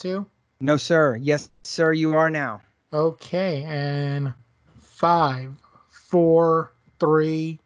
two? 0.00 0.26
No, 0.60 0.78
sir. 0.78 1.16
Yes, 1.16 1.50
sir, 1.62 1.92
you 1.92 2.14
are 2.14 2.30
now. 2.30 2.62
Okay, 2.92 3.62
and 3.64 4.32
five, 4.80 5.52
four, 5.90 6.72
three. 6.98 7.60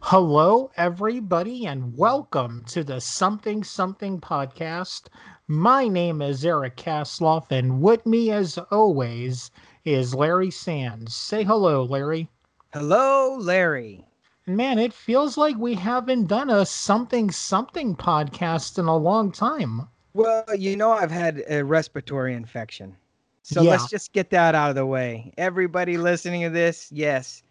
Hello, 0.00 0.70
everybody, 0.76 1.66
and 1.66 1.98
welcome 1.98 2.62
to 2.68 2.84
the 2.84 3.00
Something 3.00 3.64
Something 3.64 4.20
podcast. 4.20 5.08
My 5.48 5.88
name 5.88 6.22
is 6.22 6.44
Eric 6.44 6.76
Kasloff, 6.76 7.50
and 7.50 7.82
with 7.82 8.06
me, 8.06 8.30
as 8.30 8.58
always, 8.70 9.50
is 9.84 10.14
Larry 10.14 10.52
Sands. 10.52 11.16
Say 11.16 11.42
hello, 11.42 11.82
Larry. 11.82 12.28
Hello, 12.72 13.36
Larry. 13.40 14.05
Man, 14.48 14.78
it 14.78 14.92
feels 14.92 15.36
like 15.36 15.56
we 15.56 15.74
haven't 15.74 16.26
done 16.28 16.50
a 16.50 16.64
Something 16.64 17.32
Something 17.32 17.96
podcast 17.96 18.78
in 18.78 18.84
a 18.86 18.96
long 18.96 19.32
time. 19.32 19.88
Well, 20.14 20.44
you 20.56 20.76
know, 20.76 20.92
I've 20.92 21.10
had 21.10 21.42
a 21.48 21.64
respiratory 21.64 22.32
infection. 22.32 22.96
So 23.42 23.62
Yeah. 23.62 23.72
let's 23.72 23.90
just 23.90 24.12
get 24.12 24.30
that 24.30 24.54
out 24.54 24.70
of 24.70 24.76
the 24.76 24.86
way. 24.86 25.32
Everybody 25.36 25.98
listening 25.98 26.42
to 26.42 26.50
this, 26.50 26.90
yes, 26.92 27.42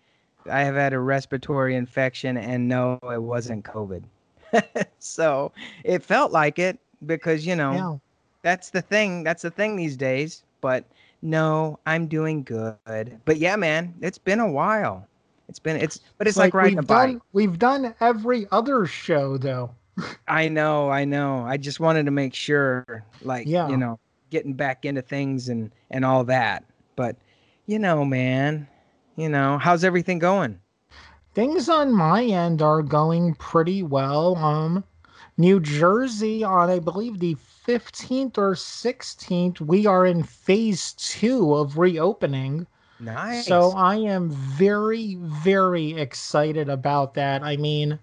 I 0.49 0.61
have 0.61 0.75
had 0.75 0.93
a 0.93 0.99
respiratory 0.99 1.75
infection, 1.75 2.37
and 2.37 2.69
no, 2.69 2.97
it 3.03 3.21
wasn't 3.21 3.65
COVID. 3.65 4.03
so 4.99 5.51
it 5.83 6.01
felt 6.01 6.31
like 6.31 6.59
it 6.59 6.79
because, 7.05 7.45
you 7.45 7.57
know, 7.57 7.73
Yeah. 7.73 7.97
that's 8.41 8.69
the 8.69 8.81
thing. 8.81 9.23
That's 9.23 9.41
the 9.41 9.51
thing 9.51 9.75
these 9.75 9.97
days. 9.97 10.43
But 10.61 10.85
no, 11.21 11.77
I'm 11.85 12.07
doing 12.07 12.43
good. 12.43 13.19
But 13.25 13.37
yeah, 13.37 13.57
man, 13.57 13.93
it's 14.01 14.17
been 14.17 14.39
a 14.39 14.49
while. 14.49 15.05
It's 15.47 15.59
been, 15.59 15.77
it's, 15.77 15.99
but 16.17 16.27
it's 16.27 16.37
like, 16.37 16.53
riding 16.53 16.79
a 16.79 16.83
bike. 16.83 17.11
done 17.11 17.21
we've 17.33 17.59
done 17.59 17.93
every 17.99 18.47
other 18.51 18.85
show 18.85 19.37
though. 19.37 19.71
I 20.27 20.49
know, 20.49 20.89
I 20.89 21.05
know. 21.05 21.41
I 21.45 21.57
just 21.57 21.79
wanted 21.79 22.05
to 22.05 22.11
make 22.11 22.33
sure, 22.33 23.05
like, 23.21 23.47
Yeah. 23.47 23.69
you 23.69 23.77
know, 23.77 23.99
getting 24.31 24.53
back 24.53 24.85
into 24.85 25.01
things 25.01 25.47
and 25.49 25.71
and 25.91 26.03
all 26.03 26.23
that. 26.25 26.65
But 26.95 27.15
you 27.67 27.79
know, 27.79 28.03
man, 28.05 28.67
you 29.15 29.29
know, 29.29 29.57
how's 29.57 29.83
everything 29.83 30.19
going? 30.19 30.59
Things 31.33 31.69
on 31.69 31.93
my 31.93 32.23
end 32.23 32.61
are 32.61 32.81
going 32.81 33.35
pretty 33.35 33.83
well. 33.83 34.35
Um, 34.37 34.83
New 35.37 35.59
Jersey 35.59 36.43
on 36.43 36.69
I 36.69 36.79
believe 36.79 37.19
the 37.19 37.35
15th 37.67 38.37
or 38.37 38.53
16th, 38.53 39.59
we 39.59 39.85
are 39.85 40.05
in 40.05 40.23
phase 40.23 40.93
two 40.93 41.53
of 41.55 41.77
reopening. 41.77 42.67
Nice. 42.99 43.45
So 43.45 43.71
I 43.73 43.97
am 43.97 44.29
very, 44.31 45.15
very 45.15 45.91
excited 45.93 46.69
about 46.69 47.13
that. 47.15 47.43
I 47.43 47.57
mean, 47.57 47.99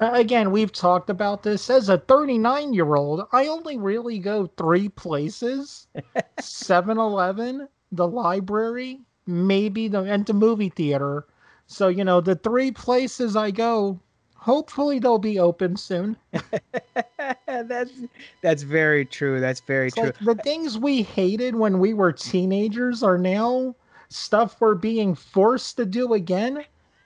again, 0.00 0.50
we've 0.50 0.72
talked 0.72 1.10
about 1.10 1.42
this. 1.42 1.70
As 1.70 1.88
a 1.88 1.98
39 1.98 2.72
year 2.74 2.94
old, 2.94 3.26
I 3.32 3.46
only 3.48 3.76
really 3.76 4.18
go 4.18 4.46
three 4.56 4.88
places 4.88 5.86
7 6.38 6.98
Eleven, 6.98 7.68
the 7.92 8.08
library, 8.08 9.00
maybe 9.26 9.88
the, 9.88 10.02
and 10.02 10.26
the 10.26 10.34
movie 10.34 10.70
theater. 10.70 11.26
So, 11.66 11.88
you 11.88 12.04
know, 12.04 12.20
the 12.20 12.36
three 12.36 12.70
places 12.72 13.36
I 13.36 13.50
go, 13.52 14.00
hopefully 14.36 14.98
they'll 14.98 15.18
be 15.18 15.38
open 15.38 15.76
soon. 15.76 16.16
that's 17.46 17.92
that's 18.42 18.62
very 18.62 19.04
true. 19.04 19.40
That's 19.40 19.60
very 19.60 19.90
It's 19.90 19.96
true. 19.96 20.12
like 20.12 20.16
the 20.20 20.34
things 20.36 20.78
we 20.78 21.02
hated 21.02 21.54
when 21.56 21.80
we 21.80 21.92
were 21.94 22.12
teenagers 22.12 23.02
are 23.02 23.18
now 23.18 23.74
stuff 24.10 24.60
we're 24.60 24.74
being 24.74 25.14
forced 25.14 25.76
to 25.78 25.86
do 25.86 26.12
again, 26.14 26.64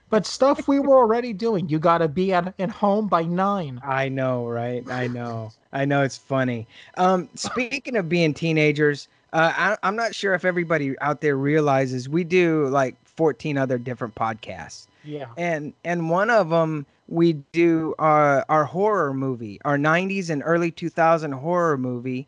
but 0.09 0.25
stuff 0.25 0.67
we 0.67 0.79
were 0.79 0.97
already 0.97 1.33
doing. 1.33 1.69
You 1.69 1.79
got 1.79 1.99
to 1.99 2.07
be 2.07 2.33
at, 2.33 2.53
at 2.59 2.69
home 2.69 3.07
by 3.07 3.23
nine. 3.23 3.79
I 3.83 4.09
know, 4.09 4.45
right? 4.47 4.83
I 4.89 5.07
know. 5.07 5.51
I 5.71 5.85
know 5.85 6.03
it's 6.03 6.17
funny. 6.17 6.67
Um, 6.97 7.29
speaking 7.35 7.95
of 7.95 8.09
being 8.09 8.33
teenagers, 8.33 9.07
uh, 9.33 9.53
I, 9.55 9.77
I'm 9.83 9.95
not 9.95 10.13
sure 10.15 10.33
if 10.33 10.45
everybody 10.45 10.97
out 10.99 11.21
there 11.21 11.37
realizes 11.37 12.09
we 12.09 12.23
do 12.23 12.67
like 12.67 12.95
14 13.05 13.57
other 13.57 13.77
different 13.77 14.15
podcasts. 14.15 14.87
Yeah. 15.03 15.27
and 15.37 15.73
and 15.83 16.09
one 16.09 16.31
of 16.31 16.49
them 16.49 16.87
we 17.07 17.33
do 17.51 17.93
our 17.99 18.43
our 18.49 18.65
horror 18.65 19.13
movie 19.13 19.59
our 19.63 19.77
90s 19.77 20.31
and 20.31 20.41
early 20.43 20.71
2000 20.71 21.31
horror 21.31 21.77
movie 21.77 22.27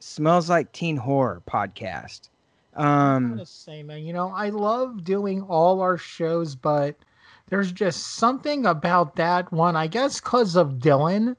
smells 0.00 0.50
like 0.50 0.72
teen 0.72 0.96
horror 0.96 1.40
podcast 1.48 2.28
um 2.76 3.40
say, 3.44 3.82
man, 3.82 4.04
you 4.04 4.12
know, 4.12 4.28
I 4.28 4.50
love 4.50 5.04
doing 5.04 5.42
all 5.42 5.80
our 5.80 5.96
shows, 5.96 6.54
but 6.54 6.96
there's 7.48 7.72
just 7.72 8.16
something 8.16 8.66
about 8.66 9.16
that 9.16 9.50
one. 9.52 9.76
I 9.76 9.86
guess 9.86 10.20
because 10.20 10.56
of 10.56 10.74
Dylan, 10.74 11.36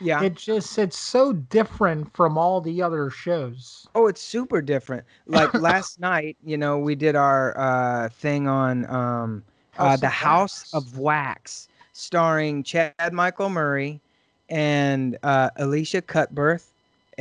yeah. 0.00 0.22
It 0.22 0.34
just 0.34 0.78
it's 0.78 0.98
so 0.98 1.32
different 1.32 2.14
from 2.14 2.38
all 2.38 2.60
the 2.60 2.82
other 2.82 3.10
shows. 3.10 3.86
oh 3.94 4.06
it's 4.06 4.22
super 4.22 4.60
different. 4.62 5.04
Like 5.26 5.52
last 5.58 6.00
night 6.00 6.36
you 6.44 6.56
know 6.56 6.78
we 6.78 6.94
did 6.94 7.16
our 7.16 7.56
uh 7.58 8.08
thing 8.08 8.48
on 8.48 8.86
um 8.90 9.42
uh, 9.78 9.96
the 9.96 10.08
house 10.08 10.72
of 10.74 10.98
wax 10.98 11.68
starring 11.92 12.62
chad 12.62 12.94
michael 13.12 13.48
murray 13.48 14.00
and 14.48 15.16
uh 15.22 15.50
elisha 15.56 16.00
cuthbert 16.02 16.62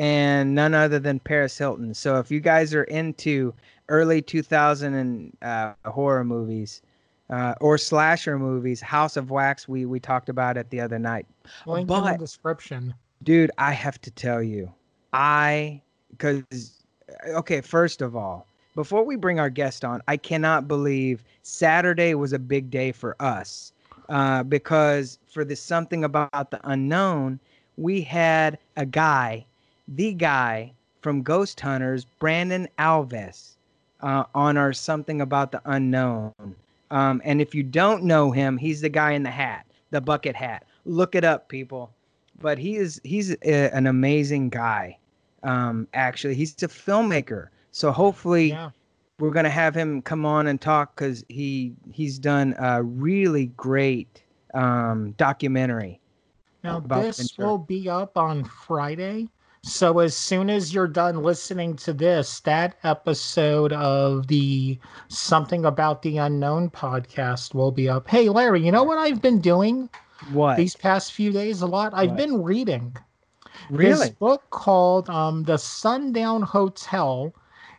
and 0.02 0.56
none 0.56 0.74
other 0.74 0.98
than 0.98 1.20
paris 1.20 1.58
hilton 1.58 1.94
so 1.94 2.18
if 2.18 2.32
you 2.32 2.40
guys 2.40 2.74
are 2.74 2.86
into 2.86 3.54
early 3.88 4.20
2000 4.20 4.96
and 4.96 5.38
uh, 5.44 5.74
horror 5.86 6.24
movies 6.24 6.82
uh, 7.30 7.54
or 7.62 7.78
slasher 7.78 8.40
movies 8.40 8.82
house 8.82 9.16
of 9.16 9.30
wax 9.30 9.68
we 9.68 9.86
we 9.86 10.00
talked 10.00 10.28
about 10.28 10.58
it 10.58 10.68
the 10.72 10.82
other 10.82 10.98
night 10.98 11.28
Link 11.68 11.90
in 11.90 12.04
the 12.04 12.18
description. 12.18 12.94
dude 13.22 13.52
i 13.60 13.72
have 13.72 14.02
to 14.02 14.10
tell 14.10 14.42
you 14.42 14.72
i 15.14 15.80
because 16.10 16.84
okay 17.28 17.62
first 17.62 18.02
of 18.02 18.16
all 18.16 18.48
before 18.74 19.04
we 19.04 19.16
bring 19.16 19.40
our 19.40 19.52
guest 19.52 19.86
on 19.86 20.02
i 20.08 20.18
cannot 20.18 20.68
believe 20.68 21.24
saturday 21.44 22.16
was 22.16 22.34
a 22.34 22.40
big 22.40 22.72
day 22.72 22.92
for 22.92 23.16
us 23.20 23.72
uh, 24.10 24.42
because 24.44 25.20
for 25.28 25.46
the 25.46 25.56
something 25.56 26.04
about 26.04 26.50
the 26.50 26.60
unknown 26.64 27.40
we 27.78 28.02
had 28.02 28.58
a 28.78 28.86
guy 28.86 29.46
the 29.96 30.14
guy 30.14 30.74
from 31.02 31.22
ghost 31.22 31.60
hunters 31.60 32.06
brandon 32.20 32.68
alvis 32.80 33.58
uh, 34.02 34.24
on 34.36 34.58
our 34.58 34.74
something 34.74 35.22
about 35.22 35.52
the 35.52 35.62
unknown 35.66 36.34
um, 36.92 37.22
and 37.24 37.42
if 37.42 37.54
you 37.56 37.64
don't 37.64 38.04
know 38.04 38.32
him 38.32 38.58
he's 38.58 38.82
the 38.82 38.90
guy 38.90 39.12
in 39.12 39.24
the 39.24 39.30
hat 39.32 39.66
the 39.92 40.02
bucket 40.02 40.36
hat 40.36 40.66
look 40.86 41.16
it 41.16 41.24
up 41.24 41.48
people 41.50 41.92
but 42.42 42.58
he 42.58 42.76
is 42.78 43.00
he's 43.04 43.32
a, 43.44 43.70
an 43.76 43.88
amazing 43.88 44.50
guy 44.50 44.98
um 45.44 45.88
actually 45.94 46.36
he's 46.36 46.54
a 46.64 46.68
filmmaker 46.68 47.48
so 47.72 47.92
hopefully 47.92 48.50
Yeah. 48.50 48.72
we're 49.20 49.32
gonna 49.32 49.50
have 49.50 49.76
him 49.76 50.02
come 50.02 50.26
on 50.26 50.48
and 50.48 50.60
talk 50.62 50.96
because 50.96 51.24
he 51.30 51.74
he's 51.92 52.18
done 52.20 52.56
a 52.60 52.82
really 52.84 53.48
great 53.58 54.24
um 54.54 55.12
documentary 55.18 56.00
Now 56.64 56.80
this 56.80 57.18
Ventura. 57.18 57.48
will 57.50 57.58
be 57.58 57.90
up 57.90 58.18
on 58.18 58.44
Friday. 58.44 59.28
So 59.64 60.00
as 60.00 60.16
soon 60.16 60.50
as 60.50 60.74
you're 60.74 60.88
done 60.88 61.22
listening 61.22 61.76
to 61.78 61.94
this, 61.94 62.40
that 62.42 62.78
episode 62.84 63.72
of 63.72 64.28
the 64.28 64.80
Something 65.08 65.66
About 65.66 66.02
the 66.02 66.18
Unknown 66.18 66.72
podcast 66.72 67.54
will 67.54 67.72
be 67.72 67.88
up. 67.88 68.08
Hey 68.08 68.28
Larry, 68.30 68.66
you 68.66 68.72
know 68.72 68.84
what 68.84 68.98
I've 68.98 69.22
been 69.22 69.40
doing 69.40 69.90
what 70.32 70.58
these 70.58 70.76
past 70.76 71.14
few 71.14 71.32
days 71.32 71.62
a 71.62 71.68
lot? 71.68 71.94
I've 71.94 72.10
What? 72.10 72.18
been 72.18 72.42
reading. 72.42 72.96
This 73.70 74.10
book 74.10 74.50
called 74.50 75.10
um 75.10 75.44
The 75.44 75.58
Sundown 75.58 76.42
Hotel. 76.42 77.34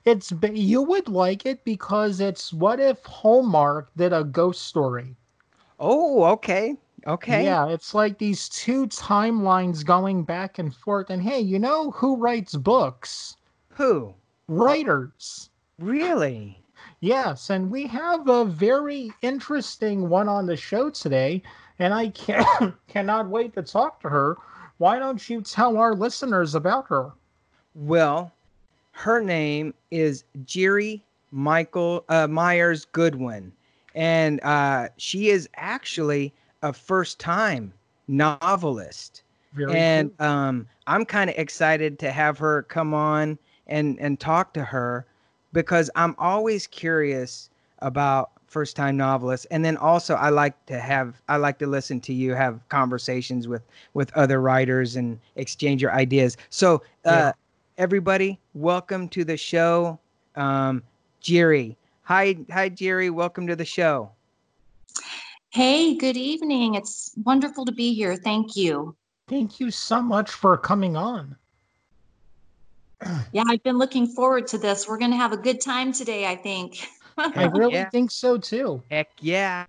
It's 0.05 0.33
you 0.53 0.83
would 0.83 1.09
like 1.09 1.45
it 1.47 1.65
because 1.65 2.21
it's 2.21 2.53
what 2.53 2.79
if 2.79 3.05
Hallmark 3.05 3.91
did 3.97 4.13
a 4.13 4.23
ghost 4.23 4.63
story. 4.63 5.17
oh 5.81 6.25
okay 6.25 6.77
okay 7.07 7.45
Yeah, 7.45 7.69
it's 7.69 7.95
like 7.95 8.19
these 8.19 8.49
two 8.49 8.87
timelines 8.87 9.85
going 9.85 10.25
back 10.25 10.59
and 10.59 10.75
forth. 10.75 11.11
And 11.11 11.23
hey, 11.23 11.41
you 11.41 11.59
know 11.59 11.91
who 11.93 12.17
writes 12.17 12.57
books? 12.57 13.37
who 13.71 14.15
Writers. 14.49 15.51
really 15.79 16.63
Yes, 17.01 17.51
and 17.51 17.71
we 17.71 17.87
have 17.89 18.29
a 18.29 18.45
very 18.45 19.13
interesting 19.23 20.09
one 20.09 20.29
on 20.29 20.47
the 20.47 20.57
show 20.57 20.89
today, 20.91 21.43
and 21.79 21.93
I 21.93 22.09
can 22.11 22.75
cannot 22.89 23.29
wait 23.29 23.55
to 23.55 23.63
talk 23.63 24.01
to 24.03 24.09
her. 24.09 24.37
Why 24.79 24.99
don't 24.99 25.29
you 25.29 25.41
tell 25.43 25.77
our 25.77 25.95
listeners 25.95 26.55
about 26.55 26.87
her? 26.89 27.13
Well, 27.75 28.33
her 28.93 29.21
name 29.21 29.75
is 29.91 30.25
Jiri 30.45 31.03
Michael 31.31 32.05
uh, 32.09 32.27
Myers 32.29 32.85
Goodwin, 32.85 33.53
and 33.95 34.41
uh, 34.43 34.89
she 34.97 35.31
is 35.31 35.49
actually 35.57 36.33
a 36.63 36.73
first-time 36.73 37.73
novelist. 38.09 39.23
Very 39.55 39.79
and 39.79 40.17
cool. 40.19 40.27
um, 40.27 40.67
I'm 40.87 41.05
kind 41.05 41.29
of 41.31 41.37
excited 41.37 41.99
to 42.01 42.11
have 42.11 42.39
her 42.39 42.63
come 42.65 42.95
on 42.95 43.39
and 43.67 43.99
and 44.01 44.19
talk 44.19 44.55
to 44.55 44.65
her 44.65 45.07
because 45.53 45.91
I'm 45.95 46.15
always 46.19 46.67
curious 46.67 47.51
about 47.81 48.31
first 48.47 48.77
time 48.77 48.97
novelists 48.99 49.47
and 49.51 49.65
then 49.65 49.79
also 49.79 50.15
i 50.17 50.29
like 50.29 50.67
to 50.67 50.79
have 50.79 51.23
i 51.31 51.39
like 51.39 51.59
to 51.59 51.67
listen 51.67 51.99
to 51.99 52.13
you 52.13 52.35
have 52.35 52.61
conversations 52.69 53.49
with 53.49 53.63
with 53.95 54.13
other 54.15 54.43
writers 54.43 54.95
and 54.95 55.19
exchange 55.37 55.81
your 55.81 55.91
ideas 55.95 56.37
so 56.51 56.75
uh 57.07 57.11
Yeah. 57.11 57.33
everybody 57.79 58.39
welcome 58.53 59.09
to 59.09 59.25
the 59.25 59.39
show 59.39 59.99
um 60.37 60.83
jerry 61.21 61.79
hi 62.03 62.37
hi 62.51 62.69
jerry 62.69 63.09
welcome 63.09 63.47
to 63.47 63.57
the 63.57 63.65
show 63.65 64.11
Hey, 65.53 65.97
good 65.97 66.17
evening. 66.17 66.77
It's 66.77 67.13
wonderful 67.25 67.67
to 67.67 67.73
be 67.73 67.93
here. 67.93 68.17
Thank 68.17 68.57
you. 68.57 68.97
Thank 69.29 69.61
you 69.61 69.71
so 69.71 70.01
much 70.01 70.31
for 70.31 70.57
coming 70.57 70.97
on. 70.97 71.37
Yeah, 73.33 73.43
I've 73.51 73.63
been 73.63 73.77
looking 73.77 74.07
forward 74.07 74.47
to 74.47 74.57
this. 74.57 74.89
We're 74.89 74.97
going 74.97 75.11
to 75.11 75.17
have 75.19 75.33
a 75.33 75.37
good 75.37 75.61
time 75.61 75.93
today, 75.93 76.25
I 76.27 76.37
think. 76.37 76.89
I 77.19 77.45
really 77.53 77.75
yeah. 77.75 77.91
think 77.91 78.11
so 78.11 78.39
too. 78.39 78.83
Heck 78.91 79.11
yeah. 79.21 79.67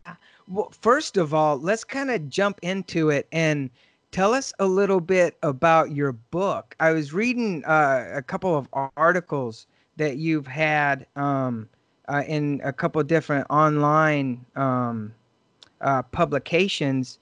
Well, 0.47 0.71
first 0.80 1.18
of 1.18 1.33
all, 1.33 1.57
let's 1.57 1.83
kind 1.83 2.09
of 2.12 2.30
jump 2.30 2.59
into 2.62 3.09
it 3.09 3.27
and 3.33 3.69
tell 4.12 4.33
us 4.33 4.53
a 4.59 4.65
little 4.65 5.01
bit 5.01 5.38
about 5.44 5.91
your 5.91 6.13
book. 6.13 6.77
I 6.80 6.91
was 6.91 7.12
reading 7.12 7.62
uh, 7.65 8.09
a 8.13 8.21
couple 8.21 8.56
of 8.56 8.69
articles 8.95 9.68
that 9.97 10.15
you've 10.15 10.47
had 10.47 11.07
um, 11.18 11.68
uh, 12.07 12.24
in 12.25 12.62
a 12.63 12.71
couple 12.71 13.01
of 13.01 13.07
different 13.07 13.47
online 13.50 14.45
um, 14.56 15.13
uh, 15.83 16.01
publications. 16.01 17.19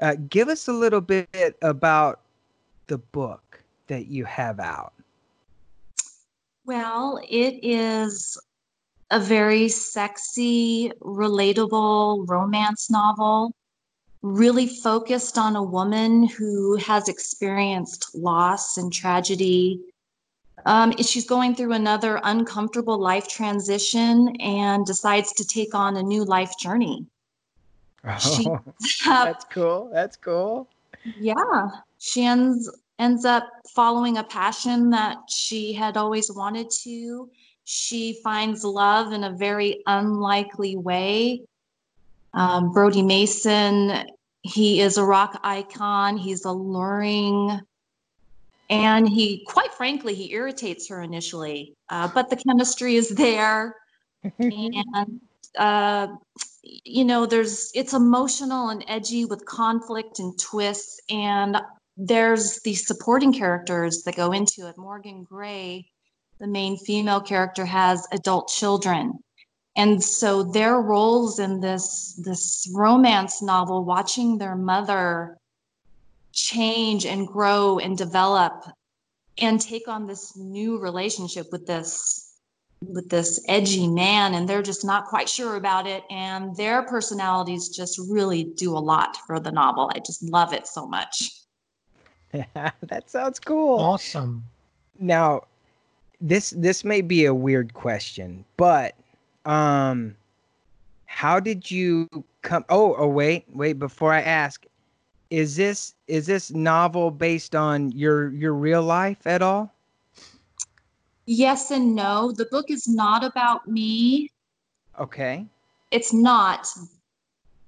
Uh, 0.00 0.16
give 0.28 0.48
us 0.48 0.68
a 0.68 0.72
little 0.72 1.00
bit 1.00 1.56
about 1.62 2.20
the 2.86 2.98
book 2.98 3.62
that 3.88 4.06
you 4.06 4.24
have 4.24 4.60
out. 4.60 4.92
Well, 6.64 7.20
it 7.28 7.58
is 7.62 8.38
a 9.10 9.18
very 9.18 9.68
sexy, 9.68 10.92
relatable 11.00 12.28
romance 12.28 12.90
novel, 12.90 13.52
really 14.22 14.66
focused 14.66 15.36
on 15.36 15.56
a 15.56 15.62
woman 15.62 16.26
who 16.26 16.76
has 16.76 17.08
experienced 17.08 18.14
loss 18.14 18.76
and 18.76 18.92
tragedy. 18.92 19.80
Um, 20.64 20.96
she's 20.98 21.26
going 21.26 21.56
through 21.56 21.72
another 21.72 22.20
uncomfortable 22.22 22.98
life 22.98 23.26
transition 23.26 24.36
and 24.40 24.86
decides 24.86 25.32
to 25.34 25.44
take 25.44 25.74
on 25.74 25.96
a 25.96 26.02
new 26.02 26.24
life 26.24 26.56
journey. 26.58 27.06
She- 28.18 28.48
that's 29.06 29.44
cool. 29.52 29.90
That's 29.92 30.16
cool. 30.16 30.68
Yeah, 31.16 31.68
she 31.98 32.24
ends 32.24 32.70
ends 32.98 33.24
up 33.24 33.48
following 33.74 34.18
a 34.18 34.24
passion 34.24 34.90
that 34.90 35.16
she 35.28 35.72
had 35.72 35.96
always 35.96 36.30
wanted 36.30 36.68
to. 36.82 37.28
She 37.64 38.20
finds 38.22 38.64
love 38.64 39.12
in 39.12 39.24
a 39.24 39.30
very 39.30 39.82
unlikely 39.86 40.76
way. 40.76 41.42
Um, 42.34 42.72
Brody 42.72 43.02
Mason, 43.02 44.06
he 44.42 44.80
is 44.80 44.98
a 44.98 45.04
rock 45.04 45.40
icon. 45.42 46.16
He's 46.16 46.44
alluring, 46.44 47.60
and 48.70 49.08
he, 49.08 49.44
quite 49.46 49.72
frankly, 49.74 50.14
he 50.14 50.32
irritates 50.32 50.88
her 50.88 51.02
initially, 51.02 51.74
uh, 51.88 52.08
but 52.14 52.30
the 52.30 52.36
chemistry 52.36 52.96
is 52.96 53.10
there 53.10 53.76
and 54.38 55.20
uh, 55.58 56.08
you 56.62 57.04
know 57.04 57.26
there's 57.26 57.70
it's 57.74 57.92
emotional 57.92 58.68
and 58.68 58.84
edgy 58.88 59.24
with 59.24 59.44
conflict 59.46 60.18
and 60.18 60.38
twists 60.38 61.00
and 61.10 61.56
there's 61.96 62.60
these 62.60 62.86
supporting 62.86 63.32
characters 63.32 64.02
that 64.04 64.16
go 64.16 64.32
into 64.32 64.68
it. 64.68 64.78
Morgan 64.78 65.24
gray 65.24 65.86
the 66.38 66.46
main 66.48 66.76
female 66.76 67.20
character 67.20 67.64
has 67.64 68.06
adult 68.12 68.48
children. 68.48 69.12
And 69.76 70.02
so 70.02 70.42
their 70.42 70.80
roles 70.80 71.38
in 71.38 71.60
this 71.60 72.20
this 72.22 72.70
romance 72.74 73.40
novel 73.40 73.84
watching 73.84 74.38
their 74.38 74.56
mother 74.56 75.38
change 76.32 77.06
and 77.06 77.26
grow 77.26 77.78
and 77.78 77.96
develop 77.96 78.64
and 79.38 79.60
take 79.60 79.88
on 79.88 80.06
this 80.06 80.36
new 80.36 80.78
relationship 80.78 81.46
with 81.52 81.66
this 81.66 82.31
with 82.88 83.08
this 83.08 83.42
edgy 83.48 83.88
man 83.88 84.34
and 84.34 84.48
they're 84.48 84.62
just 84.62 84.84
not 84.84 85.06
quite 85.06 85.28
sure 85.28 85.56
about 85.56 85.86
it 85.86 86.04
and 86.10 86.56
their 86.56 86.82
personalities 86.82 87.68
just 87.68 88.00
really 88.10 88.44
do 88.56 88.76
a 88.76 88.78
lot 88.78 89.16
for 89.26 89.38
the 89.38 89.52
novel 89.52 89.90
i 89.94 89.98
just 89.98 90.22
love 90.22 90.52
it 90.52 90.66
so 90.66 90.86
much 90.86 91.30
yeah, 92.32 92.70
that 92.82 93.10
sounds 93.10 93.38
cool. 93.38 93.78
Awesome. 93.78 94.44
Now, 94.98 95.42
this 96.20 96.50
this 96.50 96.84
may 96.84 97.00
be 97.00 97.24
a 97.24 97.34
weird 97.34 97.74
question, 97.74 98.44
but 98.56 98.94
um 99.44 100.16
how 101.06 101.40
did 101.40 101.70
you 101.70 102.08
come 102.42 102.64
Oh, 102.68 102.94
oh 102.96 103.08
wait, 103.08 103.44
wait 103.52 103.78
before 103.78 104.12
I 104.12 104.20
ask. 104.20 104.64
Is 105.30 105.56
this 105.56 105.94
is 106.08 106.26
this 106.26 106.50
novel 106.50 107.10
based 107.10 107.54
on 107.54 107.90
your 107.92 108.30
your 108.30 108.54
real 108.54 108.82
life 108.82 109.26
at 109.26 109.42
all? 109.42 109.72
Yes 111.26 111.70
and 111.70 111.94
no 111.94 112.32
the 112.32 112.46
book 112.46 112.70
is 112.70 112.88
not 112.88 113.24
about 113.24 113.66
me 113.68 114.28
Okay. 114.98 115.46
it's 115.90 116.12
not 116.12 116.66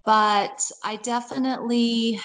but 0.05 0.71
i 0.83 0.97
definitely 0.97 2.21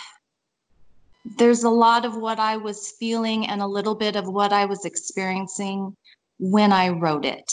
there's 1.38 1.64
a 1.64 1.70
lot 1.70 2.06
of 2.06 2.16
what 2.18 2.40
i 2.40 2.58
was 2.58 2.94
feeling 3.00 3.48
and 3.48 3.62
a 3.62 3.68
little 3.68 3.96
bit 3.96 4.16
of 4.16 4.28
what 4.28 4.52
i 4.52 4.66
was 4.66 4.86
experiencing 4.86 5.96
when 6.40 6.72
i 6.72 6.90
wrote 6.90 7.26
it 7.26 7.52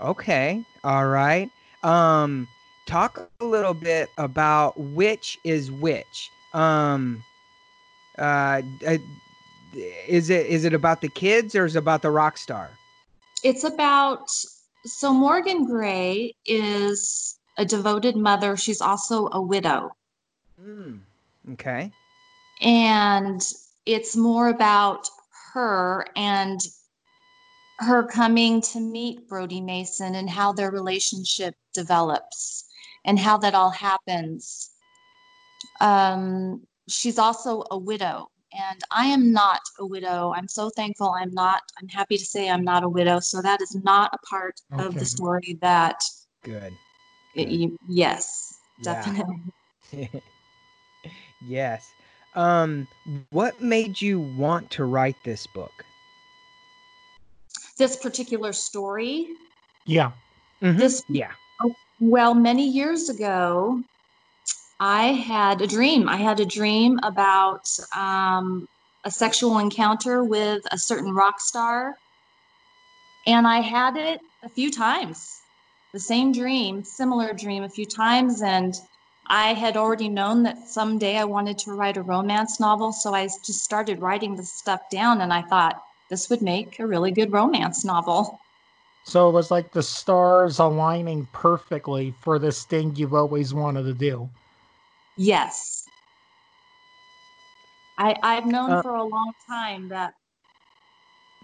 Okay. 0.00 0.64
All 0.82 1.06
right. 1.06 1.48
Um 1.82 2.48
talk 2.86 3.30
a 3.40 3.44
little 3.44 3.74
bit 3.74 4.08
about 4.18 4.78
which 4.78 5.38
is 5.44 5.70
which. 5.70 6.30
Um 6.52 7.22
uh 8.18 8.60
is 9.76 10.30
it 10.30 10.46
is 10.46 10.64
it 10.64 10.74
about 10.74 11.00
the 11.00 11.08
kids 11.08 11.54
or 11.54 11.64
is 11.64 11.76
it 11.76 11.78
about 11.78 12.02
the 12.02 12.10
rock 12.10 12.38
star? 12.38 12.70
it's 13.44 13.62
about 13.62 14.30
so 14.86 15.12
Morgan 15.12 15.64
Gray 15.66 16.34
is 16.46 17.38
a 17.56 17.64
devoted 17.64 18.16
mother. 18.16 18.56
She's 18.56 18.80
also 18.80 19.28
a 19.32 19.40
widow. 19.40 19.90
Mm. 20.60 21.00
Okay. 21.52 21.92
And 22.60 23.40
it's 23.86 24.16
more 24.16 24.48
about 24.48 25.08
her 25.52 26.06
and 26.16 26.60
her 27.78 28.06
coming 28.06 28.60
to 28.62 28.80
meet 28.80 29.28
Brody 29.28 29.60
Mason 29.60 30.14
and 30.14 30.28
how 30.28 30.52
their 30.52 30.70
relationship 30.70 31.54
develops 31.72 32.64
and 33.04 33.18
how 33.18 33.36
that 33.38 33.54
all 33.54 33.70
happens. 33.70 34.70
Um, 35.80 36.62
she's 36.88 37.18
also 37.18 37.64
a 37.70 37.78
widow. 37.78 38.30
And 38.54 38.80
I 38.92 39.06
am 39.06 39.32
not 39.32 39.60
a 39.80 39.86
widow. 39.86 40.32
I'm 40.36 40.46
so 40.46 40.70
thankful 40.70 41.10
I'm 41.10 41.32
not. 41.34 41.60
I'm 41.80 41.88
happy 41.88 42.16
to 42.16 42.24
say 42.24 42.48
I'm 42.48 42.62
not 42.62 42.84
a 42.84 42.88
widow. 42.88 43.18
So 43.18 43.42
that 43.42 43.60
is 43.60 43.74
not 43.82 44.10
a 44.14 44.18
part 44.26 44.60
of 44.72 44.94
the 44.94 45.04
story 45.04 45.58
that, 45.60 45.96
Good. 46.42 46.72
it- 47.34 47.46
Good. 47.46 47.52
you- 47.52 47.78
yes, 47.88 48.60
Yeah. 48.78 48.94
definitely. 48.94 49.42
yes. 51.46 51.90
Um, 52.34 52.86
what 53.30 53.60
made 53.60 54.00
you 54.00 54.20
want 54.20 54.70
to 54.72 54.84
write 54.84 55.16
this 55.24 55.46
book? 55.48 55.84
This 57.76 57.96
particular 57.96 58.52
story, 58.52 59.34
Yeah. 59.84 60.12
this 60.60 61.02
Yeah. 61.08 61.32
Well, 62.00 62.34
many 62.34 62.68
years 62.68 63.08
ago, 63.08 63.82
I 64.86 65.14
had 65.14 65.62
a 65.62 65.66
dream. 65.66 66.10
I 66.10 66.16
had 66.16 66.40
a 66.40 66.44
dream 66.44 67.00
about 67.02 67.66
um, 67.96 68.68
a 69.04 69.10
sexual 69.10 69.56
encounter 69.56 70.22
with 70.22 70.62
a 70.70 70.76
certain 70.76 71.14
rock 71.14 71.40
star. 71.40 71.94
And 73.26 73.46
I 73.46 73.60
had 73.60 73.96
it 73.96 74.20
a 74.42 74.50
few 74.50 74.70
times, 74.70 75.40
the 75.94 76.00
same 76.00 76.32
dream, 76.32 76.84
similar 76.84 77.32
dream 77.32 77.62
a 77.62 77.68
few 77.70 77.86
times. 77.86 78.42
And 78.42 78.74
I 79.26 79.54
had 79.54 79.78
already 79.78 80.10
known 80.10 80.42
that 80.42 80.68
someday 80.68 81.16
I 81.16 81.24
wanted 81.24 81.56
to 81.60 81.72
write 81.72 81.96
a 81.96 82.02
romance 82.02 82.60
novel. 82.60 82.92
So 82.92 83.14
I 83.14 83.24
just 83.24 83.64
started 83.64 84.02
writing 84.02 84.36
this 84.36 84.52
stuff 84.52 84.82
down. 84.90 85.22
And 85.22 85.32
I 85.32 85.40
thought 85.40 85.82
this 86.10 86.28
would 86.28 86.42
make 86.42 86.78
a 86.78 86.86
really 86.86 87.10
good 87.10 87.32
romance 87.32 87.86
novel. 87.86 88.38
So 89.04 89.30
it 89.30 89.32
was 89.32 89.50
like 89.50 89.72
the 89.72 89.82
stars 89.82 90.58
aligning 90.58 91.26
perfectly 91.32 92.12
for 92.20 92.38
this 92.38 92.64
thing 92.64 92.94
you've 92.96 93.14
always 93.14 93.54
wanted 93.54 93.84
to 93.84 93.94
do. 93.94 94.28
Yes. 95.16 95.86
I 97.98 98.16
I've 98.22 98.46
known 98.46 98.70
Uh, 98.70 98.82
for 98.82 98.94
a 98.94 99.04
long 99.04 99.32
time 99.48 99.88
that 99.88 100.14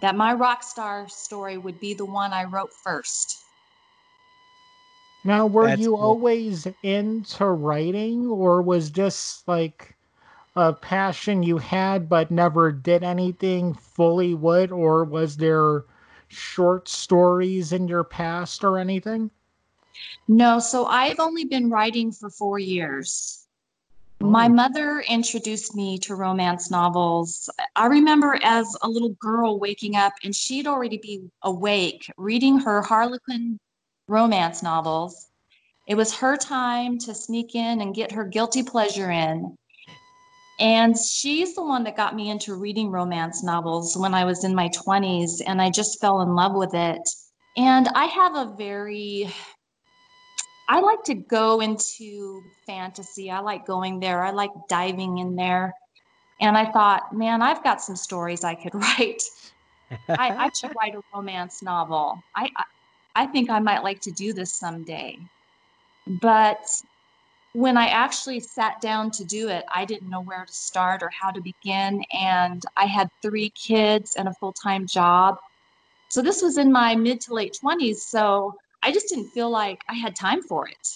that 0.01 0.15
my 0.15 0.33
rock 0.33 0.63
star 0.63 1.07
story 1.07 1.57
would 1.57 1.79
be 1.79 1.93
the 1.93 2.05
one 2.05 2.33
I 2.33 2.43
wrote 2.45 2.71
first. 2.83 3.37
Now, 5.23 5.45
were 5.45 5.67
That's 5.67 5.81
you 5.81 5.91
cool. 5.91 5.99
always 5.99 6.67
into 6.81 7.45
writing, 7.45 8.25
or 8.25 8.61
was 8.63 8.91
this 8.91 9.43
like 9.47 9.95
a 10.55 10.73
passion 10.73 11.43
you 11.43 11.59
had 11.59 12.09
but 12.09 12.31
never 12.31 12.71
did 12.71 13.03
anything 13.03 13.73
fully 13.75 14.33
with, 14.33 14.71
or 14.71 15.03
was 15.03 15.37
there 15.37 15.85
short 16.27 16.89
stories 16.89 17.71
in 17.71 17.87
your 17.87 18.03
past 18.03 18.63
or 18.63 18.79
anything? 18.79 19.29
No, 20.27 20.59
so 20.59 20.85
I've 20.85 21.19
only 21.19 21.45
been 21.45 21.69
writing 21.69 22.11
for 22.11 22.29
four 22.31 22.57
years. 22.57 23.40
My 24.21 24.45
Oh. 24.45 24.49
mother 24.49 24.99
introduced 25.09 25.75
me 25.75 25.97
to 25.99 26.15
romance 26.15 26.69
novels. 26.69 27.49
I 27.75 27.87
remember 27.87 28.37
as 28.43 28.77
a 28.83 28.87
little 28.87 29.15
girl 29.19 29.59
waking 29.59 29.95
up 29.95 30.13
and 30.23 30.35
she'd 30.35 30.67
already 30.67 30.99
be 30.99 31.27
awake 31.41 32.05
reading 32.17 32.59
her 32.59 32.83
Harlequin 32.83 33.59
romance 34.07 34.61
novels. 34.61 35.27
It 35.87 35.95
was 35.95 36.13
her 36.13 36.37
time 36.37 36.99
to 36.99 37.15
sneak 37.15 37.55
in 37.55 37.81
and 37.81 37.95
get 37.95 38.11
her 38.11 38.23
guilty 38.23 38.61
pleasure 38.61 39.09
in. 39.09 39.57
And 40.59 40.95
she's 40.95 41.55
the 41.55 41.63
one 41.63 41.83
that 41.85 41.97
got 41.97 42.15
me 42.15 42.29
into 42.29 42.53
reading 42.53 42.91
romance 42.91 43.43
novels 43.43 43.97
when 43.97 44.13
I 44.13 44.25
was 44.25 44.43
in 44.43 44.53
my 44.53 44.69
20s, 44.69 45.41
and 45.41 45.59
I 45.59 45.71
just 45.71 45.99
fell 45.99 46.21
in 46.21 46.35
love 46.35 46.53
with 46.53 46.75
it. 46.75 47.01
And 47.57 47.87
I 47.95 48.05
have 48.05 48.35
a 48.35 48.53
very 48.55 49.33
I 50.67 50.79
like 50.79 51.03
to 51.05 51.15
go 51.15 51.59
into 51.59 52.43
fantasy. 52.65 53.29
I 53.29 53.39
like 53.39 53.65
going 53.65 53.99
there. 53.99 54.23
I 54.23 54.31
like 54.31 54.51
diving 54.69 55.17
in 55.17 55.35
there. 55.35 55.73
And 56.39 56.57
I 56.57 56.71
thought, 56.71 57.15
man, 57.15 57.41
I've 57.41 57.63
got 57.63 57.81
some 57.81 57.95
stories 57.95 58.43
I 58.43 58.55
could 58.55 58.73
write. 58.75 59.21
I, 60.09 60.45
I 60.45 60.49
should 60.55 60.73
write 60.75 60.95
a 60.95 61.01
romance 61.13 61.61
novel. 61.61 62.21
I, 62.35 62.49
I 62.55 62.63
I 63.15 63.25
think 63.25 63.49
I 63.49 63.59
might 63.59 63.83
like 63.83 63.99
to 64.01 64.11
do 64.11 64.33
this 64.33 64.53
someday. 64.53 65.17
But 66.07 66.65
when 67.53 67.77
I 67.77 67.87
actually 67.87 68.39
sat 68.39 68.79
down 68.79 69.11
to 69.11 69.25
do 69.25 69.49
it, 69.49 69.65
I 69.73 69.85
didn't 69.85 70.09
know 70.09 70.21
where 70.21 70.45
to 70.45 70.53
start 70.53 71.03
or 71.03 71.09
how 71.09 71.31
to 71.31 71.41
begin. 71.41 72.03
And 72.13 72.63
I 72.77 72.85
had 72.85 73.09
three 73.21 73.49
kids 73.49 74.15
and 74.15 74.27
a 74.27 74.33
full 74.39 74.53
time 74.53 74.87
job. 74.87 75.37
So 76.09 76.21
this 76.21 76.41
was 76.41 76.57
in 76.57 76.71
my 76.71 76.95
mid 76.95 77.21
to 77.21 77.33
late 77.33 77.57
20s. 77.63 77.97
So 77.97 78.55
I 78.83 78.91
just 78.91 79.09
didn't 79.09 79.29
feel 79.29 79.49
like 79.49 79.83
I 79.89 79.93
had 79.93 80.15
time 80.15 80.41
for 80.41 80.67
it. 80.67 80.87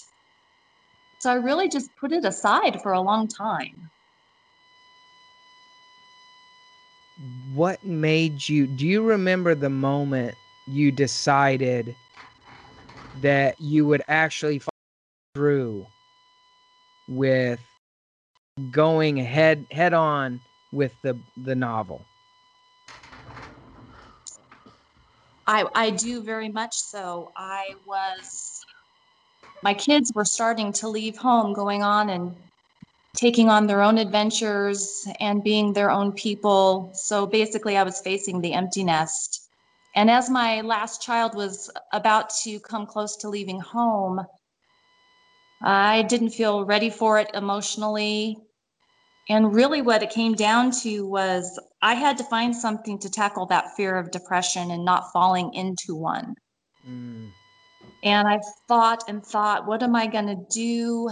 So 1.19 1.31
I 1.31 1.35
really 1.35 1.69
just 1.69 1.95
put 1.95 2.11
it 2.11 2.25
aside 2.25 2.81
for 2.81 2.93
a 2.93 3.01
long 3.01 3.27
time. 3.27 3.89
what 7.53 7.83
made 7.85 8.47
you 8.47 8.67
do 8.67 8.85
you 8.85 9.01
remember 9.01 9.55
the 9.55 9.69
moment 9.69 10.35
you 10.67 10.91
decided 10.91 11.95
that 13.21 13.59
you 13.61 13.85
would 13.85 14.01
actually 14.07 14.59
follow 14.59 14.69
through 15.35 15.87
with 17.07 17.59
going 18.71 19.15
head 19.15 19.65
head 19.71 19.93
on 19.93 20.39
with 20.73 20.93
the 21.01 21.17
the 21.37 21.55
novel 21.55 22.01
I, 25.47 25.65
I 25.75 25.89
do 25.91 26.23
very 26.23 26.49
much 26.49 26.75
so. 26.75 27.31
I 27.35 27.75
was, 27.85 28.61
my 29.61 29.73
kids 29.73 30.11
were 30.15 30.25
starting 30.25 30.73
to 30.73 30.89
leave 30.89 31.17
home, 31.17 31.53
going 31.53 31.83
on 31.83 32.09
and 32.09 32.35
taking 33.15 33.49
on 33.49 33.67
their 33.67 33.81
own 33.81 33.97
adventures 33.97 35.07
and 35.19 35.43
being 35.43 35.73
their 35.73 35.91
own 35.91 36.11
people. 36.13 36.91
So 36.95 37.25
basically, 37.25 37.77
I 37.77 37.83
was 37.83 38.01
facing 38.01 38.41
the 38.41 38.53
empty 38.53 38.83
nest. 38.83 39.49
And 39.95 40.09
as 40.09 40.29
my 40.29 40.61
last 40.61 41.01
child 41.01 41.35
was 41.35 41.71
about 41.93 42.29
to 42.43 42.59
come 42.59 42.85
close 42.85 43.15
to 43.17 43.29
leaving 43.29 43.61
home, 43.61 44.25
I 45.61 46.01
didn't 46.01 46.31
feel 46.31 46.65
ready 46.65 46.89
for 46.89 47.19
it 47.19 47.31
emotionally. 47.33 48.37
And 49.29 49.55
really, 49.55 49.81
what 49.81 50.03
it 50.03 50.09
came 50.09 50.33
down 50.33 50.71
to 50.83 51.07
was 51.07 51.59
I 51.85 51.93
had 51.93 52.17
to 52.17 52.23
find 52.23 52.55
something 52.55 52.97
to 52.97 53.11
tackle 53.11 53.45
that 53.45 53.75
fear 53.77 53.95
of 53.95 54.09
depression 54.09 54.71
and 54.71 54.83
not 54.83 55.11
falling 55.13 55.53
into 55.53 55.93
one. 55.93 56.33
Mm, 56.83 57.29
And 58.01 58.27
I 58.27 58.39
thought 58.67 59.03
and 59.07 59.23
thought, 59.23 59.67
what 59.67 59.83
am 59.83 59.95
I 59.95 60.07
going 60.07 60.25
to 60.25 60.45
do? 60.49 61.11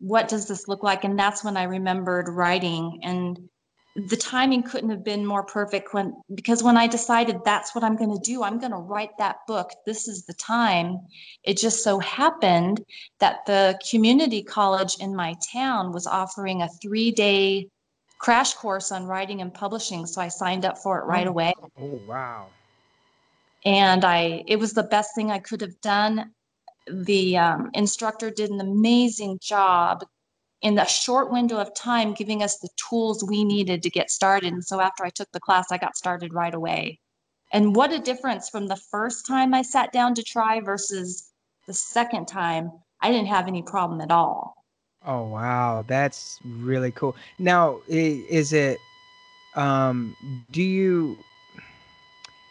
What 0.00 0.26
does 0.26 0.48
this 0.48 0.66
look 0.66 0.82
like? 0.82 1.04
And 1.04 1.16
that's 1.16 1.44
when 1.44 1.56
I 1.56 1.62
remembered 1.62 2.28
writing. 2.28 2.98
And 3.04 3.48
the 3.94 4.16
timing 4.16 4.64
couldn't 4.64 4.90
have 4.90 5.04
been 5.04 5.24
more 5.24 5.44
perfect 5.44 5.94
when 5.94 6.16
because 6.34 6.64
when 6.64 6.76
I 6.76 6.88
decided 6.88 7.36
that's 7.44 7.72
what 7.72 7.84
I'm 7.84 7.94
going 7.94 8.10
to 8.10 8.30
do, 8.32 8.42
I'm 8.42 8.58
going 8.58 8.72
to 8.72 8.78
write 8.78 9.16
that 9.18 9.36
book. 9.46 9.70
This 9.86 10.08
is 10.08 10.24
the 10.24 10.34
time. 10.34 10.98
It 11.44 11.58
just 11.58 11.84
so 11.84 12.00
happened 12.00 12.84
that 13.20 13.46
the 13.46 13.78
community 13.88 14.42
college 14.42 14.96
in 14.98 15.14
my 15.14 15.36
town 15.52 15.92
was 15.92 16.08
offering 16.08 16.62
a 16.62 16.68
3-day 16.84 17.68
crash 18.22 18.54
course 18.54 18.92
on 18.92 19.04
writing 19.04 19.40
and 19.42 19.52
publishing, 19.52 20.06
so 20.06 20.20
I 20.20 20.28
signed 20.28 20.64
up 20.64 20.78
for 20.78 20.98
it 21.00 21.04
right 21.04 21.26
Oh. 21.26 21.30
away 21.30 21.52
oh 21.78 22.00
wow 22.08 22.46
and 23.64 24.04
I 24.04 24.44
it 24.46 24.58
was 24.58 24.72
the 24.72 24.82
best 24.82 25.10
thing 25.14 25.30
I 25.30 25.38
could 25.38 25.60
have 25.60 25.80
done. 25.80 26.32
The 26.88 27.36
um, 27.38 27.70
instructor 27.74 28.30
did 28.30 28.50
an 28.50 28.60
amazing 28.60 29.38
job 29.40 30.04
in 30.62 30.78
a 30.78 30.86
short 30.86 31.30
window 31.30 31.58
of 31.58 31.74
time, 31.74 32.14
giving 32.14 32.42
us 32.42 32.58
the 32.58 32.68
tools 32.76 33.24
we 33.28 33.44
needed 33.44 33.82
to 33.82 33.90
get 33.90 34.10
started. 34.10 34.52
And 34.52 34.64
so 34.64 34.80
after 34.80 35.04
I 35.04 35.10
took 35.10 35.30
the 35.32 35.40
class, 35.40 35.66
I 35.70 35.78
got 35.78 35.96
started 35.96 36.32
right 36.34 36.54
away. 36.54 37.00
And 37.52 37.74
what 37.76 37.92
a 37.92 37.98
difference 37.98 38.48
from 38.48 38.66
the 38.66 38.76
first 38.76 39.26
time 39.26 39.54
I 39.54 39.62
sat 39.62 39.92
down 39.92 40.14
to 40.14 40.22
try 40.22 40.60
versus 40.60 41.30
the 41.66 41.74
second 41.74 42.26
time. 42.26 42.72
I 43.00 43.10
didn't 43.10 43.26
have 43.28 43.48
any 43.48 43.62
problem 43.62 44.00
at 44.00 44.10
all. 44.10 44.61
Oh 45.04 45.24
wow, 45.24 45.84
that's 45.86 46.40
really 46.44 46.92
cool. 46.92 47.16
Now, 47.38 47.80
is 47.88 48.52
it 48.52 48.80
um 49.54 50.16
do 50.50 50.62
you 50.62 51.24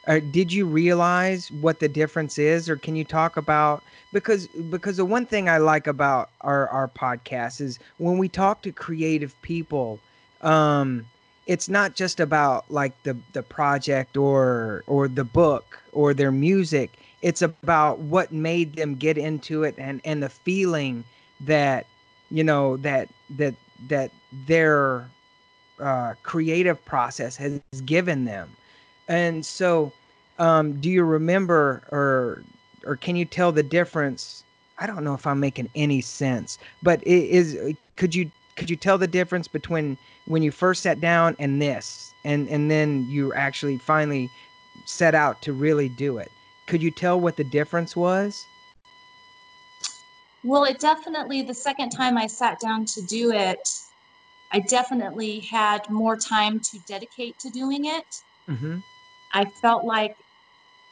or 0.07 0.19
did 0.19 0.51
you 0.51 0.65
realize 0.65 1.51
what 1.51 1.79
the 1.79 1.87
difference 1.87 2.37
is 2.37 2.69
or 2.69 2.75
can 2.75 2.95
you 2.95 3.03
talk 3.05 3.37
about 3.37 3.83
because 4.11 4.47
because 4.69 4.97
the 4.97 5.05
one 5.05 5.25
thing 5.25 5.47
I 5.49 5.57
like 5.57 5.87
about 5.87 6.29
our 6.41 6.67
our 6.69 6.87
podcast 6.87 7.61
is 7.61 7.79
when 7.97 8.17
we 8.17 8.27
talk 8.29 8.61
to 8.63 8.71
creative 8.71 9.39
people 9.41 10.01
um 10.41 11.07
it's 11.45 11.69
not 11.69 11.95
just 11.95 12.19
about 12.19 12.69
like 12.69 13.03
the 13.03 13.23
the 13.33 13.43
project 13.43 14.17
or 14.17 14.83
or 14.87 15.07
the 15.07 15.23
book 15.25 15.83
or 15.91 16.13
their 16.13 16.31
music 16.31 16.97
it's 17.21 17.41
about 17.41 17.99
what 17.99 18.31
made 18.31 18.75
them 18.75 18.95
get 18.95 19.17
into 19.17 19.63
it 19.63 19.75
and 19.77 20.01
and 20.03 20.23
the 20.23 20.29
feeling 20.29 21.05
that 21.39 21.90
you 22.31 22.43
know 22.43 22.77
that 22.77 23.09
that 23.37 23.55
that 23.89 24.11
their 24.47 25.07
uh, 25.79 26.13
creative 26.23 26.83
process 26.85 27.35
has 27.35 27.59
given 27.85 28.25
them. 28.25 28.49
And 29.07 29.45
so 29.45 29.91
um, 30.39 30.79
do 30.79 30.89
you 30.89 31.03
remember 31.03 31.81
or 31.91 32.43
or 32.85 32.95
can 32.95 33.15
you 33.15 33.25
tell 33.25 33.51
the 33.51 33.63
difference? 33.63 34.43
I 34.79 34.87
don't 34.87 35.03
know 35.03 35.13
if 35.13 35.27
i'm 35.27 35.39
making 35.39 35.69
any 35.75 36.01
sense 36.01 36.57
but 36.81 37.05
is 37.05 37.75
could 37.97 38.15
you 38.15 38.31
could 38.55 38.67
you 38.69 38.75
tell 38.75 38.97
the 38.97 39.07
difference 39.07 39.47
between 39.47 39.97
when 40.25 40.41
you 40.41 40.51
first 40.51 40.81
sat 40.81 40.99
down 40.99 41.35
and 41.39 41.61
this 41.61 42.11
and 42.25 42.49
and 42.49 42.71
then 42.71 43.05
you 43.09 43.33
actually 43.33 43.77
finally 43.77 44.29
set 44.85 45.15
out 45.15 45.41
to 45.43 45.53
really 45.53 45.89
do 45.89 46.17
it? 46.17 46.29
Could 46.67 46.81
you 46.81 46.91
tell 46.91 47.19
what 47.19 47.37
the 47.37 47.43
difference 47.43 47.95
was 47.95 48.45
Well, 50.43 50.63
it 50.63 50.79
definitely, 50.79 51.43
the 51.43 51.53
second 51.53 51.91
time 51.91 52.17
I 52.17 52.27
sat 52.27 52.59
down 52.59 52.85
to 52.85 53.01
do 53.03 53.31
it, 53.31 53.69
I 54.51 54.59
definitely 54.59 55.39
had 55.39 55.89
more 55.89 56.17
time 56.17 56.59
to 56.59 56.79
dedicate 56.87 57.37
to 57.39 57.49
doing 57.49 57.85
it. 57.85 58.05
mm-hmm. 58.49 58.79
I 59.33 59.45
felt 59.45 59.85
like 59.85 60.15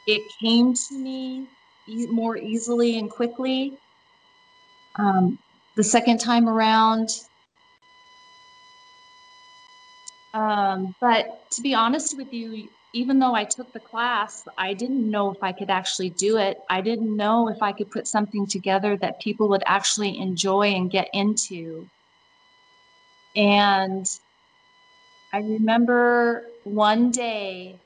it 0.08 0.22
came 0.40 0.74
to 0.74 0.98
me 0.98 1.46
e- 1.88 2.08
more 2.08 2.38
easily 2.38 2.98
and 2.98 3.10
quickly. 3.10 3.74
Um, 4.96 5.38
the 5.76 5.84
second 5.84 6.20
time 6.20 6.48
around, 6.48 7.10
um, 10.34 10.96
but 11.02 11.50
to 11.52 11.62
be 11.62 11.74
honest 11.74 12.18
with 12.18 12.34
you, 12.34 12.70
even 12.94 13.20
though 13.20 13.36
I 13.36 13.44
took 13.44 13.72
the 13.74 13.80
class, 13.80 14.44
I 14.58 14.74
didn't 14.74 15.10
know 15.10 15.32
if 15.32 15.38
I 15.44 15.52
could 15.52 15.70
actually 15.70 16.10
do 16.10 16.38
it. 16.38 16.58
I 16.70 16.82
didn't 16.82 17.16
know 17.16 17.50
if 17.50 17.62
I 17.62 17.72
could 17.72 17.92
put 17.92 18.08
something 18.08 18.48
together 18.48 18.98
that 18.98 19.22
people 19.22 19.50
would 19.50 19.64
actually 19.66 20.20
enjoy 20.20 20.70
and 20.74 20.90
get 20.90 21.10
into. 21.14 21.88
And 23.36 24.06
I 25.32 25.38
remember 25.40 26.44
one 26.64 27.12
day, 27.12 27.80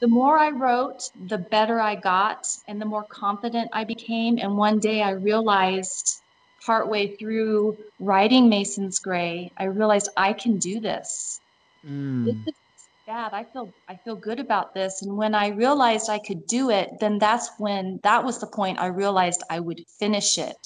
the 0.00 0.08
more 0.08 0.38
I 0.38 0.50
wrote, 0.50 1.02
the 1.28 1.38
better 1.38 1.80
I 1.80 1.94
got 1.94 2.46
and 2.68 2.80
the 2.80 2.86
more 2.86 3.04
confident 3.04 3.70
I 3.72 3.84
became. 3.84 4.38
And 4.38 4.56
one 4.56 4.78
day 4.78 5.02
I 5.02 5.10
realized, 5.12 6.20
partway 6.66 7.16
through 7.16 7.78
writing 7.98 8.48
Mason's 8.48 8.98
Gray, 8.98 9.50
I 9.56 9.64
realized 9.64 10.10
I 10.16 10.34
can 10.34 10.58
do 10.58 10.80
this. 10.80 11.40
mm. 11.84 12.24
This 12.26 12.36
is 12.46 12.54
bad. 13.06 13.32
I 13.32 13.44
feel 13.44 13.72
I 13.88 13.96
feel 13.96 14.16
good 14.16 14.40
about 14.40 14.74
this. 14.74 15.02
And 15.02 15.16
when 15.16 15.34
I 15.34 15.48
realized 15.48 16.08
I 16.08 16.18
could 16.18 16.46
do 16.46 16.70
it, 16.70 16.90
then 17.00 17.18
that's 17.18 17.50
when 17.58 18.00
that 18.02 18.24
was 18.24 18.40
the 18.40 18.46
point 18.46 18.78
I 18.78 18.86
realized 18.86 19.42
I 19.50 19.60
would 19.60 19.80
finish 19.98 20.38
it. 20.38 20.56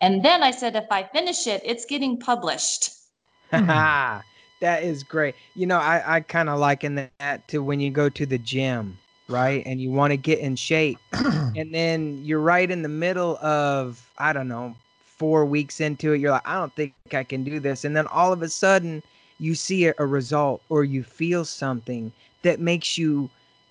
And 0.00 0.24
then 0.24 0.42
I 0.42 0.50
said, 0.50 0.76
if 0.76 0.86
I 0.90 1.02
finish 1.02 1.46
it, 1.46 1.60
it's 1.64 1.84
getting 1.84 2.18
published. 2.18 2.90
that 3.50 4.22
is 4.62 5.02
great. 5.02 5.34
You 5.54 5.66
know, 5.66 5.78
I, 5.78 6.16
I 6.16 6.20
kind 6.20 6.48
of 6.48 6.58
liken 6.58 7.08
that 7.18 7.48
to 7.48 7.62
when 7.62 7.80
you 7.80 7.90
go 7.90 8.08
to 8.08 8.24
the 8.24 8.38
gym 8.38 8.98
right? 9.30 9.62
And 9.64 9.80
you 9.80 9.90
want 9.90 10.10
to 10.10 10.16
get 10.16 10.40
in 10.40 10.56
shape. 10.56 10.98
and 11.12 11.72
then 11.72 12.22
you're 12.24 12.40
right 12.40 12.70
in 12.70 12.82
the 12.82 12.88
middle 12.88 13.38
of, 13.38 14.04
I 14.18 14.32
don't 14.32 14.48
know, 14.48 14.74
four 15.04 15.46
weeks 15.46 15.80
into 15.80 16.12
it. 16.12 16.20
You're 16.20 16.32
like, 16.32 16.46
I 16.46 16.56
don't 16.56 16.74
think 16.74 16.94
I 17.12 17.22
can 17.24 17.44
do 17.44 17.60
this. 17.60 17.84
And 17.84 17.96
then 17.96 18.06
all 18.08 18.32
of 18.32 18.42
a 18.42 18.48
sudden, 18.48 19.02
you 19.40 19.54
see 19.54 19.86
a, 19.86 19.94
a 19.98 20.06
result 20.06 20.62
or 20.68 20.84
you 20.84 21.02
feel 21.02 21.44
something 21.44 22.12
that 22.42 22.60
makes 22.60 22.96
you 22.96 23.28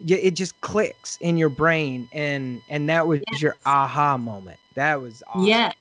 it 0.08 0.32
just 0.32 0.60
clicks 0.62 1.18
in 1.20 1.38
your 1.38 1.50
brain 1.50 2.08
and 2.14 2.62
and 2.70 2.90
that 2.90 3.06
was 3.06 3.22
yes. 3.32 3.42
your 3.42 3.56
aha 3.66 4.18
moment. 4.18 4.58
That 4.76 5.02
was 5.02 5.22
awesome. 5.28 5.46
yes. 5.46 5.76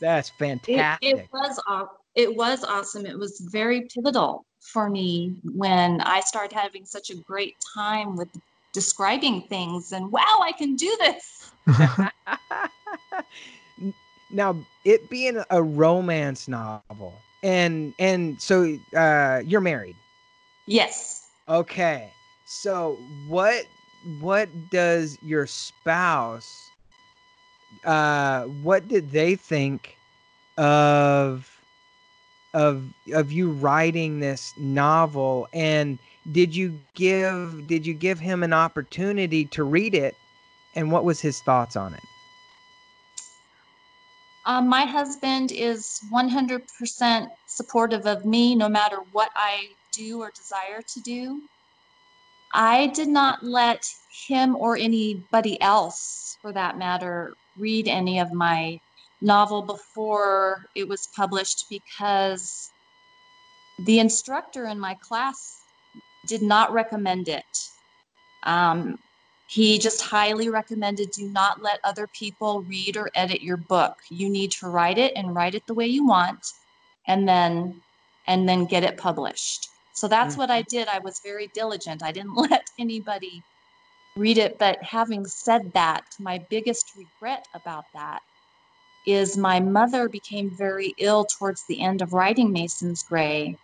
That's 0.00 0.30
fantastic 0.30 1.08
it, 1.08 1.18
it 1.18 1.28
was 1.32 1.60
it 2.14 2.36
was 2.36 2.64
awesome. 2.64 3.06
It 3.06 3.18
was 3.18 3.40
very 3.40 3.88
pivotal 3.92 4.44
for 4.60 4.90
me 4.90 5.32
when 5.54 6.00
i 6.00 6.18
started 6.18 6.52
having 6.52 6.84
such 6.84 7.10
a 7.10 7.14
great 7.14 7.54
time 7.72 8.16
with 8.16 8.28
describing 8.72 9.42
things 9.42 9.92
and 9.92 10.10
wow 10.10 10.40
i 10.42 10.50
can 10.52 10.74
do 10.74 10.96
this. 11.00 11.52
Now 14.30 14.56
it 14.84 15.08
being 15.08 15.42
a 15.50 15.62
romance 15.62 16.48
novel 16.48 17.14
and 17.42 17.94
and 17.98 18.40
so 18.40 18.76
uh 18.96 19.42
you're 19.44 19.60
married? 19.60 19.96
Yes. 20.66 21.28
Okay. 21.48 22.10
So 22.44 22.96
what 23.28 23.66
what 24.20 24.48
does 24.70 25.18
your 25.22 25.46
spouse 25.46 26.70
uh 27.84 28.44
what 28.44 28.88
did 28.88 29.10
they 29.10 29.34
think 29.34 29.96
of 30.56 31.50
of 32.54 32.84
of 33.12 33.32
you 33.32 33.50
writing 33.50 34.20
this 34.20 34.52
novel? 34.58 35.48
And 35.52 35.98
did 36.32 36.54
you 36.54 36.78
give 36.94 37.66
did 37.66 37.86
you 37.86 37.94
give 37.94 38.18
him 38.18 38.42
an 38.42 38.52
opportunity 38.52 39.44
to 39.46 39.64
read 39.64 39.94
it? 39.94 40.14
And 40.74 40.92
what 40.92 41.04
was 41.04 41.20
his 41.20 41.40
thoughts 41.40 41.76
on 41.76 41.94
it 41.94 42.02
um, 44.46 44.68
my 44.68 44.84
husband 44.84 45.52
is 45.52 46.00
100% 46.12 47.28
supportive 47.46 48.06
of 48.06 48.24
me 48.24 48.54
no 48.54 48.68
matter 48.68 48.98
what 49.12 49.30
i 49.36 49.66
do 49.92 50.20
or 50.20 50.30
desire 50.30 50.82
to 50.82 51.00
do 51.00 51.40
I 52.56 52.86
did 52.86 53.08
not 53.08 53.42
let 53.42 53.84
him 54.26 54.56
or 54.56 54.78
anybody 54.78 55.60
else, 55.60 56.38
for 56.40 56.52
that 56.52 56.78
matter, 56.78 57.34
read 57.58 57.86
any 57.86 58.18
of 58.18 58.32
my 58.32 58.80
novel 59.20 59.60
before 59.60 60.64
it 60.74 60.88
was 60.88 61.08
published 61.14 61.66
because 61.68 62.70
the 63.84 63.98
instructor 63.98 64.66
in 64.66 64.78
my 64.80 64.94
class 65.02 65.60
did 66.26 66.40
not 66.40 66.72
recommend 66.72 67.28
it. 67.28 67.44
Um, 68.44 68.98
he 69.46 69.78
just 69.78 70.02
highly 70.02 70.48
recommended 70.48 71.10
do 71.12 71.28
not 71.28 71.62
let 71.62 71.80
other 71.84 72.06
people 72.08 72.62
read 72.62 72.96
or 72.96 73.10
edit 73.14 73.42
your 73.42 73.56
book. 73.56 73.96
You 74.10 74.28
need 74.28 74.50
to 74.52 74.68
write 74.68 74.98
it 74.98 75.12
and 75.14 75.34
write 75.34 75.54
it 75.54 75.66
the 75.66 75.74
way 75.74 75.86
you 75.86 76.06
want 76.06 76.52
and 77.06 77.28
then 77.28 77.80
and 78.26 78.48
then 78.48 78.64
get 78.64 78.82
it 78.82 78.96
published. 78.96 79.68
So 79.92 80.08
that's 80.08 80.34
mm-hmm. 80.34 80.40
what 80.40 80.50
I 80.50 80.62
did. 80.62 80.88
I 80.88 80.98
was 80.98 81.20
very 81.20 81.46
diligent. 81.54 82.02
I 82.02 82.12
didn't 82.12 82.34
let 82.50 82.68
anybody 82.78 83.42
read 84.16 84.38
it. 84.38 84.58
But 84.58 84.82
having 84.82 85.24
said 85.26 85.72
that, 85.74 86.04
my 86.18 86.38
biggest 86.50 86.92
regret 86.96 87.46
about 87.54 87.84
that 87.94 88.22
is 89.06 89.36
my 89.36 89.60
mother 89.60 90.08
became 90.08 90.50
very 90.50 90.92
ill 90.98 91.24
towards 91.24 91.64
the 91.66 91.80
end 91.80 92.02
of 92.02 92.12
writing 92.12 92.52
Mason's 92.52 93.04
Gray. 93.04 93.56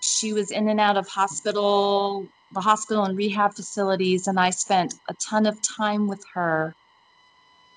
She 0.00 0.32
was 0.32 0.50
in 0.50 0.68
and 0.70 0.80
out 0.80 0.96
of 0.96 1.06
hospital, 1.06 2.26
the 2.52 2.60
hospital 2.60 3.04
and 3.04 3.16
rehab 3.16 3.54
facilities, 3.54 4.26
and 4.26 4.38
I 4.38 4.50
spent 4.50 4.94
a 5.08 5.14
ton 5.14 5.46
of 5.46 5.60
time 5.62 6.08
with 6.08 6.24
her 6.34 6.74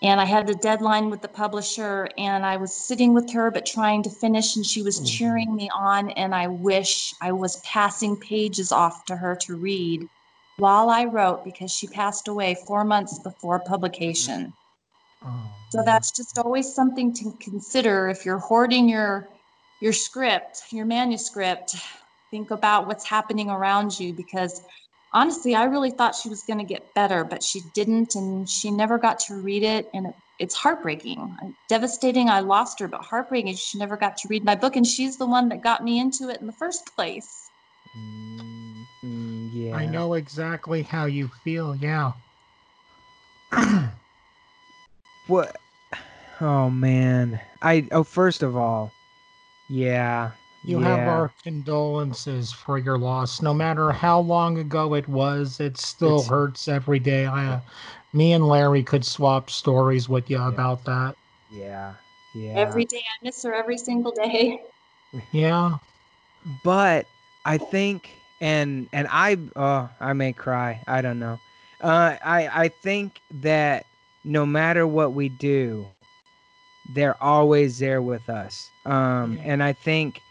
and 0.03 0.19
I 0.19 0.25
had 0.25 0.49
a 0.49 0.55
deadline 0.55 1.09
with 1.09 1.21
the 1.21 1.27
publisher 1.27 2.09
and 2.17 2.45
I 2.45 2.57
was 2.57 2.73
sitting 2.73 3.13
with 3.13 3.31
her 3.31 3.51
but 3.51 3.65
trying 3.65 4.01
to 4.03 4.09
finish 4.09 4.55
and 4.55 4.65
she 4.65 4.81
was 4.81 4.97
mm-hmm. 4.97 5.05
cheering 5.05 5.55
me 5.55 5.69
on 5.75 6.09
and 6.11 6.33
I 6.33 6.47
wish 6.47 7.13
I 7.21 7.31
was 7.31 7.57
passing 7.57 8.17
pages 8.17 8.71
off 8.71 9.05
to 9.05 9.15
her 9.15 9.35
to 9.41 9.55
read 9.55 10.07
while 10.57 10.89
I 10.89 11.05
wrote 11.05 11.43
because 11.43 11.71
she 11.71 11.87
passed 11.87 12.27
away 12.27 12.55
4 12.67 12.83
months 12.83 13.19
before 13.19 13.59
publication. 13.59 14.53
Oh, 15.23 15.51
so 15.69 15.83
that's 15.83 16.11
just 16.11 16.37
always 16.39 16.73
something 16.73 17.13
to 17.13 17.31
consider 17.39 18.09
if 18.09 18.25
you're 18.25 18.39
hoarding 18.39 18.89
your 18.89 19.29
your 19.81 19.93
script, 19.93 20.63
your 20.71 20.85
manuscript, 20.85 21.75
think 22.31 22.49
about 22.51 22.87
what's 22.87 23.05
happening 23.05 23.49
around 23.49 23.99
you 23.99 24.13
because 24.13 24.61
honestly, 25.13 25.53
I 25.55 25.65
really 25.65 25.91
thought 25.91 26.15
she 26.15 26.29
was 26.29 26.43
going 26.43 26.59
to 26.59 26.65
get 26.65 26.93
better, 26.95 27.23
but 27.23 27.43
she 27.43 27.61
didn't, 27.73 28.15
and 28.15 28.49
she 28.49 28.71
never 28.71 28.97
got 28.97 29.19
to 29.27 29.35
read 29.35 29.63
it. 29.63 29.89
And 29.93 30.07
it, 30.07 30.13
it's 30.39 30.55
heartbreaking, 30.55 31.35
devastating. 31.69 32.29
I 32.29 32.39
lost 32.39 32.79
her, 32.79 32.87
but 32.87 33.01
heartbreaking. 33.01 33.55
She 33.55 33.77
never 33.77 33.97
got 33.97 34.17
to 34.17 34.27
read 34.27 34.43
my 34.43 34.55
book, 34.55 34.75
and 34.75 34.87
she's 34.87 35.17
the 35.17 35.27
one 35.27 35.49
that 35.49 35.61
got 35.61 35.83
me 35.83 35.99
into 35.99 36.29
it 36.29 36.41
in 36.41 36.47
the 36.47 36.53
first 36.53 36.95
place. 36.95 37.49
Mm-hmm, 37.95 39.49
yeah. 39.53 39.75
I 39.75 39.85
know 39.85 40.13
exactly 40.13 40.81
how 40.81 41.05
you 41.05 41.29
feel. 41.43 41.75
Yeah. 41.75 42.13
what? 45.27 45.57
Oh 46.39 46.69
man. 46.69 47.39
I 47.61 47.87
oh 47.91 48.03
first 48.03 48.41
of 48.41 48.55
all, 48.55 48.91
yeah, 49.69 50.31
you 50.63 50.79
yeah. 50.79 50.87
have 50.87 51.07
our 51.07 51.31
condolences 51.43 52.51
for 52.51 52.77
your 52.77 52.97
loss. 52.97 53.41
No 53.41 53.53
matter 53.53 53.91
how 53.91 54.19
long 54.19 54.59
ago 54.59 54.93
it 54.93 55.07
was, 55.07 55.59
it 55.59 55.77
still 55.77 56.19
it's, 56.19 56.27
hurts 56.27 56.67
every 56.67 56.99
day. 56.99 57.25
I, 57.25 57.45
uh, 57.45 57.59
me 58.13 58.33
and 58.33 58.47
Larry 58.47 58.83
could 58.83 59.05
swap 59.05 59.49
stories 59.49 60.07
with 60.07 60.29
you 60.29 60.37
yeah. 60.37 60.49
about 60.49 60.83
that. 60.85 61.15
Yeah, 61.49 61.93
yeah. 62.35 62.53
Every 62.53 62.85
day 62.85 62.99
I 62.99 63.25
miss 63.25 63.41
her 63.43 63.53
every 63.53 63.77
single 63.77 64.11
day. 64.11 64.61
Yeah, 65.33 65.79
but 66.63 67.05
I 67.43 67.57
think, 67.57 68.11
and 68.39 68.87
and 68.93 69.09
I, 69.11 69.37
oh, 69.57 69.89
I 69.99 70.13
may 70.13 70.31
cry. 70.31 70.81
I 70.87 71.01
don't 71.01 71.19
know. 71.19 71.37
Uh, 71.81 72.15
I 72.23 72.47
I 72.47 72.67
think 72.69 73.19
that 73.41 73.85
no 74.23 74.45
matter 74.45 74.87
what 74.87 75.11
we 75.11 75.27
do, 75.27 75.85
they're 76.93 77.21
always 77.21 77.79
there 77.79 78.01
with 78.01 78.29
us. 78.29 78.69
Um, 78.85 79.33
yeah. 79.33 79.43
and 79.43 79.63
I 79.63 79.73
think 79.73 80.21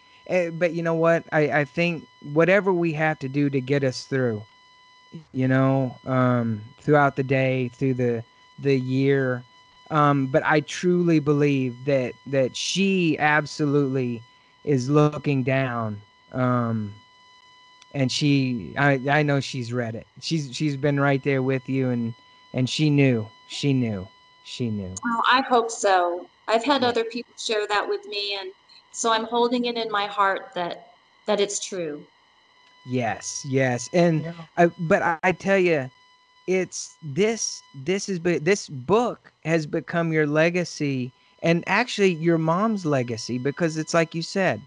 but 0.52 0.72
you 0.74 0.82
know 0.82 0.94
what? 0.94 1.24
I, 1.32 1.60
I 1.60 1.64
think 1.64 2.06
whatever 2.32 2.72
we 2.72 2.92
have 2.92 3.18
to 3.20 3.28
do 3.28 3.50
to 3.50 3.60
get 3.60 3.82
us 3.82 4.04
through, 4.04 4.42
you 5.32 5.48
know, 5.48 5.96
um, 6.06 6.62
throughout 6.80 7.16
the 7.16 7.22
day, 7.22 7.68
through 7.74 7.94
the 7.94 8.22
the 8.60 8.78
year. 8.78 9.42
Um, 9.90 10.26
but 10.28 10.44
I 10.44 10.60
truly 10.60 11.18
believe 11.18 11.74
that 11.86 12.12
that 12.26 12.56
she 12.56 13.18
absolutely 13.18 14.22
is 14.64 14.88
looking 14.88 15.42
down. 15.42 16.00
Um, 16.32 16.94
and 17.92 18.10
she, 18.12 18.72
I, 18.78 19.00
I 19.10 19.22
know 19.24 19.40
she's 19.40 19.72
read 19.72 19.96
it. 19.96 20.06
She's 20.20 20.54
she's 20.54 20.76
been 20.76 21.00
right 21.00 21.22
there 21.24 21.42
with 21.42 21.68
you, 21.68 21.90
and 21.90 22.14
and 22.54 22.70
she 22.70 22.88
knew, 22.88 23.26
she 23.48 23.72
knew, 23.72 24.06
she 24.44 24.70
knew. 24.70 24.94
Well, 25.02 25.22
I 25.28 25.42
hope 25.42 25.72
so. 25.72 26.26
I've 26.46 26.64
had 26.64 26.84
other 26.84 27.04
people 27.04 27.32
share 27.36 27.66
that 27.66 27.88
with 27.88 28.06
me, 28.06 28.36
and 28.40 28.52
so 28.92 29.12
i'm 29.12 29.24
holding 29.24 29.64
it 29.66 29.76
in 29.76 29.90
my 29.90 30.06
heart 30.06 30.50
that 30.54 30.90
that 31.26 31.40
it's 31.40 31.60
true. 31.64 32.04
Yes 32.86 33.44
yes 33.48 33.88
and 33.92 34.22
yeah. 34.22 34.32
I, 34.56 34.66
but 34.88 35.02
I, 35.02 35.18
I 35.22 35.32
tell 35.32 35.58
you 35.58 35.90
it's 36.46 36.96
this 37.14 37.62
this 37.84 38.08
is 38.08 38.20
this 38.20 38.68
book 38.68 39.32
has 39.44 39.66
become 39.66 40.12
your 40.12 40.26
legacy 40.26 41.12
and 41.42 41.62
actually 41.66 42.14
your 42.14 42.38
mom's 42.38 42.84
legacy 42.84 43.38
because 43.38 43.76
it's 43.76 43.94
like 43.94 44.14
you 44.14 44.22
said 44.22 44.60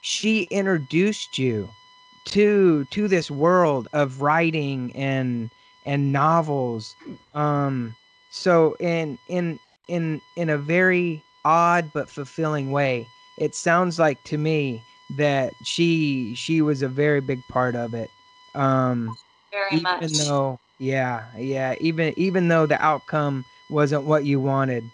she 0.00 0.44
introduced 0.50 1.38
you 1.38 1.68
to 2.26 2.84
to 2.90 3.08
this 3.08 3.30
world 3.30 3.88
of 3.92 4.22
writing 4.22 4.92
and 4.94 5.50
and 5.84 6.12
novels. 6.12 6.94
Um 7.34 7.94
so 8.30 8.76
in 8.80 9.18
in 9.28 9.58
in 9.88 10.20
in 10.36 10.50
a 10.50 10.58
very 10.58 11.22
odd 11.44 11.90
but 11.92 12.08
fulfilling 12.08 12.70
way 12.70 13.06
it 13.38 13.54
sounds 13.54 13.98
like 13.98 14.22
to 14.24 14.38
me 14.38 14.82
that 15.16 15.54
she 15.62 16.34
she 16.34 16.62
was 16.62 16.82
a 16.82 16.88
very 16.88 17.20
big 17.20 17.46
part 17.48 17.76
of 17.76 17.94
it. 17.94 18.10
Um, 18.54 19.16
very 19.50 19.76
even 19.76 19.82
much. 19.82 20.12
though, 20.12 20.60
yeah, 20.78 21.24
yeah, 21.36 21.74
even 21.80 22.14
even 22.16 22.48
though 22.48 22.66
the 22.66 22.82
outcome 22.82 23.44
wasn't 23.68 24.04
what 24.04 24.24
you 24.24 24.40
wanted, 24.40 24.84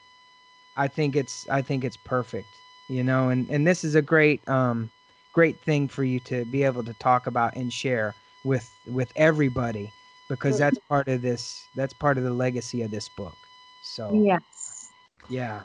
I 0.77 0.89
think 0.89 1.17
it's 1.17 1.49
I 1.49 1.63
think 1.63 1.85
it's 1.85 1.97
perfect. 1.97 2.49
You 2.89 3.05
know, 3.05 3.29
and 3.29 3.49
and 3.51 3.67
this 3.67 3.85
is 3.85 3.95
a 3.95 4.03
great 4.03 4.47
um 4.49 4.91
great 5.33 5.61
thing 5.63 5.89
for 5.89 6.05
you 6.05 6.19
to 6.21 6.45
be 6.47 6.63
able 6.65 6.83
to 6.85 6.95
talk 6.95 7.27
about 7.27 7.55
and 7.55 7.73
share 7.73 8.15
with 8.45 8.71
with 8.87 9.13
everybody 9.17 9.93
because 10.29 10.59
that's 10.59 10.79
part 10.89 11.09
of 11.09 11.23
this 11.23 11.67
that's 11.77 11.95
part 11.95 12.19
of 12.19 12.25
the 12.25 12.33
legacy 12.33 12.83
of 12.83 12.91
this 12.91 13.09
book. 13.17 13.37
So 13.83 14.11
yes, 14.25 14.93
yeah. 15.29 15.63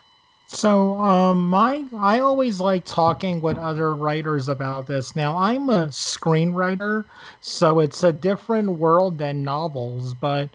So, 0.54 1.00
um, 1.00 1.50
my 1.50 1.84
I 1.98 2.20
always 2.20 2.60
like 2.60 2.86
talking 2.86 3.42
with 3.42 3.58
other 3.58 3.96
writers 3.96 4.48
about 4.48 4.86
this. 4.86 5.16
Now, 5.16 5.36
I'm 5.36 5.68
a 5.70 5.88
screenwriter, 5.88 7.06
so 7.42 7.80
it's 7.80 8.04
a 8.04 8.14
different 8.14 8.78
world 8.78 9.18
than 9.18 9.44
novels. 9.44 10.14
But 10.14 10.50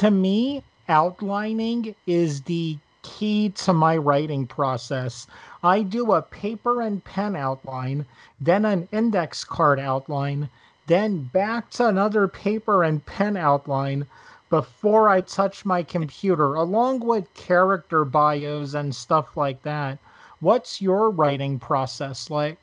to 0.00 0.10
me, 0.10 0.62
outlining 0.88 1.94
is 2.06 2.40
the 2.42 2.78
key 3.02 3.50
to 3.50 3.74
my 3.74 3.98
writing 3.98 4.46
process. 4.46 5.26
I 5.62 5.82
do 5.82 6.12
a 6.12 6.22
paper 6.22 6.80
and 6.80 7.04
pen 7.04 7.36
outline, 7.36 8.06
then 8.40 8.64
an 8.64 8.88
index 8.90 9.44
card 9.44 9.78
outline, 9.78 10.48
then 10.86 11.24
back 11.24 11.68
to 11.72 11.86
another 11.88 12.26
paper 12.26 12.82
and 12.84 13.04
pen 13.04 13.36
outline 13.36 14.06
before 14.52 15.08
I 15.08 15.22
touch 15.22 15.64
my 15.64 15.82
computer, 15.82 16.56
along 16.56 17.00
with 17.00 17.32
character 17.32 18.04
bios 18.04 18.74
and 18.74 18.94
stuff 18.94 19.34
like 19.34 19.62
that. 19.62 19.98
What's 20.40 20.82
your 20.82 21.08
writing 21.08 21.58
process 21.58 22.28
like? 22.28 22.58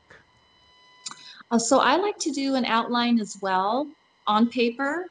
Uh, 1.50 1.58
so 1.58 1.80
I 1.80 1.96
like 1.96 2.16
to 2.18 2.30
do 2.30 2.54
an 2.54 2.64
outline 2.64 3.18
as 3.18 3.36
well 3.42 3.88
on 4.28 4.48
paper. 4.48 5.06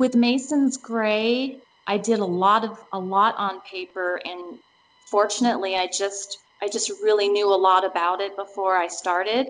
With 0.00 0.16
Mason's 0.16 0.76
Gray, 0.76 1.58
I 1.86 1.96
did 1.96 2.18
a 2.18 2.24
lot 2.24 2.64
of 2.64 2.76
a 2.92 2.98
lot 2.98 3.36
on 3.38 3.60
paper 3.60 4.20
and 4.24 4.58
fortunately 5.06 5.76
I 5.76 5.86
just 5.86 6.38
I 6.60 6.66
just 6.66 6.90
really 7.00 7.28
knew 7.28 7.54
a 7.54 7.54
lot 7.54 7.84
about 7.84 8.20
it 8.20 8.34
before 8.34 8.76
I 8.76 8.88
started. 8.88 9.46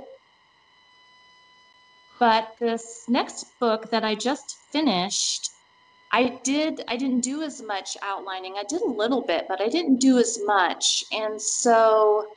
But 2.21 2.55
this 2.61 3.07
next 3.09 3.59
book 3.59 3.91
that 3.91 4.05
I 4.05 4.15
just 4.15 4.59
finished, 4.71 5.51
I 6.13 6.39
did 6.45 6.85
I 6.87 6.97
didn't 6.99 7.21
do 7.21 7.43
as 7.43 7.63
much 7.63 7.97
outlining. 8.03 8.57
I 8.59 8.65
did 8.65 8.83
a 8.83 8.87
little 8.87 9.23
bit, 9.23 9.47
but 9.49 9.61
I 9.63 9.69
didn't 9.69 9.97
do 9.97 10.19
as 10.19 10.39
much. 10.45 11.03
And 11.13 11.41
so 11.41 12.29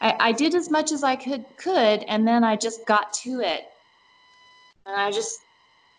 I, 0.00 0.14
I 0.20 0.32
did 0.32 0.54
as 0.54 0.70
much 0.70 0.92
as 0.92 1.02
I 1.02 1.16
could 1.16 1.44
could, 1.56 2.04
and 2.04 2.26
then 2.26 2.44
I 2.44 2.54
just 2.54 2.86
got 2.86 3.12
to 3.24 3.40
it. 3.40 3.64
And 4.86 4.94
I 4.94 5.10
just 5.10 5.40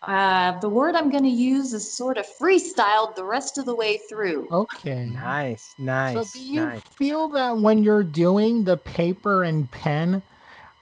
uh, 0.02 0.58
the 0.60 0.70
word 0.70 0.94
I'm 0.94 1.10
going 1.10 1.24
to 1.24 1.28
use 1.28 1.74
is 1.74 1.92
sort 1.92 2.16
of 2.16 2.26
freestyled 2.40 3.14
the 3.14 3.24
rest 3.24 3.58
of 3.58 3.66
the 3.66 3.74
way 3.74 3.98
through. 4.08 4.48
Okay. 4.50 5.04
Nice, 5.04 5.74
nice. 5.78 6.14
So 6.14 6.38
do 6.38 6.42
you 6.42 6.64
nice. 6.64 6.80
feel 6.80 7.28
that 7.28 7.58
when 7.58 7.82
you're 7.82 8.02
doing 8.02 8.64
the 8.64 8.78
paper 8.78 9.44
and 9.44 9.70
pen, 9.70 10.22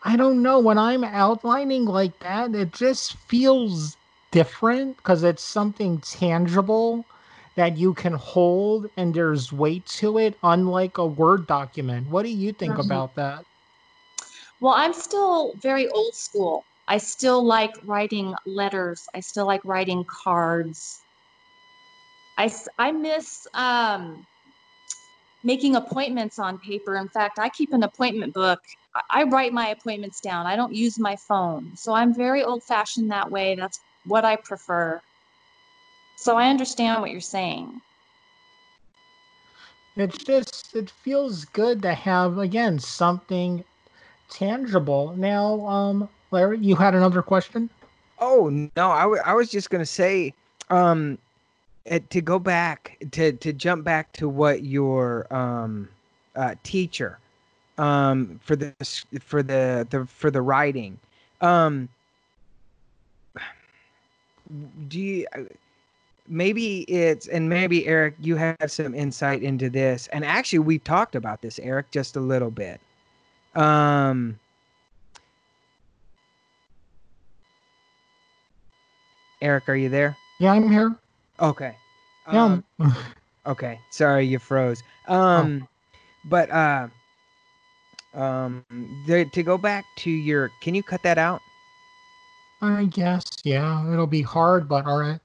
I 0.02 0.16
don't 0.16 0.42
know, 0.42 0.58
when 0.60 0.78
I'm 0.78 1.04
outlining 1.04 1.84
like 1.84 2.18
that, 2.20 2.54
it 2.54 2.72
just 2.72 3.14
feels 3.14 3.96
different 4.30 4.96
because 4.96 5.22
it's 5.24 5.42
something 5.42 6.00
tangible 6.00 7.08
that 7.56 7.76
you 7.76 7.94
can 7.94 8.14
hold 8.14 8.88
and 8.96 9.14
there's 9.14 9.52
weight 9.52 9.86
to 9.86 10.18
it, 10.18 10.38
unlike 10.42 10.98
a 10.98 11.06
Word 11.06 11.46
document. 11.46 12.08
What 12.08 12.22
do 12.24 12.30
you 12.30 12.52
think 12.52 12.78
Mhm. 12.78 12.78
about 12.78 13.14
that? 13.16 13.46
Well, 14.60 14.74
I'm 14.74 14.92
still 14.92 15.54
very 15.58 15.88
old 15.88 16.14
school. 16.14 16.66
I 16.86 16.98
still 16.98 17.44
like 17.44 17.72
writing 17.84 18.34
letters. 18.46 19.04
I 19.14 19.20
still 19.20 19.46
like 19.46 19.60
writing 19.64 20.04
cards. 20.24 21.04
I, 22.38 22.52
I 22.78 22.92
miss 22.92 23.46
um, 23.54 24.26
making 25.48 25.76
appointments 25.76 26.38
on 26.38 26.58
paper. 26.58 26.96
In 26.96 27.08
fact, 27.08 27.38
I 27.38 27.48
keep 27.48 27.72
an 27.72 27.82
appointment 27.82 28.34
book. 28.34 28.60
I, 28.94 29.20
I 29.20 29.22
write 29.24 29.54
my 29.54 29.68
appointments 29.68 30.20
down. 30.20 30.44
I 30.44 30.56
don't 30.56 30.74
use 30.74 30.98
my 30.98 31.16
phone. 31.16 31.72
So 31.74 31.94
I'm 31.94 32.12
very 32.14 32.44
old 32.44 32.62
fashioned 32.62 33.10
that 33.10 33.30
way. 33.30 33.54
That's 33.54 33.80
what 34.04 34.26
I 34.26 34.36
prefer. 34.36 35.00
So 36.16 36.36
I 36.36 36.50
understand 36.50 37.00
what 37.00 37.10
you're 37.10 37.32
saying. 37.38 37.80
It's 39.96 40.18
just, 40.22 40.76
it 40.76 40.90
feels 40.90 41.46
good 41.46 41.80
to 41.80 41.94
have, 41.94 42.36
again, 42.36 42.78
something 42.78 43.64
tangible. 44.28 45.14
Now, 45.16 45.66
um, 45.66 46.10
Larry, 46.30 46.58
you 46.58 46.76
had 46.76 46.94
another 46.94 47.22
question? 47.22 47.70
Oh 48.18 48.68
no, 48.76 48.90
I 48.90 49.32
was 49.32 49.48
just 49.48 49.70
gonna 49.70 49.86
say, 49.86 50.34
um, 50.70 51.18
to 52.10 52.20
go 52.20 52.38
back 52.38 52.98
to 53.12 53.32
to 53.32 53.52
jump 53.52 53.84
back 53.84 54.12
to 54.12 54.28
what 54.28 54.62
your 54.62 55.32
um 55.34 55.88
uh, 56.36 56.54
teacher 56.62 57.18
um 57.78 58.38
for 58.42 58.56
the 58.56 58.74
for 59.20 59.42
the, 59.42 59.86
the 59.90 60.04
for 60.06 60.30
the 60.30 60.40
writing 60.40 60.98
um 61.40 61.88
do 64.88 65.00
you 65.00 65.26
uh, 65.36 65.42
maybe 66.28 66.82
it's 66.82 67.26
and 67.28 67.48
maybe 67.48 67.86
Eric 67.86 68.14
you 68.20 68.36
have 68.36 68.56
some 68.66 68.94
insight 68.94 69.42
into 69.42 69.70
this 69.70 70.08
and 70.08 70.24
actually 70.24 70.58
we 70.58 70.78
talked 70.78 71.14
about 71.14 71.40
this 71.40 71.58
Eric 71.58 71.90
just 71.90 72.16
a 72.16 72.20
little 72.20 72.50
bit 72.50 72.80
um 73.54 74.38
Eric 79.40 79.68
are 79.68 79.76
you 79.76 79.88
there 79.88 80.16
Yeah, 80.38 80.52
I'm 80.52 80.70
here. 80.70 80.94
Okay. 81.40 81.74
Yeah, 82.32 82.44
Um, 82.44 82.64
I'm- 82.80 82.94
okay. 83.46 83.78
Sorry, 83.90 84.24
you 84.26 84.38
froze. 84.38 84.82
Um, 85.06 85.66
but 86.24 86.50
uh, 86.50 86.88
um, 88.14 88.64
the, 89.06 89.24
to 89.32 89.42
go 89.42 89.56
back 89.56 89.84
to 89.98 90.10
your, 90.10 90.50
can 90.60 90.74
you 90.74 90.82
cut 90.82 91.02
that 91.02 91.18
out? 91.18 91.40
I 92.60 92.86
guess, 92.86 93.24
yeah, 93.44 93.90
it'll 93.92 94.08
be 94.08 94.22
hard, 94.22 94.68
but 94.68 94.84
all 94.84 94.98
right. 94.98 95.20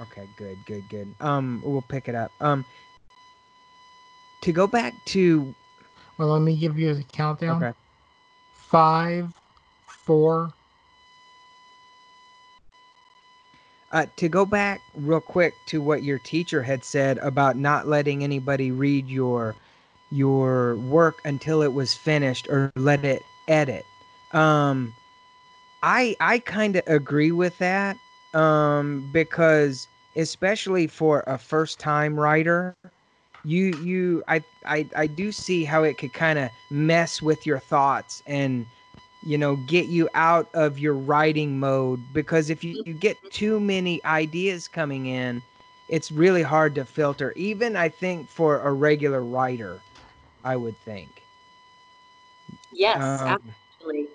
Okay, 0.00 0.28
good, 0.36 0.56
good, 0.66 0.82
good. 0.90 1.08
Um, 1.20 1.62
we'll 1.64 1.80
pick 1.88 2.06
it 2.08 2.14
up. 2.14 2.30
Um, 2.40 2.66
to 4.42 4.52
go 4.52 4.66
back 4.66 4.92
to, 5.06 5.54
Well, 6.18 6.28
let 6.28 6.42
me 6.42 6.54
give 6.54 6.78
you 6.78 6.92
the 6.94 7.02
countdown. 7.04 7.62
okay, 7.62 7.76
Five, 8.68 9.32
four. 10.04 10.52
Uh, 13.92 14.06
to 14.16 14.28
go 14.28 14.44
back 14.44 14.80
real 14.94 15.20
quick 15.20 15.54
to 15.66 15.80
what 15.80 16.02
your 16.02 16.18
teacher 16.18 16.62
had 16.62 16.84
said 16.84 17.18
about 17.18 17.56
not 17.56 17.86
letting 17.86 18.24
anybody 18.24 18.70
read 18.70 19.08
your 19.08 19.54
your 20.10 20.76
work 20.76 21.16
until 21.24 21.62
it 21.62 21.72
was 21.72 21.92
finished 21.94 22.46
or 22.48 22.70
let 22.76 23.04
it 23.04 23.22
edit. 23.48 23.84
Um, 24.32 24.92
I 25.82 26.16
I 26.20 26.38
kind 26.40 26.76
of 26.76 26.82
agree 26.86 27.32
with 27.32 27.58
that 27.58 27.96
um, 28.34 29.08
because 29.12 29.86
especially 30.16 30.86
for 30.86 31.22
a 31.26 31.38
first 31.38 31.78
time 31.78 32.18
writer, 32.18 32.74
you 33.44 33.76
you 33.82 34.22
I 34.28 34.42
I 34.66 34.86
I 34.96 35.06
do 35.06 35.30
see 35.32 35.64
how 35.64 35.84
it 35.84 35.98
could 35.98 36.12
kind 36.12 36.38
of 36.38 36.50
mess 36.70 37.22
with 37.22 37.46
your 37.46 37.58
thoughts 37.58 38.22
and 38.26 38.66
you 39.26 39.38
know 39.38 39.56
get 39.56 39.88
you 39.88 40.08
out 40.14 40.48
of 40.54 40.78
your 40.78 40.94
writing 40.94 41.58
mode 41.60 42.12
because 42.14 42.50
if 42.50 42.64
you, 42.64 42.78
you 42.84 42.94
get 42.94 43.18
too 43.30 43.60
many 43.60 44.04
ideas 44.04 44.68
coming 44.68 45.06
in 45.06 45.42
it's 45.88 46.12
really 46.12 46.42
hard 46.42 46.74
to 46.76 46.84
filter 46.86 47.32
even 47.36 47.76
i 47.76 47.88
think 47.88 48.30
for 48.30 48.60
a 48.62 48.72
regular 48.72 49.24
writer 49.24 49.84
i 50.44 50.56
would 50.56 50.78
think. 50.78 51.28
Yes, 52.72 53.20
Um, 53.20 53.54
absolutely. 53.80 54.08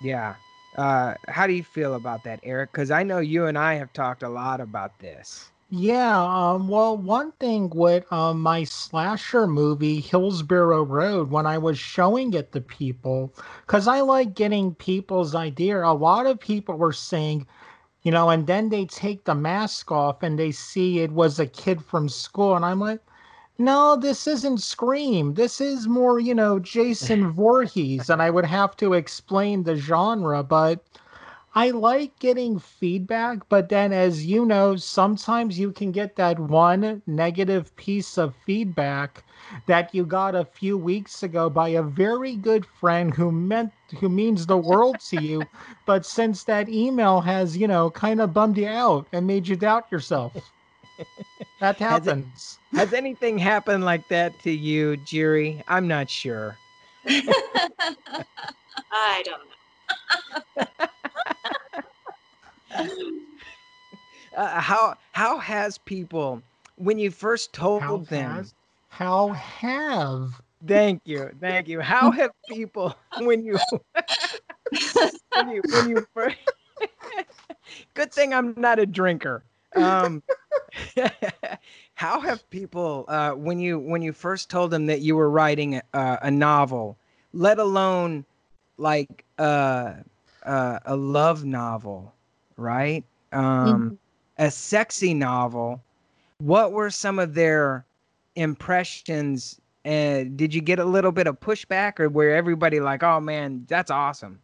yeah. 0.00 0.36
Uh 0.76 1.14
how 1.28 1.46
do 1.46 1.54
you 1.54 1.64
feel 1.64 1.94
about 1.94 2.24
that 2.24 2.40
eric? 2.42 2.72
Because 2.72 2.90
i 2.90 3.02
know 3.04 3.18
you 3.18 3.46
and 3.46 3.58
i 3.58 3.74
have 3.74 3.92
talked 3.92 4.22
a 4.22 4.28
lot 4.28 4.60
about 4.60 4.98
this 5.00 5.52
Yeah, 5.70 6.22
um, 6.22 6.68
well, 6.68 6.96
one 6.96 7.32
thing 7.32 7.70
with 7.70 8.10
um, 8.12 8.40
my 8.42 8.64
slasher 8.64 9.46
movie, 9.46 9.98
Hillsborough 10.00 10.82
Road, 10.84 11.30
when 11.30 11.46
I 11.46 11.56
was 11.58 11.78
showing 11.78 12.32
it 12.34 12.52
to 12.52 12.60
people, 12.60 13.34
because 13.66 13.86
I 13.88 14.00
like 14.00 14.34
getting 14.34 14.74
people's 14.74 15.34
idea, 15.34 15.82
a 15.84 15.92
lot 15.94 16.26
of 16.26 16.38
people 16.40 16.74
were 16.76 16.92
saying, 16.92 17.46
you 18.02 18.12
know, 18.12 18.30
and 18.30 18.46
then 18.46 18.70
they 18.70 18.86
take 18.86 19.24
the 19.24 19.34
mask 19.34 19.92
off 19.92 20.22
and 20.22 20.38
they 20.38 20.52
see 20.52 21.00
it 21.00 21.12
was 21.12 21.38
a 21.40 21.46
kid 21.46 21.84
from 21.84 22.08
school. 22.08 22.56
And 22.56 22.64
I'm 22.64 22.80
like, 22.80 23.00
no, 23.58 23.96
this 23.96 24.26
isn't 24.26 24.62
Scream. 24.62 25.34
This 25.34 25.60
is 25.60 25.86
more, 25.88 26.18
you 26.20 26.34
know, 26.34 26.58
Jason 26.58 27.30
Voorhees. 27.32 28.10
And 28.10 28.22
I 28.22 28.30
would 28.30 28.46
have 28.46 28.76
to 28.78 28.94
explain 28.94 29.64
the 29.64 29.76
genre, 29.76 30.42
but 30.42 30.84
I 31.54 31.70
like 31.70 32.18
getting 32.18 32.58
feedback. 32.58 33.48
But 33.48 33.68
then, 33.68 33.92
as 33.92 34.26
you 34.26 34.44
know, 34.46 34.76
sometimes 34.76 35.58
you 35.58 35.72
can 35.72 35.90
get 35.92 36.16
that 36.16 36.38
one 36.38 37.02
negative 37.06 37.74
piece 37.76 38.16
of 38.18 38.34
feedback 38.36 39.24
that 39.66 39.94
you 39.94 40.04
got 40.04 40.34
a 40.34 40.44
few 40.44 40.76
weeks 40.76 41.22
ago 41.22 41.48
by 41.50 41.68
a 41.70 41.82
very 41.82 42.36
good 42.36 42.64
friend 42.66 43.14
who 43.14 43.30
meant 43.32 43.72
who 44.00 44.08
means 44.08 44.46
the 44.46 44.58
world 44.58 45.00
to 45.00 45.16
you 45.16 45.48
but 45.86 46.04
since 46.04 46.44
that 46.44 46.68
email 46.68 47.20
has 47.20 47.56
you 47.56 47.66
know 47.66 47.90
kind 47.90 48.20
of 48.20 48.32
bummed 48.34 48.56
you 48.58 48.66
out 48.68 49.08
and 49.12 49.26
made 49.26 49.46
you 49.48 49.56
doubt 49.56 49.90
yourself 49.90 50.52
that 51.60 51.78
Has 51.88 52.06
it- 52.06 52.18
happens 52.18 52.58
has 52.74 52.92
anything 52.92 53.38
happened 53.38 53.84
like 53.84 54.08
that 54.08 54.38
to 54.40 54.50
you 54.50 54.96
Jerry? 54.98 55.62
i'm 55.68 55.86
not 55.88 56.10
sure 56.10 56.60
I 58.90 59.22
don't 59.24 59.48
know. 59.48 60.86
Uh, 64.36 64.60
how 64.60 64.94
how 65.12 65.38
has 65.38 65.78
people 65.78 66.42
when 66.76 66.98
you 66.98 67.10
first 67.10 67.52
told 67.52 67.82
How 67.82 67.96
them. 67.98 68.36
has, 68.36 68.54
how 68.88 69.28
have 69.28 70.40
Thank 70.66 71.02
you, 71.04 71.30
thank 71.40 71.68
you. 71.68 71.80
How 71.80 72.10
have 72.18 72.32
people 72.48 72.94
when 73.18 73.44
you 73.44 73.58
when 75.34 75.48
you 75.48 75.62
when 75.70 75.88
you 75.88 76.06
first? 76.14 76.36
Good 77.94 78.12
thing 78.12 78.34
I'm 78.34 78.54
not 78.56 78.78
a 78.78 78.86
drinker. 78.86 79.42
Um, 79.74 80.22
how 81.94 82.20
have 82.20 82.48
people 82.50 83.04
uh, 83.08 83.32
when 83.32 83.58
you 83.58 83.78
when 83.78 84.02
you 84.02 84.12
first 84.12 84.50
told 84.50 84.70
them 84.70 84.86
that 84.86 85.00
you 85.00 85.16
were 85.16 85.30
writing 85.30 85.80
a, 85.94 86.18
a 86.22 86.30
novel, 86.30 86.96
let 87.32 87.58
alone 87.58 88.24
like 88.76 89.24
uh, 89.38 89.94
uh, 90.44 90.78
a 90.84 90.96
love 90.96 91.44
novel, 91.44 92.12
right? 92.58 93.04
Um, 93.32 93.98
a 94.36 94.50
sexy 94.50 95.14
novel. 95.14 95.82
What 96.38 96.72
were 96.72 96.90
some 96.90 97.18
of 97.18 97.34
their 97.34 97.86
impressions? 98.36 99.60
And 99.84 100.36
did 100.36 100.52
you 100.52 100.60
get 100.60 100.78
a 100.78 100.84
little 100.84 101.12
bit 101.12 101.26
of 101.26 101.40
pushback, 101.40 101.98
or 101.98 102.08
were 102.08 102.30
everybody 102.30 102.80
like, 102.80 103.02
"Oh 103.02 103.20
man, 103.20 103.64
that's 103.68 103.90
awesome"? 103.90 104.40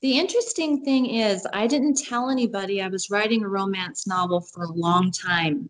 The 0.00 0.18
interesting 0.18 0.84
thing 0.84 1.06
is, 1.06 1.46
I 1.52 1.66
didn't 1.66 1.94
tell 1.94 2.30
anybody 2.30 2.82
I 2.82 2.88
was 2.88 3.10
writing 3.10 3.42
a 3.42 3.48
romance 3.48 4.06
novel 4.06 4.40
for 4.40 4.64
a 4.64 4.72
long 4.72 5.10
time 5.10 5.68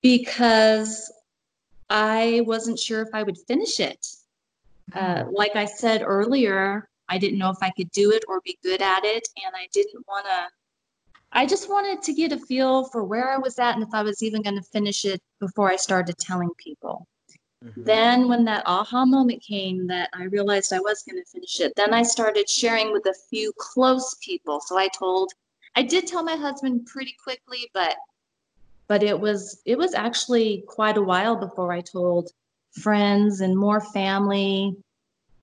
because 0.00 1.12
I 1.90 2.42
wasn't 2.46 2.78
sure 2.78 3.02
if 3.02 3.10
I 3.12 3.22
would 3.22 3.38
finish 3.46 3.80
it. 3.80 4.06
Uh, 4.94 5.24
like 5.30 5.56
I 5.56 5.66
said 5.66 6.02
earlier, 6.02 6.88
I 7.08 7.18
didn't 7.18 7.38
know 7.38 7.50
if 7.50 7.58
I 7.62 7.70
could 7.70 7.90
do 7.90 8.10
it 8.12 8.24
or 8.28 8.40
be 8.44 8.58
good 8.62 8.82
at 8.82 9.04
it. 9.04 9.28
And 9.44 9.54
I 9.54 9.68
didn't 9.72 10.06
want 10.06 10.26
to, 10.26 10.48
I 11.32 11.46
just 11.46 11.68
wanted 11.68 12.02
to 12.02 12.12
get 12.12 12.32
a 12.32 12.38
feel 12.38 12.84
for 12.84 13.04
where 13.04 13.30
I 13.30 13.38
was 13.38 13.58
at 13.58 13.74
and 13.74 13.82
if 13.82 13.92
I 13.92 14.02
was 14.02 14.22
even 14.22 14.42
going 14.42 14.56
to 14.56 14.62
finish 14.62 15.04
it 15.04 15.20
before 15.40 15.70
I 15.70 15.76
started 15.76 16.16
telling 16.18 16.50
people. 16.58 17.06
Mhm. 17.64 17.84
Then, 17.84 18.28
when 18.28 18.44
that 18.46 18.64
aha 18.66 19.04
moment 19.04 19.40
came 19.42 19.86
that 19.86 20.10
I 20.12 20.24
realized 20.24 20.72
I 20.72 20.80
was 20.80 21.02
going 21.04 21.22
to 21.22 21.30
finish 21.30 21.60
it, 21.60 21.72
then 21.76 21.94
I 21.94 22.02
started 22.02 22.50
sharing 22.50 22.92
with 22.92 23.06
a 23.06 23.14
few 23.30 23.52
close 23.56 24.16
people. 24.20 24.60
So 24.60 24.76
I 24.76 24.88
told, 24.88 25.32
I 25.76 25.82
did 25.82 26.06
tell 26.06 26.24
my 26.24 26.34
husband 26.34 26.86
pretty 26.86 27.14
quickly, 27.22 27.70
but 27.72 27.96
but 28.88 29.02
it 29.02 29.18
was 29.18 29.62
it 29.64 29.78
was 29.78 29.94
actually 29.94 30.64
quite 30.66 30.96
a 30.96 31.02
while 31.02 31.36
before 31.36 31.72
I 31.72 31.80
told 31.80 32.30
friends 32.72 33.40
and 33.40 33.56
more 33.56 33.80
family. 33.80 34.76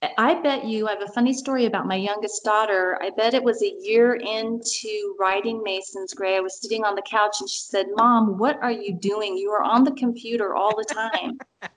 I- 0.01 0.39
bet 0.41 0.63
you 0.65 0.87
I 0.87 0.91
have 0.91 1.01
a 1.01 1.11
funny 1.11 1.33
story 1.33 1.65
about 1.65 1.85
my 1.85 1.95
youngest 1.95 2.43
daughter. 2.43 2.97
I 3.01 3.09
bet 3.09 3.33
it 3.33 3.43
was 3.43 3.61
a 3.61 3.75
year 3.81 4.15
into 4.15 5.15
writing 5.19 5.61
Mason's 5.63 6.13
Gray. 6.13 6.37
I 6.37 6.39
was 6.39 6.61
sitting 6.61 6.85
on 6.85 6.95
the 6.95 7.01
couch 7.01 7.37
and 7.41 7.49
she 7.49 7.59
said, 7.59 7.87
Mom, 7.95 8.37
what 8.37 8.57
are 8.61 8.71
you 8.71 8.93
doing? 8.93 9.37
You 9.37 9.51
are 9.51 9.63
on 9.63 9.83
the 9.83 9.91
computer 9.91 10.55
all 10.55 10.75
the 10.75 10.85
time. 10.85 11.37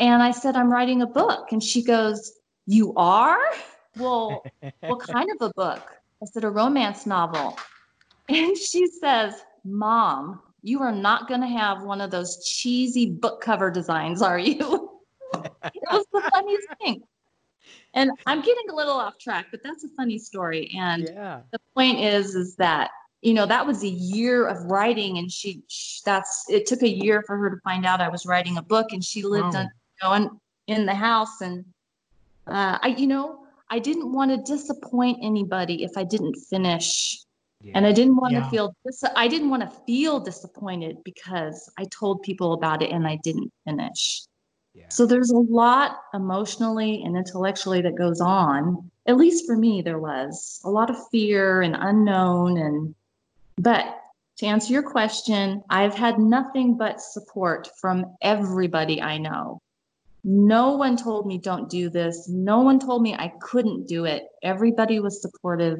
And 0.00 0.22
I 0.22 0.32
said, 0.32 0.56
I'm 0.56 0.72
writing 0.72 1.02
a 1.02 1.06
book. 1.06 1.52
And 1.52 1.62
she 1.62 1.82
goes, 1.82 2.32
You 2.66 2.92
are? 2.96 3.38
Well, 3.96 4.44
what 4.80 4.98
kind 5.00 5.28
of 5.30 5.50
a 5.50 5.52
book? 5.54 5.82
I 6.20 6.26
said, 6.26 6.44
A 6.44 6.50
romance 6.50 7.06
novel. 7.06 7.56
And 8.28 8.56
she 8.56 8.88
says, 8.88 9.34
Mom, 9.64 10.40
you 10.62 10.82
are 10.82 10.92
not 10.92 11.28
going 11.28 11.42
to 11.42 11.46
have 11.46 11.84
one 11.84 12.00
of 12.00 12.10
those 12.10 12.44
cheesy 12.44 13.10
book 13.10 13.40
cover 13.40 13.70
designs, 13.70 14.20
are 14.20 14.38
you? 14.38 14.83
Was 15.92 16.06
the 16.12 16.22
funniest 16.32 16.68
thing. 16.80 17.02
And 17.94 18.10
I'm 18.26 18.40
getting 18.40 18.68
a 18.70 18.74
little 18.74 18.94
off 18.94 19.18
track, 19.18 19.46
but 19.50 19.60
that's 19.62 19.84
a 19.84 19.88
funny 19.90 20.18
story. 20.18 20.70
And 20.76 21.08
yeah. 21.08 21.40
the 21.52 21.58
point 21.74 22.00
is 22.00 22.34
is 22.34 22.56
that 22.56 22.90
you 23.22 23.32
know 23.32 23.46
that 23.46 23.66
was 23.66 23.82
a 23.82 23.88
year 23.88 24.46
of 24.46 24.62
writing 24.70 25.16
and 25.16 25.32
she, 25.32 25.62
sh 25.68 26.00
that's 26.04 26.44
it 26.50 26.66
took 26.66 26.82
a 26.82 26.88
year 26.88 27.22
for 27.26 27.38
her 27.38 27.48
to 27.48 27.56
find 27.64 27.86
out 27.86 28.02
i 28.02 28.08
was 28.08 28.26
writing 28.26 28.58
a 28.58 28.62
book 28.62 28.92
and 28.92 29.02
she 29.02 29.22
lived 29.22 29.54
Wow. 29.54 29.60
on 29.60 29.64
you 29.66 30.00
know 30.02 30.12
in, 30.12 30.30
in 30.66 30.84
the 30.84 30.94
house 30.94 31.40
and 31.40 31.64
uh, 32.46 32.76
i 32.82 32.88
you 32.98 33.06
know 33.06 33.46
i 33.70 33.78
didn't 33.78 34.12
want 34.12 34.30
to 34.30 34.52
disappoint 34.52 35.18
anybody 35.22 35.84
if 35.84 35.92
i 35.96 36.04
didn't 36.04 36.34
finish 36.50 37.18
and 37.74 37.86
i 37.86 37.92
didn't 37.92 38.16
want 38.16 38.34
Yeah. 38.34 38.42
to 38.42 38.50
feel 38.50 38.74
dis- 38.84 39.04
i 39.16 39.26
didn't 39.26 39.48
want 39.48 39.62
to 39.62 39.70
feel 39.86 40.20
disappointed 40.20 40.98
because 41.02 41.72
i 41.78 41.84
told 41.84 42.22
people 42.22 42.52
about 42.52 42.82
it 42.82 42.90
and 42.90 43.06
i 43.06 43.16
didn't 43.22 43.50
finish 43.66 44.24
yeah. 44.74 44.84
so 44.88 45.06
there's 45.06 45.30
a 45.30 45.38
lot 45.38 46.00
emotionally 46.12 47.02
and 47.04 47.16
intellectually 47.16 47.80
that 47.82 47.96
goes 47.96 48.20
on. 48.20 48.90
At 49.06 49.16
least 49.16 49.46
for 49.46 49.56
me, 49.56 49.82
there 49.82 49.98
was 49.98 50.60
a 50.64 50.70
lot 50.70 50.90
of 50.90 50.96
fear 51.10 51.62
and 51.62 51.76
unknown. 51.78 52.58
And 52.58 52.94
but 53.56 54.00
to 54.38 54.46
answer 54.46 54.72
your 54.72 54.82
question, 54.82 55.62
I've 55.70 55.94
had 55.94 56.18
nothing 56.18 56.76
but 56.76 57.00
support 57.00 57.68
from 57.80 58.16
everybody 58.20 59.00
I 59.00 59.18
know. 59.18 59.60
No 60.24 60.72
one 60.76 60.96
told 60.96 61.26
me 61.26 61.38
don't 61.38 61.68
do 61.68 61.90
this. 61.90 62.28
No 62.28 62.62
one 62.62 62.80
told 62.80 63.02
me 63.02 63.14
I 63.14 63.32
couldn't 63.40 63.86
do 63.86 64.06
it. 64.06 64.24
Everybody 64.42 64.98
was 64.98 65.20
supportive. 65.20 65.78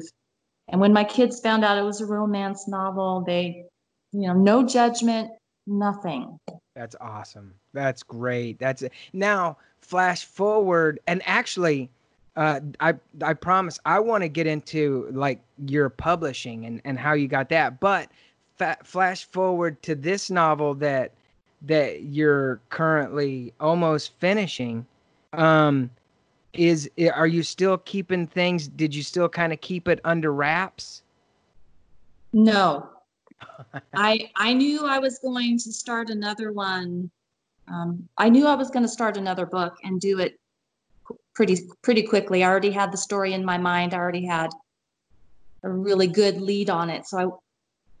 And 0.67 0.79
when 0.79 0.93
my 0.93 1.03
kids 1.03 1.39
found 1.39 1.65
out 1.65 1.77
it 1.77 1.83
was 1.83 1.99
a 1.99 2.05
romance 2.05 2.67
novel, 2.67 3.23
they, 3.25 3.65
you 4.11 4.27
know, 4.27 4.33
no 4.33 4.65
judgment, 4.65 5.31
nothing. 5.65 6.39
That's 6.75 6.95
awesome. 6.99 7.53
That's 7.73 8.03
great. 8.03 8.59
That's 8.59 8.81
it. 8.81 8.91
now 9.13 9.57
flash 9.79 10.25
forward 10.25 10.99
and 11.07 11.21
actually 11.25 11.89
uh 12.35 12.59
I 12.79 12.95
I 13.23 13.33
promise 13.33 13.79
I 13.85 13.99
want 13.99 14.23
to 14.23 14.27
get 14.27 14.45
into 14.45 15.07
like 15.11 15.39
your 15.67 15.89
publishing 15.89 16.65
and 16.65 16.81
and 16.83 16.99
how 16.99 17.13
you 17.13 17.27
got 17.27 17.49
that. 17.49 17.79
But 17.79 18.09
fa- 18.57 18.77
flash 18.83 19.25
forward 19.25 19.81
to 19.83 19.95
this 19.95 20.29
novel 20.29 20.73
that 20.75 21.13
that 21.61 22.03
you're 22.03 22.59
currently 22.69 23.53
almost 23.59 24.11
finishing. 24.19 24.85
Um 25.33 25.89
is 26.53 26.89
are 27.13 27.27
you 27.27 27.43
still 27.43 27.77
keeping 27.77 28.27
things 28.27 28.67
did 28.67 28.93
you 28.93 29.03
still 29.03 29.29
kind 29.29 29.53
of 29.53 29.61
keep 29.61 29.87
it 29.87 30.01
under 30.03 30.33
wraps? 30.33 31.03
No. 32.33 32.89
I 33.93 34.29
I 34.35 34.53
knew 34.53 34.85
I 34.85 34.99
was 34.99 35.19
going 35.19 35.57
to 35.59 35.71
start 35.71 36.09
another 36.09 36.51
one. 36.51 37.09
Um, 37.67 38.07
I 38.17 38.29
knew 38.29 38.47
I 38.47 38.55
was 38.55 38.69
going 38.69 38.83
to 38.83 38.89
start 38.89 39.17
another 39.17 39.45
book 39.45 39.75
and 39.83 39.99
do 39.99 40.19
it 40.19 40.39
pretty 41.33 41.57
pretty 41.81 42.03
quickly. 42.03 42.43
I 42.43 42.49
already 42.49 42.71
had 42.71 42.91
the 42.91 42.97
story 42.97 43.33
in 43.33 43.43
my 43.43 43.57
mind. 43.57 43.93
I 43.93 43.97
already 43.97 44.25
had 44.25 44.49
a 45.63 45.69
really 45.69 46.07
good 46.07 46.39
lead 46.39 46.69
on 46.69 46.89
it. 46.89 47.07
So 47.07 47.17
I, 47.17 47.25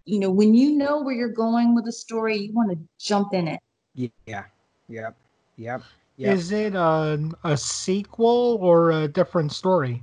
you 0.05 0.19
know, 0.19 0.29
when 0.29 0.53
you 0.53 0.71
know 0.71 1.01
where 1.01 1.15
you're 1.15 1.29
going 1.29 1.73
with 1.73 1.87
a 1.87 1.91
story, 1.91 2.37
you 2.37 2.53
want 2.53 2.71
to 2.71 2.77
jump 2.99 3.33
in 3.33 3.47
it. 3.47 3.59
Yeah. 3.95 4.43
Yep. 4.87 5.15
Yep. 5.57 5.83
Yep. 6.17 6.33
Is 6.33 6.51
it 6.51 6.75
a, 6.75 7.29
a 7.43 7.57
sequel 7.57 8.57
or 8.61 8.91
a 8.91 9.07
different 9.07 9.51
story? 9.51 10.01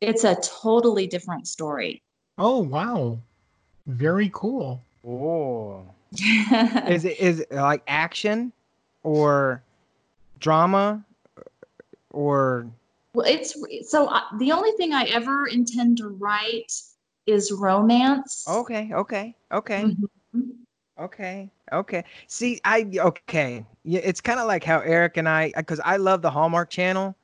It's 0.00 0.24
a 0.24 0.36
totally 0.42 1.06
different 1.06 1.46
story. 1.46 2.02
Oh 2.36 2.58
wow, 2.58 3.18
very 3.86 4.30
cool. 4.32 4.82
Oh. 5.06 5.84
is 6.88 7.04
it 7.06 7.18
is 7.18 7.40
it 7.40 7.52
like 7.52 7.82
action 7.88 8.52
or 9.02 9.62
drama 10.38 11.02
or 12.10 12.66
Well, 13.14 13.26
it's 13.26 13.56
so 13.90 14.06
uh, 14.06 14.20
the 14.38 14.52
only 14.52 14.72
thing 14.72 14.92
I 14.92 15.04
ever 15.04 15.46
intend 15.46 15.96
to 15.98 16.08
write 16.08 16.70
is 17.26 17.50
romance. 17.52 18.44
okay 18.48 18.90
okay 18.92 19.34
okay 19.52 19.84
Mhm. 20.34 20.50
okay 20.98 21.48
okay 21.72 22.04
see 22.26 22.60
i 22.64 22.86
okay 22.98 23.64
yeah 23.84 24.00
it's 24.02 24.20
kind 24.20 24.38
of 24.40 24.46
like 24.46 24.64
how 24.64 24.80
eric 24.80 25.16
and 25.16 25.28
i 25.28 25.52
because 25.56 25.80
i 25.84 25.96
love 25.96 26.20
the 26.20 26.30
hallmark 26.30 26.68
channel 26.68 27.14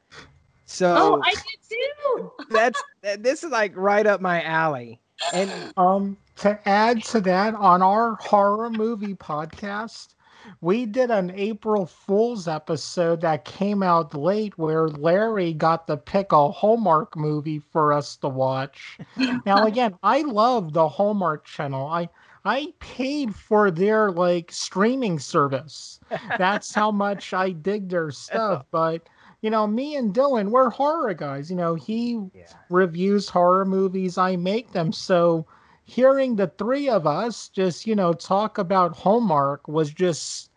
so 0.66 0.94
Oh, 0.96 1.22
I 1.24 1.34
did 1.34 1.58
too. 1.68 2.32
that's 2.50 2.80
this 3.18 3.42
is 3.44 3.50
like 3.50 3.76
right 3.76 4.06
up 4.06 4.20
my 4.20 4.42
alley 4.42 5.00
and 5.32 5.50
Um, 5.76 6.16
to 6.36 6.58
add 6.68 7.02
to 7.04 7.20
that, 7.22 7.54
on 7.54 7.82
our 7.82 8.14
horror 8.16 8.70
movie 8.70 9.14
podcast, 9.14 10.14
we 10.60 10.86
did 10.86 11.10
an 11.10 11.30
April 11.34 11.86
Fool's 11.86 12.46
episode 12.48 13.20
that 13.22 13.44
came 13.44 13.82
out 13.82 14.14
late 14.14 14.56
where 14.58 14.88
Larry 14.88 15.52
got 15.52 15.86
to 15.88 15.96
pick 15.96 16.32
a 16.32 16.50
Hallmark 16.50 17.16
movie 17.16 17.58
for 17.58 17.92
us 17.92 18.16
to 18.18 18.28
watch. 18.28 19.00
Now, 19.44 19.64
again, 19.66 19.96
I 20.02 20.22
love 20.22 20.72
the 20.72 20.88
Hallmark 20.88 21.44
channel. 21.44 21.86
I 21.86 22.08
I 22.44 22.72
paid 22.80 23.34
for 23.34 23.70
their 23.70 24.10
like 24.10 24.52
streaming 24.52 25.18
service. 25.18 26.00
That's 26.36 26.74
how 26.74 26.90
much 26.92 27.34
I 27.34 27.50
dig 27.50 27.88
their 27.88 28.10
stuff. 28.10 28.64
But 28.70 29.08
you 29.40 29.50
know, 29.50 29.66
me 29.66 29.94
and 29.96 30.14
Dylan, 30.14 30.50
we're 30.50 30.70
horror 30.70 31.14
guys. 31.14 31.50
You 31.50 31.56
know, 31.56 31.74
he 31.74 32.20
yeah 32.32 32.54
reviews 32.68 33.28
horror 33.28 33.64
movies, 33.64 34.16
I 34.18 34.36
make 34.36 34.72
them. 34.72 34.92
So 34.92 35.46
hearing 35.84 36.36
the 36.36 36.48
three 36.48 36.88
of 36.88 37.06
us 37.06 37.48
just, 37.48 37.86
you 37.86 37.94
know, 37.94 38.12
talk 38.12 38.58
about 38.58 38.96
Hallmark 38.98 39.68
was 39.68 39.92
just 39.92 40.50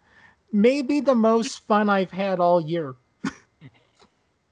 maybe 0.51 0.99
the 1.01 1.15
most 1.15 1.65
fun 1.67 1.89
I've 1.89 2.11
had 2.11 2.39
all 2.39 2.61
year. 2.61 2.95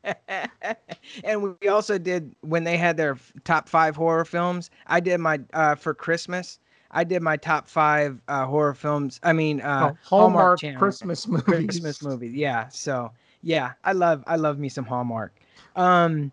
and 1.23 1.57
we 1.61 1.67
also 1.67 1.97
did 1.97 2.35
when 2.41 2.63
they 2.63 2.77
had 2.77 2.97
their 2.97 3.17
top 3.43 3.67
five 3.69 3.95
horror 3.95 4.25
films. 4.25 4.69
I 4.87 4.99
did 4.99 5.19
my 5.19 5.39
uh, 5.53 5.75
for 5.75 5.93
Christmas. 5.93 6.59
I 6.91 7.03
did 7.03 7.21
my 7.21 7.37
top 7.37 7.67
five 7.67 8.21
uh, 8.27 8.45
horror 8.45 8.73
films. 8.73 9.19
I 9.23 9.33
mean, 9.33 9.61
uh, 9.61 9.91
Oh, 9.91 9.97
Hallmark, 10.01 10.55
channel. 10.55 10.79
Christmas 10.79 11.27
movies. 11.27 11.43
Christmas 11.43 12.01
movies. 12.01 12.33
Yeah. 12.35 12.67
So 12.69 13.11
yeah, 13.41 13.73
I 13.83 13.93
love 13.93 14.23
I 14.27 14.35
love 14.35 14.59
me 14.59 14.69
some 14.69 14.85
Hallmark. 14.85 15.33
Um, 15.75 16.31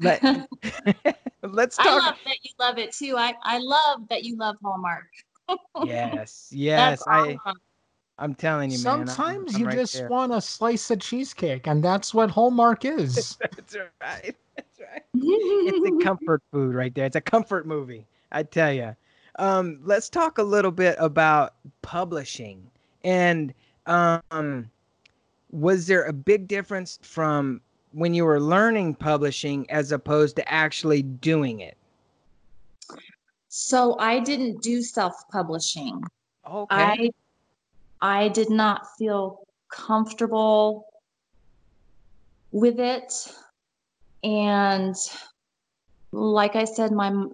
let 0.00 0.22
let's 1.42 1.78
I 1.78 1.90
love 1.96 2.14
that 2.24 2.36
you 2.42 2.50
love 2.58 2.78
it 2.78 2.92
too. 2.92 3.16
I, 3.16 3.34
I 3.42 3.58
love 3.58 4.08
that 4.10 4.24
you 4.24 4.36
love 4.36 4.56
Hallmark. 4.62 5.06
yes, 5.84 6.50
yes. 6.54 7.02
I 7.06 7.38
awesome. 7.44 7.60
I'm 8.18 8.34
telling 8.34 8.70
you, 8.70 8.78
man. 8.78 9.08
I'm- 9.08 9.08
Sometimes 9.08 9.54
I'm 9.54 9.60
you 9.60 9.66
right 9.66 9.74
just 9.78 9.94
there. 9.94 10.08
want 10.08 10.32
a 10.32 10.40
slice 10.40 10.90
of 10.90 11.00
cheesecake, 11.00 11.66
and 11.66 11.82
that's 11.82 12.14
what 12.14 12.30
Hallmark 12.30 12.84
is. 12.84 13.36
That's 13.40 13.76
right. 14.00 14.36
That's 14.56 14.80
right. 14.80 15.02
It's 15.14 15.86
a 16.02 16.04
comfort 16.04 16.42
food 16.52 16.74
right 16.74 16.94
there. 16.94 17.06
It's 17.06 17.16
a 17.16 17.20
comfort 17.20 17.66
movie. 17.66 18.06
I 18.30 18.42
tell 18.42 18.72
you. 18.72 18.94
Um, 19.38 19.80
let's 19.82 20.10
talk 20.10 20.38
a 20.38 20.42
little 20.42 20.70
bit 20.70 20.94
about 20.98 21.54
publishing 21.80 22.70
and 23.02 23.54
um, 23.86 24.70
was 25.52 25.86
there 25.86 26.04
a 26.04 26.12
big 26.12 26.48
difference 26.48 26.98
from 27.02 27.60
when 27.92 28.14
you 28.14 28.24
were 28.24 28.40
learning 28.40 28.94
publishing 28.94 29.70
as 29.70 29.92
opposed 29.92 30.36
to 30.36 30.52
actually 30.52 31.02
doing 31.02 31.60
it? 31.60 31.76
so 33.54 33.98
I 33.98 34.18
didn't 34.18 34.62
do 34.62 34.80
self-publishing. 34.80 36.02
Okay. 36.50 36.74
I 36.74 37.10
I 38.00 38.28
did 38.28 38.48
not 38.48 38.86
feel 38.96 39.46
comfortable 39.70 40.86
with 42.50 42.80
it. 42.80 43.12
And 44.24 44.96
like 46.12 46.56
I 46.56 46.64
said, 46.64 46.92
my 46.92 47.26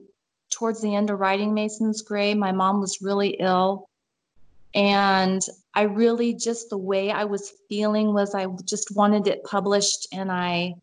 towards 0.50 0.80
the 0.80 0.92
end 0.92 1.10
of 1.10 1.20
writing 1.20 1.54
Mason's 1.54 2.02
Gray, 2.02 2.34
my 2.34 2.50
mom 2.50 2.80
was 2.80 2.98
really 3.00 3.36
ill. 3.38 3.88
And 4.74 5.40
I 5.74 5.82
really 5.82 6.34
just 6.34 6.70
the 6.70 6.78
way 6.78 7.10
I 7.10 7.24
was 7.24 7.52
feeling 7.68 8.12
was 8.12 8.34
I 8.34 8.46
just 8.64 8.94
wanted 8.96 9.26
it 9.26 9.44
published 9.44 10.08
and 10.12 10.32
I 10.32 10.74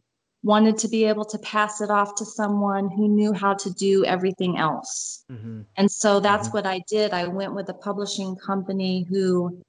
wanted 0.44 0.78
to 0.78 0.88
be 0.88 1.06
able 1.06 1.26
to 1.26 1.40
pass 1.40 1.82
it 1.82 1.90
off 1.90 2.16
to 2.16 2.26
someone 2.26 2.90
who 2.90 3.08
knew 3.08 3.34
how 3.34 3.56
to 3.56 3.70
do 3.72 4.06
everything 4.06 4.58
else. 4.58 5.24
hmm 5.30 5.62
And 5.78 5.92
so 5.92 6.20
that's 6.20 6.50
Mhm. 6.50 6.54
what 6.54 6.66
I 6.66 6.80
did. 6.88 7.14
I 7.14 7.28
went 7.28 7.54
with 7.54 7.68
a 7.70 7.74
publishing 7.74 8.36
company 8.36 9.04
who 9.10 9.60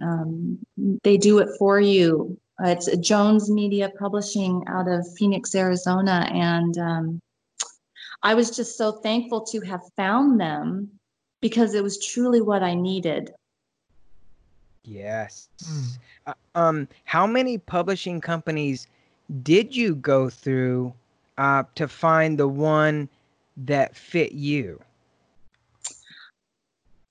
um, 0.00 0.58
they 1.04 1.16
do 1.16 1.38
it 1.38 1.48
for 1.58 1.78
you. 1.78 2.36
Uh, 2.62 2.68
it's 2.68 2.96
Jones 2.96 3.50
Media 3.50 3.90
Publishing 3.98 4.64
out 4.66 4.88
of 4.88 5.06
Phoenix, 5.16 5.54
Arizona. 5.54 6.26
And 6.32 6.76
um, 6.78 7.20
I 8.22 8.34
was 8.34 8.50
just 8.56 8.76
so 8.76 8.92
thankful 8.92 9.42
to 9.46 9.60
have 9.60 9.82
found 9.96 10.40
them 10.40 10.90
because 11.40 11.74
it 11.74 11.82
was 11.82 12.04
truly 12.04 12.40
what 12.40 12.62
I 12.62 12.74
needed. 12.74 13.32
Yes. 14.84 15.48
Mm. 15.64 15.84
Uh, 16.26 16.34
um, 16.54 16.88
how 17.04 17.26
many 17.26 17.58
publishing 17.58 18.20
companies 18.20 18.86
did 19.42 19.74
you 19.74 19.94
go 19.94 20.28
through 20.28 20.92
uh, 21.38 21.64
to 21.74 21.88
find 21.88 22.38
the 22.38 22.48
one 22.48 23.08
that 23.56 23.96
fit 23.96 24.32
you? 24.32 24.80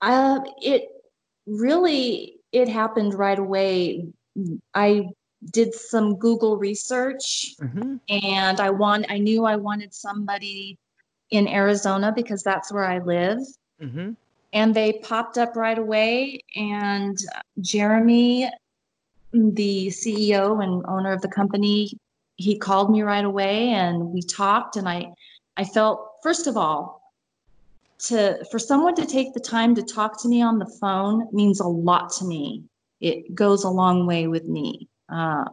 Uh, 0.00 0.40
it 0.60 0.88
really 1.46 2.36
it 2.52 2.68
happened 2.68 3.14
right 3.14 3.38
away. 3.38 4.06
I 4.74 5.08
did 5.50 5.74
some 5.74 6.16
Google 6.16 6.56
research 6.56 7.54
hmm 7.58 7.96
and 8.08 8.60
I 8.60 8.70
want 8.70 9.06
I 9.08 9.18
knew 9.18 9.44
I 9.44 9.56
wanted 9.56 9.94
somebody 9.94 10.78
in 11.30 11.48
Arizona 11.48 12.12
because 12.14 12.42
that's 12.42 12.72
where 12.72 12.84
I 12.84 12.98
live. 12.98 13.38
hmm 13.80 14.12
And 14.52 14.74
they 14.74 14.94
popped 15.04 15.38
up 15.38 15.56
right 15.56 15.78
away. 15.78 16.40
And 16.56 17.16
Jeremy, 17.60 18.50
the 19.32 19.88
CEO 19.88 20.62
and 20.62 20.84
owner 20.86 21.12
of 21.12 21.22
the 21.22 21.28
company, 21.28 21.92
he 22.36 22.58
called 22.58 22.90
me 22.90 23.02
right 23.02 23.24
away 23.24 23.68
and 23.70 24.04
we 24.06 24.22
talked. 24.22 24.76
And 24.76 24.88
I, 24.88 25.06
I 25.56 25.64
felt 25.64 26.08
first 26.22 26.46
of 26.46 26.56
all, 26.56 27.02
to 27.98 28.44
for 28.50 28.58
someone 28.58 28.94
to 28.96 29.06
take 29.06 29.32
the 29.32 29.40
time 29.40 29.74
to 29.76 29.82
talk 29.82 30.20
to 30.22 30.28
me 30.28 30.42
on 30.42 30.58
the 30.58 30.70
phone 30.80 31.28
means 31.32 31.60
a 31.60 31.66
lot 31.66 32.12
to 32.14 32.24
me. 32.24 32.64
It 33.00 33.34
goes 33.34 33.64
a 33.64 33.68
long 33.68 34.06
way 34.06 34.26
with 34.26 34.44
me. 34.44 34.88
Uh, 35.08 35.44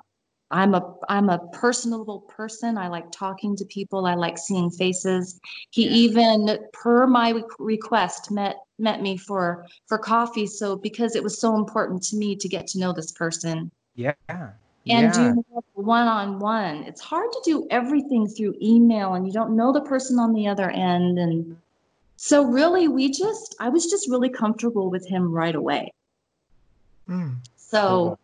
I'm 0.51 0.73
a 0.73 0.95
I'm 1.07 1.29
a 1.29 1.39
personable 1.53 2.21
person. 2.21 2.77
I 2.77 2.87
like 2.87 3.11
talking 3.11 3.55
to 3.57 3.65
people. 3.65 4.05
I 4.05 4.15
like 4.15 4.37
seeing 4.37 4.71
faces. 4.71 5.39
He 5.69 5.85
Yeah. 5.85 5.91
even, 5.91 6.59
per 6.73 7.05
my 7.05 7.29
re- 7.29 7.43
request, 7.59 8.31
met 8.31 8.55
met 8.79 9.01
me 9.01 9.17
for 9.17 9.65
for 9.87 9.97
coffee. 9.97 10.47
So 10.47 10.75
because 10.75 11.15
it 11.15 11.23
was 11.23 11.39
so 11.39 11.55
important 11.55 12.03
to 12.03 12.15
me 12.15 12.35
to 12.35 12.47
get 12.47 12.67
to 12.67 12.79
know 12.79 12.93
this 12.93 13.11
person 13.11 13.71
Yeah. 13.95 14.13
and 14.29 14.53
yeah. 14.87 15.11
do 15.11 15.43
one 15.73 16.07
on 16.07 16.39
one. 16.39 16.83
It's 16.83 17.01
hard 17.01 17.31
to 17.31 17.41
do 17.43 17.67
everything 17.69 18.27
through 18.27 18.55
email, 18.61 19.13
and 19.13 19.25
you 19.27 19.33
don't 19.33 19.55
know 19.55 19.71
the 19.71 19.81
person 19.81 20.19
on 20.19 20.33
the 20.33 20.47
other 20.47 20.69
end. 20.69 21.19
And 21.19 21.57
so 22.15 22.43
really, 22.43 22.87
we 22.87 23.11
just 23.11 23.55
I 23.59 23.69
was 23.69 23.85
just 23.87 24.09
really 24.09 24.29
comfortable 24.29 24.89
with 24.89 25.07
him 25.07 25.31
right 25.31 25.55
away. 25.55 25.93
Mm. 27.07 27.35
So 27.57 28.17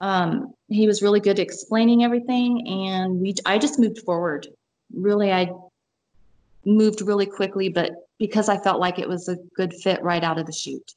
um, 0.00 0.54
he 0.68 0.86
was 0.86 1.02
really 1.02 1.20
good 1.20 1.38
at 1.38 1.44
explaining 1.44 2.04
everything, 2.04 2.66
and 2.68 3.20
we 3.20 3.34
I 3.44 3.58
just 3.58 3.78
moved 3.78 4.00
forward. 4.00 4.46
Really, 4.94 5.32
I 5.32 5.50
moved 6.66 7.00
really 7.00 7.26
quickly, 7.26 7.68
but 7.68 7.92
because 8.18 8.48
I 8.48 8.58
felt 8.58 8.80
like 8.80 8.98
it 8.98 9.08
was 9.08 9.28
a 9.28 9.36
good 9.56 9.72
fit 9.72 10.02
right 10.02 10.22
out 10.22 10.38
of 10.38 10.46
the 10.46 10.52
chute. 10.52 10.92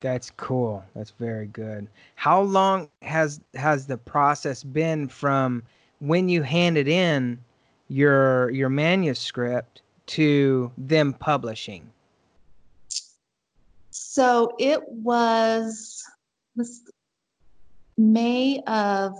That's 0.00 0.30
cool. 0.32 0.84
That's 0.94 1.10
very 1.10 1.46
good. 1.46 1.88
How 2.14 2.40
long 2.40 2.88
has 3.02 3.40
has 3.54 3.86
the 3.86 3.98
process 3.98 4.62
been 4.62 5.08
from 5.08 5.62
when 5.98 6.28
you 6.28 6.42
handed 6.42 6.88
in 6.88 7.38
your 7.88 8.50
your 8.50 8.70
manuscript 8.70 9.82
to 10.06 10.72
them 10.78 11.12
publishing? 11.12 11.90
So 13.90 14.54
it 14.58 14.80
was 14.88 16.02
was 16.56 16.82
May 17.98 18.62
of 18.66 19.12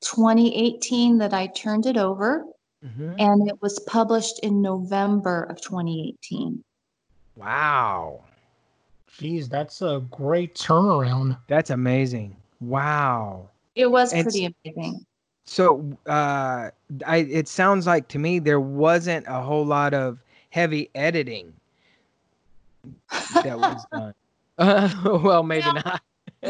2018 0.00 1.18
that 1.18 1.34
I 1.34 1.48
turned 1.48 1.84
it 1.84 1.98
over, 1.98 2.44
hmm 2.82 3.12
and 3.18 3.48
it 3.48 3.60
was 3.62 3.78
published 3.80 4.40
in 4.40 4.60
November 4.60 5.44
of 5.44 5.60
2018. 5.60 6.62
Wow. 7.36 8.24
Geez, 9.18 9.48
that's 9.48 9.80
a 9.82 10.04
great 10.10 10.54
turnaround. 10.54 11.38
That's 11.48 11.70
amazing. 11.70 12.36
Wow. 12.60 13.48
It 13.74 13.90
was 13.90 14.12
And 14.12 14.24
pretty 14.24 14.54
amazing. 14.64 15.06
So 15.46 15.96
uh 16.06 16.70
I 17.06 17.16
it 17.16 17.48
sounds 17.48 17.86
like 17.86 18.08
to 18.08 18.18
me 18.18 18.38
there 18.38 18.60
wasn't 18.60 19.26
a 19.28 19.40
whole 19.40 19.64
lot 19.64 19.94
of 19.94 20.18
heavy 20.50 20.90
editing 20.94 21.52
that 23.42 23.58
was 23.58 23.86
done. 23.92 24.14
Uh, 24.58 24.88
well, 25.22 25.42
maybe 25.42 25.64
Well, 25.66 25.74
not. 25.74 26.02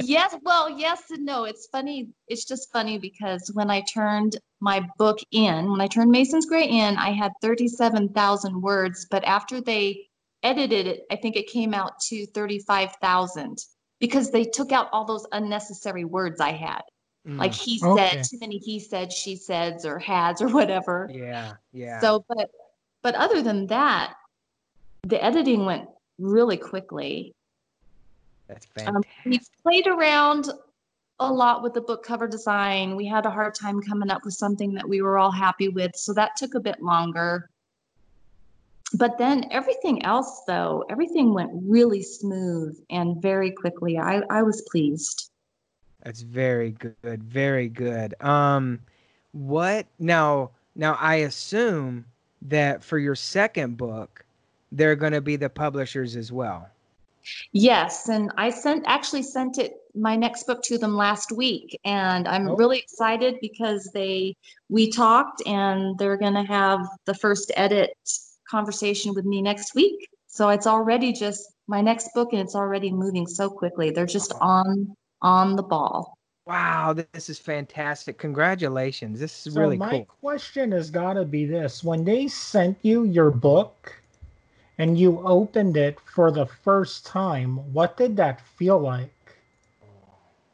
Yes, 0.05 0.37
well, 0.43 0.71
yes 0.71 1.11
and 1.11 1.25
no. 1.25 1.45
It's 1.45 1.67
funny. 1.73 2.09
It's 2.29 2.45
just 2.45 2.73
funny 2.73 2.99
because 2.99 3.51
when 3.55 3.71
I 3.71 3.81
turned 3.83 4.37
my 4.61 4.87
book 4.99 5.19
in, 5.33 5.71
when 5.71 5.81
I 5.81 5.87
turned 5.87 6.11
Mason's 6.11 6.47
Gray 6.47 6.69
in, 6.69 6.97
I 6.97 7.11
had 7.11 7.33
37,000 7.43 8.61
words, 8.61 9.07
but 9.11 9.25
after 9.25 9.61
they 9.61 10.09
edited 10.43 10.87
it, 10.87 11.05
I 11.11 11.17
think 11.17 11.37
it 11.37 11.49
came 11.49 11.75
out 11.75 11.99
to 12.09 12.27
35,000 12.27 13.59
because 13.99 14.31
they 14.31 14.45
took 14.45 14.73
out 14.73 14.89
all 14.93 15.05
those 15.05 15.27
unnecessary 15.33 16.05
words 16.05 16.41
I 16.41 16.53
had. 16.53 16.83
Like 17.27 17.53
Mm, 17.53 17.65
he 17.65 17.81
Okay. 17.85 17.97
said, 17.97 18.25
too 18.25 18.39
many 18.39 18.59
he 18.59 18.79
said, 18.79 19.13
she 19.13 19.37
said, 19.37 19.85
or 19.85 19.99
has, 19.99 20.41
or 20.41 20.49
whatever. 20.49 21.11
yeah, 21.13 21.55
yeah. 21.73 22.01
So, 22.01 22.25
but 22.29 22.51
but 23.03 23.15
other 23.15 23.43
than 23.43 23.67
that, 23.69 24.15
the 25.03 25.23
editing 25.23 25.65
went 25.65 25.89
really 26.19 26.57
quickly. 26.57 27.35
That's 28.49 28.67
Um, 28.87 29.03
fantastic. 29.03 29.11
we 29.25 29.41
played 29.63 29.87
around 29.87 30.51
a 31.19 31.33
lot 31.33 31.63
with 31.63 31.75
the 31.75 31.81
book 31.81 32.05
cover 32.05 32.29
design. 32.29 32.95
We 32.95 33.07
had 33.07 33.27
a 33.27 33.31
hard 33.31 33.55
time 33.55 33.81
coming 33.81 34.11
up 34.11 34.25
with 34.25 34.35
something 34.35 34.75
that 34.75 34.89
we 34.89 35.01
were 35.03 35.19
all 35.19 35.31
happy 35.31 35.69
with, 35.69 35.93
so 35.97 36.13
that 36.15 36.37
took 36.37 36.55
a 36.55 36.61
bit 36.61 36.83
longer. 36.83 37.49
But 38.95 39.19
then 39.19 39.47
everything 39.51 40.05
else, 40.05 40.43
though, 40.47 40.85
everything 40.89 41.35
went 41.35 41.51
really 41.55 42.03
smooth 42.03 42.79
and 42.91 43.21
very 43.21 43.51
quickly. 43.51 43.99
I, 43.99 44.23
I 44.31 44.43
was 44.43 44.63
pleased. 44.71 45.31
That's 46.03 46.21
very 46.23 46.71
good. 46.71 47.25
Very 47.25 47.69
good. 47.69 48.15
Um 48.23 48.81
what 49.33 49.87
now 49.99 50.51
now 50.77 50.97
I 51.01 51.17
assume 51.17 52.07
that 52.43 52.83
for 52.85 52.99
your 52.99 53.17
second 53.17 53.77
book 53.77 54.25
they're 54.73 54.97
going 54.97 55.13
to 55.13 55.21
be 55.21 55.37
the 55.37 55.51
publishers 55.51 56.17
as 56.17 56.31
well. 56.33 56.69
Yes, 57.53 58.09
and 58.09 58.31
I 58.37 58.51
sent 58.51 58.85
actually 58.87 59.23
sent 59.23 59.59
it 59.59 59.75
my 59.95 60.17
next 60.17 60.47
book 60.47 60.63
to 60.65 60.79
them 60.79 60.95
last 60.97 61.33
week, 61.33 61.79
and 61.85 62.29
I'm 62.29 62.49
Oh. 62.49 62.57
really 62.57 62.79
excited 62.79 63.37
because 63.41 63.91
they 63.95 64.37
we 64.69 64.91
talked 64.91 65.43
and 65.47 65.97
they're 65.99 66.17
going 66.17 66.35
to 66.35 66.43
have 66.43 66.87
the 67.05 67.15
first 67.15 67.51
edit 67.57 67.91
conversation 68.51 69.15
with 69.15 69.25
me 69.25 69.43
next 69.43 69.75
week. 69.75 70.09
So 70.27 70.51
it's 70.51 70.67
already 70.67 71.13
just 71.13 71.53
my 71.67 71.81
next 71.81 72.11
book 72.15 72.33
and 72.33 72.43
it's 72.43 72.55
already 72.55 72.93
moving 72.93 73.27
so 73.27 73.49
quickly. 73.49 73.91
They're 73.91 74.07
just 74.07 74.33
on 74.41 74.95
on 75.23 75.57
the 75.57 75.63
ball. 75.63 76.17
Wow, 76.47 76.93
this 76.93 77.29
is 77.29 77.39
fantastic. 77.41 78.19
Congratulations. 78.19 79.19
This 79.19 79.47
is 79.47 79.55
So 79.55 79.61
really 79.61 79.79
my 79.79 79.89
cool. 79.91 79.99
My 80.01 80.05
question 80.21 80.71
has 80.73 80.91
got 80.91 81.15
to 81.15 81.25
be 81.25 81.45
this: 81.45 81.83
When 81.83 82.05
they 82.05 82.29
sent 82.29 82.79
you 82.83 83.05
your 83.05 83.31
book, 83.31 84.01
and 84.79 84.99
you 84.99 85.21
opened 85.21 85.77
it 85.77 85.99
for 86.01 86.31
the 86.31 86.47
first 86.47 87.07
time, 87.07 87.73
what 87.73 87.97
did 87.97 88.17
that 88.17 88.41
feel 88.41 88.79
like? 88.79 89.13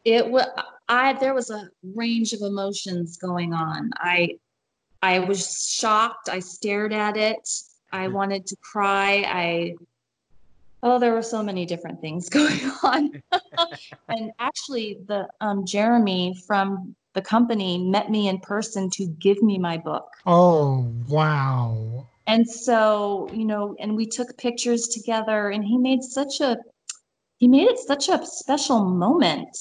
It 0.05 0.29
was 0.29 0.47
I 0.89 1.13
there 1.15 1.35
was 1.35 1.51
a 1.51 1.69
range 1.95 2.33
of 2.33 2.41
emotions 2.41 3.17
going 3.17 3.53
on. 3.53 3.91
I 3.97 4.39
I 5.01 5.21
was 5.21 5.69
shocked. 5.69 6.29
I 6.29 6.41
stared 6.41 6.93
at 6.93 7.17
it. 7.17 7.49
I 7.93 8.09
wanted 8.09 8.47
to 8.47 8.57
cry. 8.63 9.25
I 9.27 9.75
oh, 10.83 10.99
there 10.99 11.15
were 11.15 11.23
so 11.23 11.43
many 11.43 11.67
different 11.67 12.01
things 12.01 12.29
going 12.39 12.61
on. 12.83 13.23
and 14.09 14.33
actually, 14.39 14.99
the 15.07 15.29
um, 15.41 15.65
Jeremy 15.67 16.35
from 16.47 16.95
the 17.15 17.23
company 17.23 17.79
met 17.79 18.11
me 18.11 18.29
in 18.29 18.39
person 18.41 18.89
to 18.91 19.07
give 19.07 19.43
me 19.43 19.59
my 19.59 19.77
book. 19.77 20.09
Oh, 20.27 20.91
wow. 21.09 22.07
And 22.27 22.49
so, 22.49 23.29
you 23.33 23.45
know, 23.45 23.77
and 23.81 23.97
we 23.97 24.07
took 24.07 24.37
pictures 24.39 24.89
together 24.89 25.51
and 25.51 25.65
he 25.65 25.77
made 25.77 26.03
such 26.03 26.41
a 26.41 26.59
he 27.39 27.49
made 27.49 27.67
it 27.67 27.79
such 27.79 28.09
a 28.09 28.25
special 28.25 28.85
moment. 28.85 29.57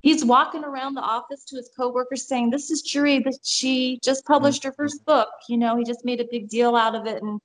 He's 0.00 0.24
walking 0.24 0.64
around 0.64 0.94
the 0.94 1.02
office 1.02 1.44
to 1.44 1.56
his 1.56 1.68
coworkers 1.76 2.26
saying, 2.26 2.50
This 2.50 2.70
is 2.70 2.80
Juri, 2.80 3.18
that 3.20 3.38
she 3.42 3.98
just 4.02 4.24
published 4.24 4.64
her 4.64 4.72
first 4.72 5.00
mm-hmm. 5.00 5.10
book. 5.10 5.28
You 5.48 5.58
know, 5.58 5.76
he 5.76 5.84
just 5.84 6.04
made 6.04 6.20
a 6.20 6.26
big 6.30 6.48
deal 6.48 6.74
out 6.74 6.94
of 6.94 7.06
it 7.06 7.22
and 7.22 7.40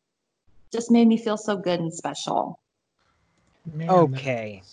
just 0.72 0.92
made 0.92 1.08
me 1.08 1.18
feel 1.18 1.38
so 1.38 1.58
good 1.58 1.80
and 1.80 1.94
special. 1.94 2.60
Man, 3.74 3.90
Okay. 3.90 4.64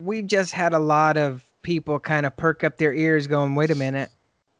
We've 0.00 0.26
just 0.26 0.52
had 0.52 0.72
a 0.72 0.78
lot 0.78 1.16
of 1.16 1.44
people 1.62 2.00
kind 2.00 2.26
of 2.26 2.36
perk 2.36 2.64
up 2.64 2.78
their 2.78 2.94
ears 2.94 3.26
going, 3.26 3.54
wait 3.54 3.70
a 3.70 3.74
minute. 3.74 4.10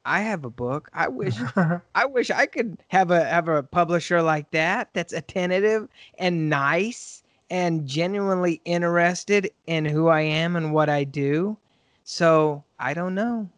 I 0.05 0.21
have 0.23 0.45
a 0.45 0.51
book. 0.51 0.91
I 0.93 1.09
wish 1.09 1.37
I 1.95 2.07
wish 2.07 2.31
I 2.31 2.47
could 2.47 2.79
have 2.89 3.11
a 3.11 3.25
have 3.25 3.49
a 3.49 3.63
publisher 3.63 4.23
like 4.23 4.51
that 4.51 4.89
that's 4.93 5.13
attentive 5.13 5.89
and 6.19 6.49
nice 6.49 7.23
and 7.51 7.87
genuinely 7.87 8.61
interested 8.65 9.51
in 9.67 9.85
who 9.85 10.09
I 10.09 10.23
am 10.23 10.57
and 10.57 10.73
what 10.73 10.89
I 10.89 11.05
do. 11.05 11.57
So 12.05 12.65
I 12.79 12.95
don't 12.95 13.15
know. 13.15 13.49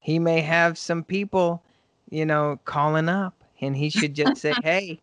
He 0.00 0.18
may 0.18 0.40
have 0.40 0.76
some 0.78 1.04
people, 1.04 1.62
you 2.10 2.26
know, 2.26 2.58
calling 2.64 3.08
up 3.08 3.34
and 3.60 3.76
he 3.76 3.90
should 3.90 4.14
just 4.14 4.40
say, 4.40 4.54
Hey, 4.62 5.00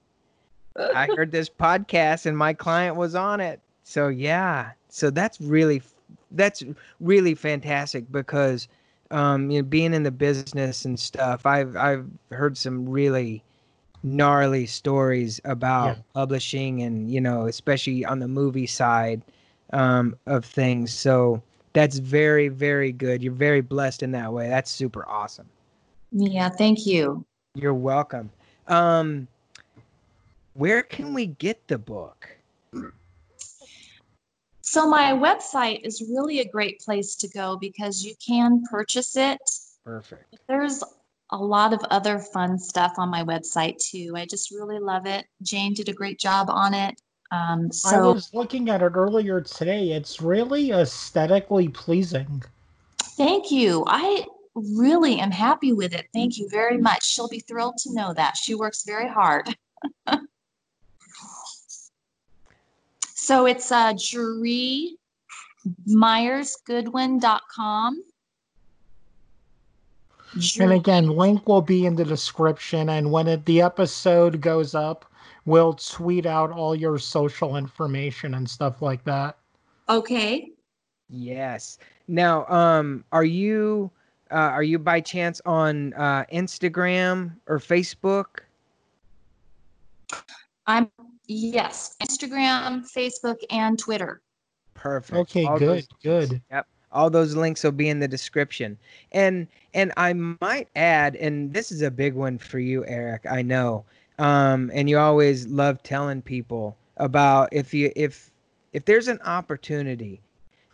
I 0.76 1.08
heard 1.16 1.32
this 1.32 1.50
podcast 1.50 2.26
and 2.26 2.38
my 2.38 2.54
client 2.54 2.95
was 2.95 3.16
on 3.16 3.39
it. 3.39 3.62
So 3.84 4.08
yeah. 4.08 4.72
So 4.89 5.10
that's 5.10 5.39
really 5.39 5.82
that's 6.32 6.64
really 7.00 7.36
fantastic 7.36 8.12
because 8.12 8.68
um, 9.12 9.49
you 9.49 9.62
know, 9.62 9.68
being 9.68 9.93
in 9.93 10.03
the 10.03 10.12
business 10.12 10.86
and 10.86 10.99
stuff, 10.99 11.45
I've 11.45 11.76
I've 11.76 12.05
heard 12.32 12.57
some 12.57 12.88
really 12.88 13.43
gnarly 14.03 14.66
stories 14.66 15.41
about 15.43 15.97
Yeah. 15.97 16.03
publishing 16.14 16.82
and 16.84 17.12
you 17.12 17.22
know, 17.22 17.47
especially 17.47 18.05
on 18.05 18.20
the 18.20 18.28
movie 18.28 18.68
side 18.68 19.22
um, 19.74 20.16
of 20.26 20.45
things. 20.45 20.93
So 20.93 21.41
that's 21.74 21.97
very 21.97 22.47
very 22.47 22.91
good. 22.91 23.22
You're 23.24 23.34
very 23.34 23.62
blessed 23.62 24.03
in 24.03 24.12
that 24.12 24.32
way. 24.32 24.47
That's 24.47 24.72
super 24.72 25.07
awesome. 25.07 25.49
Yeah, 26.12 26.49
thank 26.49 26.86
you. 26.86 27.26
You're 27.55 27.74
welcome. 27.74 28.30
Um, 28.68 29.28
where 30.53 30.82
can 30.84 31.14
we 31.14 31.28
get 31.28 31.68
the 31.68 31.78
book? 31.78 32.38
So 34.70 34.88
my 34.88 35.13
website 35.13 35.82
is 35.84 36.03
really 36.13 36.41
a 36.41 36.47
great 36.47 36.80
place 36.80 37.15
to 37.15 37.28
go 37.28 37.57
because 37.57 38.05
you 38.05 38.13
can 38.24 38.61
purchase 38.70 39.17
it. 39.17 39.39
Perfect. 39.84 40.38
There's 40.47 40.84
a 41.32 41.38
lot 41.38 41.74
of 41.74 41.80
other 41.89 42.20
fun 42.20 42.59
stuff 42.59 42.93
on 42.99 43.09
my 43.09 43.24
website 43.24 43.80
too. 43.80 44.13
I 44.15 44.28
just 44.28 44.51
really 44.51 44.78
love 44.78 45.07
it. 45.07 45.26
Jane 45.41 45.74
did 45.74 45.89
a 45.89 45.93
great 45.93 46.20
job 46.20 46.51
on 46.51 46.76
it. 46.76 47.01
Um, 47.32 47.72
I 47.84 47.99
was 47.99 48.32
looking 48.32 48.70
at 48.70 48.84
it 48.84 48.91
earlier 48.93 49.41
today. 49.41 49.93
It's 49.93 50.22
really 50.22 50.72
aesthetically 50.72 51.70
pleasing. 51.70 52.43
thank 53.01 53.49
you. 53.49 53.84
I 53.88 54.24
really 54.53 55.20
am 55.20 55.32
happy 55.32 55.74
with 55.74 55.95
it. 55.95 56.05
Thank 56.13 56.38
you 56.38 56.47
very 56.47 56.78
much. 56.78 57.03
She'll 57.03 57.28
be 57.28 57.39
thrilled 57.39 57.78
to 57.78 57.93
know 57.95 58.13
that. 58.13 58.38
She 58.38 58.53
works 58.53 58.84
very 58.84 59.09
hard. 59.09 59.55
so 63.30 63.45
it's 63.45 63.71
uh, 63.71 63.93
Jury 63.93 64.97
MyersGoodwin.com. 65.88 68.03
And 70.59 70.71
again, 70.71 71.09
link 71.09 71.47
will 71.47 71.61
be 71.61 71.86
in 71.86 71.95
the 71.95 72.03
description. 72.03 72.89
And 72.89 73.11
when 73.11 73.27
it, 73.27 73.45
the 73.45 73.61
episode 73.61 74.41
goes 74.41 74.73
up, 74.73 75.05
we'll 75.45 75.73
tweet 75.73 76.25
out 76.25 76.51
all 76.51 76.75
your 76.75 76.97
social 76.97 77.55
information 77.55 78.34
and 78.34 78.49
stuff 78.49 78.82
like 78.82 79.03
that. 79.03 79.38
Okay. 79.89 80.49
Yes. 81.07 81.77
Now, 82.07 82.47
um, 82.47 83.05
are 83.11 83.25
you 83.25 83.91
uh, 84.32 84.49
are 84.57 84.63
you 84.63 84.80
by 84.80 85.01
chance 85.01 85.39
on 85.45 85.93
uh, 85.93 86.25
Instagram 86.34 87.36
or 87.45 87.59
Facebook? 87.59 88.39
I'm 90.65 90.89
yes, 91.30 91.95
Instagram, 92.01 92.82
Facebook, 92.91 93.38
and 93.49 93.77
Twitter. 93.80 94.21
Perfect. 94.73 95.17
Okay, 95.19 95.45
All 95.45 95.57
good, 95.59 95.69
those- 95.69 95.88
good. 96.03 96.41
Yep. 96.51 96.67
All 96.91 97.09
those 97.11 97.36
links 97.36 97.63
will 97.63 97.71
be 97.71 97.88
in 97.88 97.99
the 97.99 98.07
description. 98.07 98.77
And 99.11 99.47
and 99.75 99.93
I 99.95 100.13
might 100.13 100.67
add, 100.75 101.15
and 101.17 101.53
this 101.53 101.71
is 101.71 101.84
a 101.84 101.91
big 101.91 102.15
one 102.15 102.39
for 102.39 102.57
you, 102.57 102.84
Eric. 102.88 103.25
I 103.30 103.43
know. 103.43 103.86
Um, 104.17 104.71
and 104.73 104.89
you 104.89 104.97
always 104.97 105.45
love 105.47 105.84
telling 105.84 106.21
people 106.23 106.75
about 106.97 107.49
if 107.51 107.73
you 107.73 107.91
if 107.95 108.32
if 108.73 108.86
there's 108.86 109.07
an 109.07 109.19
opportunity 109.21 110.19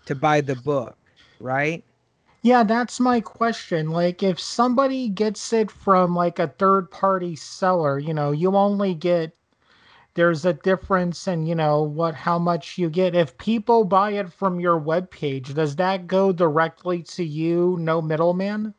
to 0.05 0.15
buy 0.15 0.39
the 0.39 0.55
book, 0.55 0.97
right? 1.39 1.83
Yeah, 2.43 2.63
that's 2.63 2.99
my 2.99 3.19
question. 3.21 3.89
Like, 3.89 4.21
if 4.21 4.39
somebody 4.39 5.09
gets 5.09 5.51
it 5.51 5.69
from 5.71 6.15
like 6.15 6.39
a 6.39 6.47
third 6.47 6.91
party 6.91 7.35
seller, 7.35 7.97
you 7.99 8.13
know, 8.13 8.31
you 8.31 8.55
only 8.55 8.93
get 8.93 9.35
there's 10.15 10.45
a 10.45 10.53
difference 10.53 11.27
in, 11.27 11.45
you 11.45 11.55
know, 11.55 11.83
what 11.83 12.15
how 12.15 12.39
much 12.39 12.77
you 12.77 12.89
get. 12.89 13.15
If 13.15 13.37
people 13.37 13.83
buy 13.83 14.11
it 14.11 14.31
from 14.31 14.59
your 14.59 14.79
webpage, 14.79 15.53
does 15.53 15.75
that 15.75 16.07
go 16.07 16.31
directly 16.31 17.03
to 17.03 17.23
you, 17.23 17.77
no 17.79 18.01
middleman? 18.01 18.73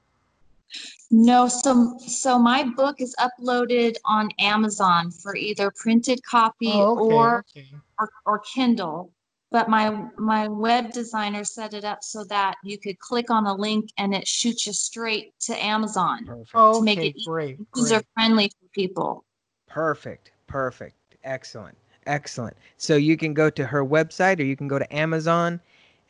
No, 1.11 1.47
so 1.47 1.97
so 1.99 2.39
my 2.39 2.65
book 2.65 3.01
is 3.01 3.15
uploaded 3.21 3.97
on 4.05 4.31
Amazon 4.41 5.11
for 5.11 5.37
either 5.37 5.71
printed 5.77 6.23
copy 6.25 6.67
Oh, 6.69 7.05
okay, 7.05 7.15
or, 7.15 7.45
okay. 7.57 7.67
or 7.99 8.11
or 8.25 8.39
Kindle. 8.41 9.13
But 9.53 9.69
my 9.69 10.09
my 10.19 10.49
web 10.49 10.91
designer 10.93 11.45
set 11.45 11.73
it 11.75 11.85
up 11.85 12.03
so 12.03 12.25
that 12.25 12.57
you 12.65 12.79
could 12.79 12.99
click 12.99 13.31
on 13.31 13.47
a 13.47 13.55
link 13.55 13.91
and 13.97 14.15
it 14.15 14.27
shoots 14.27 14.67
you 14.67 14.73
straight 14.73 15.39
to 15.41 15.65
Amazon. 15.65 16.25
Perfect. 16.27 16.51
To 16.53 16.83
make 16.83 16.99
it 16.99 17.15
great, 17.25 17.59
User 17.77 17.97
great. 17.97 18.07
friendly 18.15 18.49
for 18.49 18.69
people. 18.73 19.25
Perfect. 19.69 20.33
Perfect. 20.49 20.97
Excellent. 21.27 21.77
Excellent. 22.07 22.57
So 22.77 22.97
you 22.97 23.17
can 23.17 23.35
go 23.35 23.51
to 23.51 23.67
her 23.67 23.85
website 23.85 24.39
or 24.39 24.45
you 24.45 24.57
can 24.57 24.69
go 24.69 24.79
to 24.79 24.97
Amazon 24.97 25.61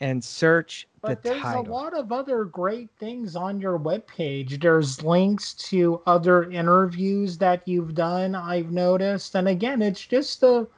and 0.00 0.22
search 0.22 0.86
But 1.00 1.22
the 1.22 1.30
there's 1.30 1.42
title. 1.42 1.66
a 1.66 1.72
lot 1.72 1.94
of 1.94 2.12
other 2.12 2.44
great 2.44 2.90
things 3.00 3.34
on 3.34 3.58
your 3.58 3.78
webpage. 3.78 4.60
There's 4.60 5.02
links 5.02 5.54
to 5.70 6.02
other 6.06 6.50
interviews 6.50 7.38
that 7.38 7.66
you've 7.66 7.94
done, 7.94 8.34
I've 8.34 8.70
noticed. 8.70 9.34
And 9.34 9.48
again, 9.48 9.80
it's 9.80 10.06
just 10.06 10.42
a 10.42 10.68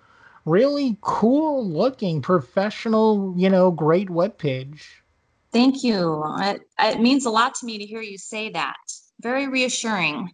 really 0.44 0.96
cool 1.00 1.68
looking, 1.68 2.22
professional, 2.22 3.34
you 3.36 3.50
know, 3.50 3.72
great 3.72 4.08
webpage. 4.08 4.82
Thank 5.52 5.82
you. 5.82 6.22
It, 6.38 6.62
it 6.78 7.00
means 7.00 7.26
a 7.26 7.30
lot 7.30 7.56
to 7.56 7.66
me 7.66 7.78
to 7.78 7.84
hear 7.84 8.02
you 8.02 8.18
say 8.18 8.50
that. 8.50 8.76
Very 9.20 9.48
reassuring. 9.48 10.30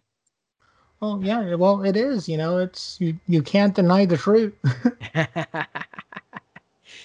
Well, 1.01 1.19
yeah, 1.23 1.55
well, 1.55 1.83
it 1.83 1.95
is, 1.95 2.27
you 2.27 2.37
know, 2.37 2.57
it's 2.57 2.99
you, 2.99 3.19
you 3.27 3.41
can't 3.41 3.75
deny 3.75 4.05
the 4.05 4.17
truth. 4.17 4.53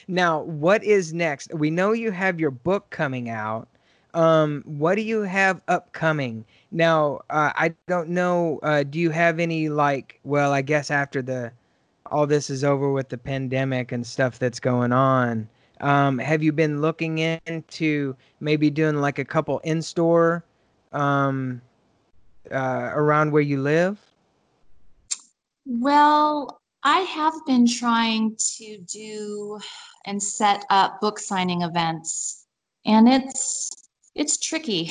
now, 0.09 0.41
what 0.43 0.83
is 0.85 1.13
next? 1.13 1.53
We 1.55 1.71
know 1.71 1.93
you 1.93 2.11
have 2.11 2.41
your 2.41 2.51
book 2.51 2.91
coming 2.91 3.29
out. 3.29 3.69
Um, 4.15 4.63
what 4.67 4.97
do 4.97 5.03
you 5.03 5.23
have 5.23 5.63
upcoming? 5.69 6.45
Now, 6.73 7.21
uh, 7.31 7.53
I 7.55 7.75
don't 7.87 8.11
know. 8.11 8.59
Uh, 8.63 8.83
do 8.83 8.99
you 8.99 9.11
have 9.11 9.39
any 9.39 9.69
like? 9.69 10.19
Well, 10.25 10.53
I 10.53 10.63
guess 10.63 10.91
after 10.91 11.23
the 11.23 11.53
all 12.07 12.27
this 12.27 12.51
is 12.51 12.65
over 12.65 12.91
with 12.93 13.09
the 13.09 13.19
pandemic 13.19 13.93
and 13.93 14.07
stuff 14.07 14.39
that's 14.39 14.61
going 14.61 14.93
on, 14.93 15.49
um, 15.81 16.19
have 16.19 16.43
you 16.43 16.53
been 16.53 16.81
looking 16.81 17.19
into 17.19 18.17
maybe 18.41 18.71
doing 18.71 18.97
like 18.97 19.19
a 19.19 19.25
couple 19.25 19.59
in 19.61 19.81
store 19.83 20.45
um, 20.93 21.63
uh, 22.51 22.91
around 22.95 23.33
where 23.33 23.43
you 23.43 23.61
live? 23.61 23.99
Well, 25.67 26.61
I 26.83 27.01
have 27.01 27.35
been 27.47 27.67
trying 27.67 28.37
to 28.57 28.79
do 28.79 29.59
and 30.07 30.23
set 30.23 30.65
up 30.71 31.01
book 31.01 31.19
signing 31.19 31.63
events, 31.63 32.47
and 32.87 33.09
it's 33.09 33.71
it's 34.15 34.39
tricky. 34.39 34.91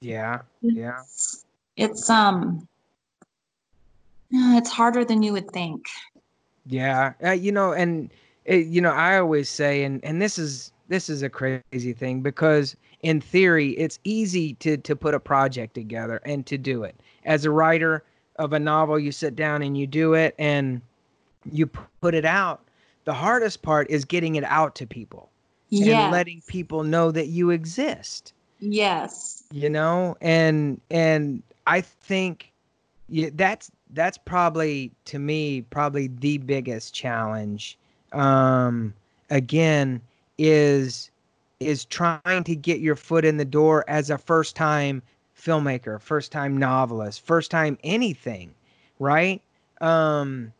Yeah, 0.00 0.42
yeah. 0.60 1.00
It's, 1.00 1.44
it's 1.76 2.10
um, 2.10 2.68
it's 4.30 4.70
harder 4.70 5.04
than 5.04 5.22
you 5.22 5.32
would 5.32 5.50
think. 5.50 5.86
Yeah, 6.66 7.12
uh, 7.24 7.30
you 7.30 7.52
know, 7.52 7.72
and 7.72 8.10
it, 8.44 8.66
you 8.66 8.80
know, 8.80 8.92
I 8.92 9.18
always 9.18 9.48
say, 9.48 9.84
and 9.84 10.04
and 10.04 10.20
this 10.20 10.38
is 10.38 10.72
this 10.88 11.08
is 11.08 11.22
a 11.22 11.30
crazy 11.30 11.92
thing 11.92 12.20
because 12.20 12.76
in 13.02 13.20
theory, 13.20 13.70
it's 13.72 13.98
easy 14.04 14.54
to 14.54 14.76
to 14.76 14.96
put 14.96 15.14
a 15.14 15.20
project 15.20 15.74
together 15.74 16.20
and 16.24 16.46
to 16.46 16.58
do 16.58 16.84
it. 16.84 16.96
As 17.24 17.44
a 17.44 17.50
writer 17.50 18.02
of 18.36 18.52
a 18.52 18.58
novel, 18.58 18.98
you 18.98 19.12
sit 19.12 19.36
down 19.36 19.62
and 19.62 19.76
you 19.76 19.86
do 19.86 20.14
it, 20.14 20.34
and 20.38 20.80
you 21.50 21.66
put 21.66 22.14
it 22.14 22.24
out. 22.24 22.60
The 23.04 23.14
hardest 23.14 23.62
part 23.62 23.90
is 23.90 24.04
getting 24.04 24.36
it 24.36 24.44
out 24.44 24.74
to 24.76 24.86
people 24.86 25.28
Yes. 25.68 26.04
and 26.04 26.12
letting 26.12 26.42
people 26.46 26.84
know 26.84 27.10
that 27.10 27.26
you 27.28 27.50
exist. 27.50 28.32
Yes. 28.60 29.44
You 29.52 29.68
know, 29.68 30.16
and 30.20 30.80
and 30.90 31.42
I 31.66 31.80
think 31.80 32.52
yeah, 33.08 33.30
that's 33.34 33.70
that's 33.90 34.18
probably 34.18 34.92
to 35.06 35.18
me 35.18 35.62
probably 35.62 36.08
the 36.08 36.38
biggest 36.38 36.94
challenge. 36.94 37.78
Um, 38.12 38.94
again, 39.30 40.00
is 40.38 41.10
is 41.60 41.84
trying 41.84 42.44
to 42.44 42.56
get 42.56 42.80
your 42.80 42.96
foot 42.96 43.24
in 43.24 43.36
the 43.36 43.44
door 43.44 43.84
as 43.88 44.10
a 44.10 44.18
first 44.18 44.56
time 44.56 45.02
filmmaker, 45.38 46.00
first 46.00 46.32
time 46.32 46.56
novelist, 46.56 47.24
first 47.24 47.50
time 47.50 47.78
anything, 47.84 48.54
right? 48.98 49.40
Um, 49.80 50.52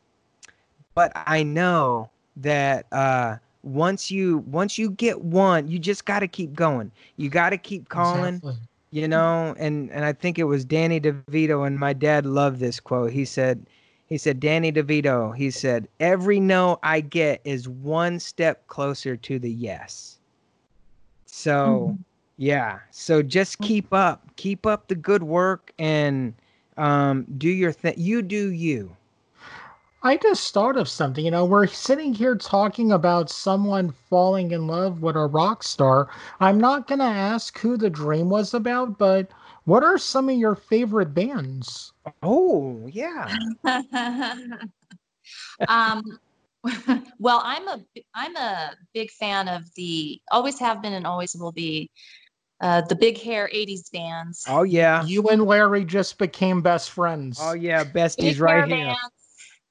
but 0.95 1.13
I 1.15 1.43
know 1.43 2.11
that 2.37 2.87
uh, 2.93 3.37
once 3.63 4.11
you 4.11 4.39
once 4.47 4.79
you 4.79 4.91
get 4.91 5.21
one, 5.23 5.69
you 5.69 5.79
just 5.79 6.05
got 6.05 6.21
to 6.21 6.29
keep 6.29 6.55
going. 6.55 6.91
You 7.17 7.29
got 7.29 7.51
to 7.51 7.59
keep 7.59 7.89
calling 7.89 8.37
Exactly. 8.37 8.57
you 8.91 9.09
know 9.09 9.55
and 9.59 9.91
and 9.91 10.05
i 10.05 10.13
think 10.13 10.39
it 10.39 10.45
was 10.45 10.65
danny 10.65 11.01
devito 11.01 11.67
and 11.67 11.79
my 11.79 11.93
dad 11.93 12.25
loved 12.27 12.61
this 12.61 12.79
quote 12.79 13.11
he 13.11 13.25
said 13.25 13.67
he 14.09 14.19
said 14.19 14.41
danny 14.41 14.71
devito 14.71 15.35
he 15.37 15.51
said 15.51 15.89
every 16.01 16.41
no 16.41 16.79
i 16.83 17.01
get 17.01 17.41
is 17.45 17.69
one 17.69 18.19
step 18.19 18.67
closer 18.67 19.17
to 19.17 19.39
the 19.39 19.51
yes. 19.51 20.19
So 21.35 21.99
yeah. 22.37 22.79
So 22.91 23.23
just 23.23 23.59
keep 23.59 23.93
up. 23.93 24.23
Keep 24.37 24.67
up 24.67 24.89
the 24.89 24.95
good 24.95 25.23
work 25.23 25.73
and 25.79 26.35
um 26.77 27.27
do 27.39 27.49
your 27.49 27.73
thing 27.73 27.95
you 27.97 28.23
do 28.23 28.51
you. 28.51 28.97
I 30.03 30.17
just 30.19 30.53
thought 30.53 30.77
of 30.77 30.89
something. 30.89 31.25
You 31.25 31.31
know, 31.31 31.45
we're 31.47 31.67
sitting 31.67 32.13
here 32.13 32.37
talking 32.37 32.93
about 32.93 33.31
someone 33.31 33.91
falling 34.11 34.51
in 34.51 34.67
love 34.67 35.01
with 35.01 35.17
a 35.17 35.27
rock 35.27 35.63
star. 35.63 36.09
I'm 36.41 36.59
not 36.59 36.87
going 36.87 36.99
to 36.99 37.07
ask 37.07 37.59
who 37.59 37.79
the 37.79 37.89
dream 37.89 38.29
was 38.29 38.53
about, 38.53 38.99
but 38.99 39.29
what 39.65 39.83
are 39.83 39.99
some 39.99 40.29
of 40.29 40.37
your 40.37 40.55
favorite 40.55 41.15
bands? 41.15 41.93
oh 42.23 42.87
yeah 42.87 43.35
um, 45.69 46.03
well, 47.19 47.43
I'm 47.45 47.69
a 47.69 47.85
I'm 48.15 48.37
a 48.37 48.73
big 48.95 49.11
fan 49.11 49.49
of 49.49 49.63
the 49.77 50.21
always 50.31 50.59
have 50.61 50.81
been 50.83 50.95
and 50.95 51.07
always 51.07 51.37
will 51.39 51.53
be 51.53 51.91
uh, 52.61 52.83
the 52.83 52.97
big 52.97 53.21
hair 53.21 53.51
'80s 53.53 53.91
bands. 53.93 54.45
oh 54.49 54.63
yeah 54.63 55.05
You 55.07 55.29
and 55.29 55.45
Larry 55.45 55.85
just 55.85 56.19
became 56.19 56.63
best 56.63 56.91
friends. 56.91 57.39
oh 57.41 57.53
yeah 57.53 57.85
besties 57.85 58.41
right 58.41 58.67
here 58.67 58.87
bands. 58.87 58.99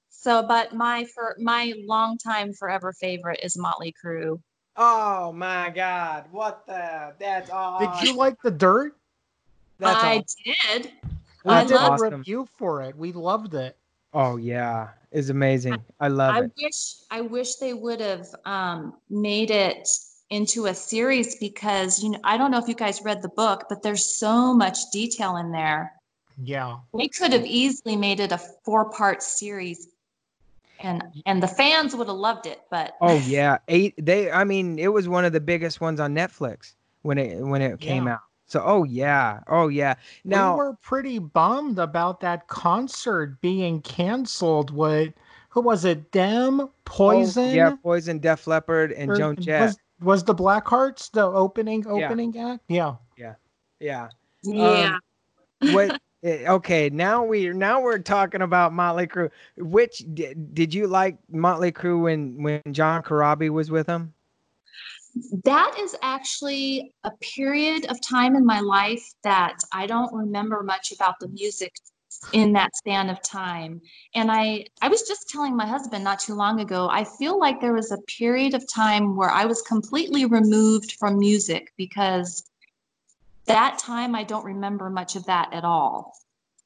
So, 0.09 0.45
but 0.47 0.73
my 0.73 1.05
for 1.13 1.35
my 1.39 1.73
longtime 1.85 2.53
forever 2.53 2.93
favorite 2.93 3.39
is 3.43 3.57
Motley 3.57 3.93
Crue. 4.03 4.39
oh 4.77 5.31
my 5.33 5.69
god 5.69 6.25
what 6.31 6.65
the 6.67 7.13
that's 7.19 7.49
all 7.49 7.79
Did 7.79 8.09
you 8.09 8.15
like 8.17 8.41
the 8.41 8.51
dirt? 8.51 8.95
That's 9.83 10.03
I 10.03 10.15
all 10.17 10.23
did. 10.73 10.91
We 11.45 11.51
I 11.51 11.63
did 11.65 11.75
love- 11.75 12.01
a 12.01 12.09
review 12.17 12.47
for 12.57 12.81
it. 12.81 12.95
We 12.97 13.11
loved 13.11 13.53
it. 13.53 13.77
Oh 14.13 14.37
yeah, 14.37 14.89
it's 15.11 15.29
amazing. 15.29 15.83
I 15.99 16.07
love 16.07 16.35
I 16.35 16.41
it. 16.43 16.51
wish 16.61 16.95
I 17.09 17.21
wish 17.21 17.55
they 17.55 17.73
would 17.73 17.99
have 17.99 18.27
um, 18.45 18.93
made 19.09 19.49
it 19.51 19.87
into 20.29 20.67
a 20.67 20.73
series 20.73 21.35
because 21.35 22.01
you 22.03 22.11
know 22.11 22.19
I 22.23 22.37
don't 22.37 22.51
know 22.51 22.59
if 22.59 22.67
you 22.67 22.75
guys 22.75 23.01
read 23.03 23.21
the 23.21 23.29
book, 23.29 23.65
but 23.69 23.81
there's 23.81 24.05
so 24.05 24.53
much 24.53 24.77
detail 24.91 25.37
in 25.37 25.51
there. 25.51 25.93
Yeah. 26.43 26.77
They 26.97 27.07
could 27.07 27.31
have 27.33 27.45
easily 27.45 27.95
made 27.95 28.19
it 28.19 28.31
a 28.31 28.37
four-part 28.37 29.21
series, 29.21 29.89
and 30.79 31.03
and 31.25 31.41
the 31.41 31.47
fans 31.47 31.95
would 31.95 32.07
have 32.07 32.15
loved 32.17 32.45
it. 32.45 32.61
But 32.71 32.95
Oh 33.01 33.17
yeah, 33.25 33.57
eight. 33.67 33.95
They. 33.97 34.31
I 34.31 34.43
mean, 34.43 34.77
it 34.79 34.89
was 34.89 35.07
one 35.07 35.25
of 35.25 35.33
the 35.33 35.41
biggest 35.41 35.81
ones 35.81 35.99
on 35.99 36.13
Netflix 36.15 36.73
when 37.01 37.17
it 37.17 37.41
when 37.41 37.61
it 37.61 37.79
came 37.79 38.07
out. 38.07 38.21
So 38.53 38.61
oh 38.63 38.83
yeah, 38.83 39.39
oh 39.47 39.67
yeah. 39.67 39.95
Now 40.23 40.53
we 40.53 40.57
were 40.59 40.73
pretty 40.83 41.17
bummed 41.17 41.79
about 41.79 42.19
that 42.19 42.47
concert 42.47 43.41
being 43.41 43.81
canceled 43.81 44.69
What? 44.69 45.15
who 45.49 45.61
was 45.61 45.85
it? 45.85 46.11
Dem, 46.11 46.61
oh, 46.61 46.71
Poison. 46.85 47.49
yeah, 47.49 47.75
Poison, 47.81 48.19
Def 48.19 48.45
Leppard, 48.45 48.91
and 48.91 49.09
or 49.09 49.15
Joan 49.15 49.37
Jett. 49.37 49.61
Was, 49.61 49.77
was 50.01 50.23
the 50.23 50.35
Blackhearts 50.35 51.09
the 51.09 51.25
opening 51.25 51.83
Yeah. 51.83 52.05
opening 52.05 52.37
act? 52.37 52.63
Yeah. 52.67 52.97
yeah. 53.17 53.33
yeah, 53.79 54.09
Yeah. 54.43 54.97
What? 55.61 55.99
eh, 56.23 56.45
okay, 56.47 56.91
now 56.91 57.23
we 57.23 57.49
now 57.49 57.81
we're 57.81 57.97
talking 57.97 58.43
about 58.43 58.71
Motley 58.71 59.07
Crue. 59.07 59.31
Which 59.57 60.03
did, 60.13 60.53
did 60.53 60.75
you 60.75 60.85
like 60.85 61.17
Motley 61.27 61.71
Crue 61.71 62.03
when 62.03 62.43
when 62.43 62.61
John 62.71 63.01
Corabi 63.01 63.49
was 63.49 63.71
with 63.71 63.87
them? 63.87 64.13
That 65.43 65.75
is 65.79 65.95
actually 66.01 66.93
a 67.03 67.11
period 67.35 67.85
of 67.85 68.01
time 68.01 68.35
in 68.35 68.45
my 68.45 68.59
life 68.59 69.03
that 69.23 69.57
I 69.71 69.85
don't 69.85 70.13
remember 70.13 70.63
much 70.63 70.91
about 70.91 71.19
the 71.19 71.27
music 71.27 71.71
in 72.31 72.53
that 72.53 72.75
span 72.75 73.09
of 73.09 73.21
time. 73.21 73.81
And 74.15 74.31
I 74.31 74.65
I 74.81 74.87
was 74.87 75.03
just 75.07 75.29
telling 75.29 75.55
my 75.55 75.67
husband 75.67 76.03
not 76.03 76.19
too 76.19 76.35
long 76.35 76.61
ago, 76.61 76.87
I 76.89 77.03
feel 77.03 77.39
like 77.39 77.59
there 77.59 77.73
was 77.73 77.91
a 77.91 78.01
period 78.17 78.53
of 78.53 78.63
time 78.71 79.15
where 79.15 79.29
I 79.29 79.45
was 79.45 79.61
completely 79.63 80.25
removed 80.25 80.93
from 80.93 81.19
music 81.19 81.71
because 81.77 82.43
that 83.45 83.77
time 83.77 84.15
I 84.15 84.23
don't 84.23 84.45
remember 84.45 84.89
much 84.89 85.15
of 85.15 85.25
that 85.25 85.53
at 85.53 85.65
all. 85.65 86.13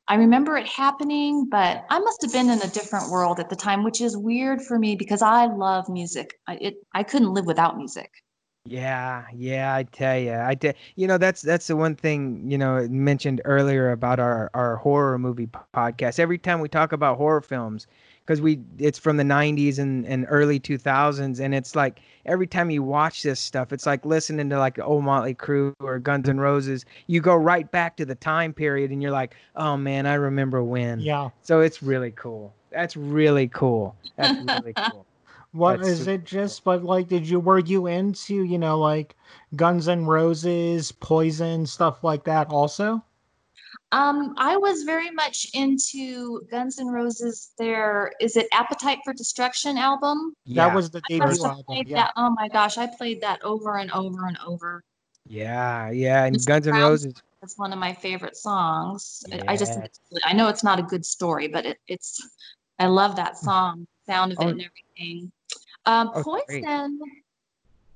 I 0.08 0.16
remember 0.16 0.56
it 0.56 0.68
happening, 0.68 1.50
but 1.50 1.86
I 1.90 2.00
must 2.00 2.22
have 2.22 2.32
been 2.32 2.50
in 2.50 2.62
a 2.62 2.68
different 2.68 3.10
world 3.10 3.42
at 3.42 3.50
the 3.50 3.58
time, 3.58 3.84
which 3.84 4.00
is 4.00 4.16
weird 4.16 4.62
for 4.62 4.80
me 4.80 4.96
because 4.96 5.22
I 5.22 5.48
love 5.48 5.90
music. 5.90 6.40
I, 6.48 6.56
it, 6.62 6.76
I 6.94 7.04
couldn't 7.04 7.34
live 7.34 7.46
without 7.46 7.78
music. 7.78 8.10
Yeah, 8.70 9.26
yeah, 9.34 9.76
I 9.76 9.84
tell 9.84 10.18
you, 10.18 10.34
I 10.34 10.56
tell 10.56 10.74
you 10.96 11.08
know 11.08 11.18
that's 11.18 11.42
that's 11.42 11.68
the 11.68 11.76
one 11.76 11.96
thing 11.96 12.44
you 12.50 12.58
know 12.58 12.86
mentioned 12.90 13.42
earlier 13.46 13.92
about 13.92 14.20
our 14.20 14.52
our 14.54 14.76
horror 14.78 15.18
movie 15.18 15.48
podcast. 15.74 16.20
Every 16.20 16.38
time 16.38 16.60
we 16.60 16.68
talk 16.68 16.92
about 16.92 17.18
horror 17.18 17.42
films, 17.42 17.88
because 18.26 18.42
we 18.42 18.60
it's 18.78 19.00
from 19.00 19.18
the 19.18 19.24
'90s 19.24 19.80
and 19.80 20.06
and 20.06 20.26
early 20.30 20.60
2000s, 20.60 21.40
and 21.40 21.56
it's 21.56 21.76
like 21.76 22.02
every 22.26 22.48
time 22.48 22.70
you 22.70 22.84
watch 22.84 23.24
this 23.24 23.40
stuff, 23.40 23.72
it's 23.72 23.86
like 23.86 24.06
listening 24.06 24.50
to 24.50 24.60
like 24.60 24.78
old 24.80 25.04
Motley 25.06 25.34
Crue 25.34 25.74
or 25.80 25.98
Guns 26.00 26.28
N' 26.28 26.40
Roses. 26.40 26.84
You 27.08 27.22
go 27.22 27.36
right 27.36 27.72
back 27.72 27.96
to 27.98 28.06
the 28.06 28.16
time 28.16 28.54
period, 28.54 28.92
and 28.92 29.02
you're 29.02 29.12
like, 29.12 29.36
oh 29.56 29.78
man, 29.78 30.06
I 30.06 30.16
remember 30.16 30.62
when. 30.62 31.00
Yeah. 31.00 31.30
So 31.42 31.62
it's 31.62 31.82
really 31.82 32.12
cool. 32.12 32.54
That's 32.72 32.98
really 32.98 33.48
cool. 33.48 33.96
That's 34.18 34.42
really 34.42 34.74
cool. 34.74 35.06
What 35.54 35.78
That's 35.78 35.90
is 35.90 36.00
super 36.00 36.12
it 36.12 36.24
just 36.26 36.64
but 36.64 36.84
like 36.84 37.08
did 37.08 37.28
you 37.28 37.40
were 37.40 37.60
you 37.60 37.88
into, 37.88 38.44
you 38.44 38.58
know, 38.58 38.78
like 38.80 39.16
Guns 39.56 39.88
N' 39.88 40.06
Roses, 40.06 40.92
Poison, 40.92 41.66
stuff 41.66 42.04
like 42.04 42.24
that 42.26 42.50
also? 42.50 43.04
Um, 43.94 44.34
I 44.38 44.58
was 44.58 44.84
very 44.84 45.10
much 45.12 45.48
into 45.54 46.42
Guns 46.52 46.78
N' 46.80 46.88
Roses. 46.88 47.52
Their 47.58 48.12
is 48.20 48.36
it 48.36 48.48
Appetite 48.52 49.00
for 49.06 49.14
Destruction 49.14 49.78
album? 49.78 50.34
Yeah. 50.46 50.68
That 50.68 50.76
was 50.76 50.90
the 50.92 51.02
I 51.10 51.14
debut 51.20 51.44
album. 51.46 51.64
Yeah. 51.88 51.96
that. 51.96 52.14
Oh 52.18 52.32
my 52.32 52.50
gosh, 52.50 52.78
I 52.78 52.88
played 52.88 53.22
that 53.22 53.42
over 53.44 53.78
and 53.78 53.90
over 53.92 54.26
and 54.28 54.38
over. 54.46 54.84
Yeah, 55.26 55.90
yeah, 55.90 56.26
and 56.26 56.36
Mr. 56.36 56.46
Guns 56.48 56.68
N' 56.68 56.74
Roses. 56.76 57.14
It's 57.44 57.58
one 57.58 57.72
of 57.72 57.80
my 57.80 57.94
favorite 57.94 58.36
songs. 58.36 59.24
I- 59.32 59.44
I 59.54 59.58
just 59.58 59.74
think 59.74 59.86
it's 59.86 60.00
good. 60.12 60.22
I 60.26 60.34
know 60.34 60.48
it's 60.48 60.64
not 60.64 60.80
a 60.80 60.84
good 60.84 61.06
story, 61.06 61.48
but 61.48 61.66
it, 61.66 61.80
it's 61.88 62.20
I 62.80 62.88
love 62.88 63.16
that 63.16 63.38
song, 63.38 63.88
sound 64.06 64.34
of 64.34 64.40
it 64.40 64.46
Oh. 64.46 64.48
and 64.50 64.62
everything. 64.62 65.32
Um, 65.88 66.12
Oh. 66.14 66.24
Poison. 66.24 67.00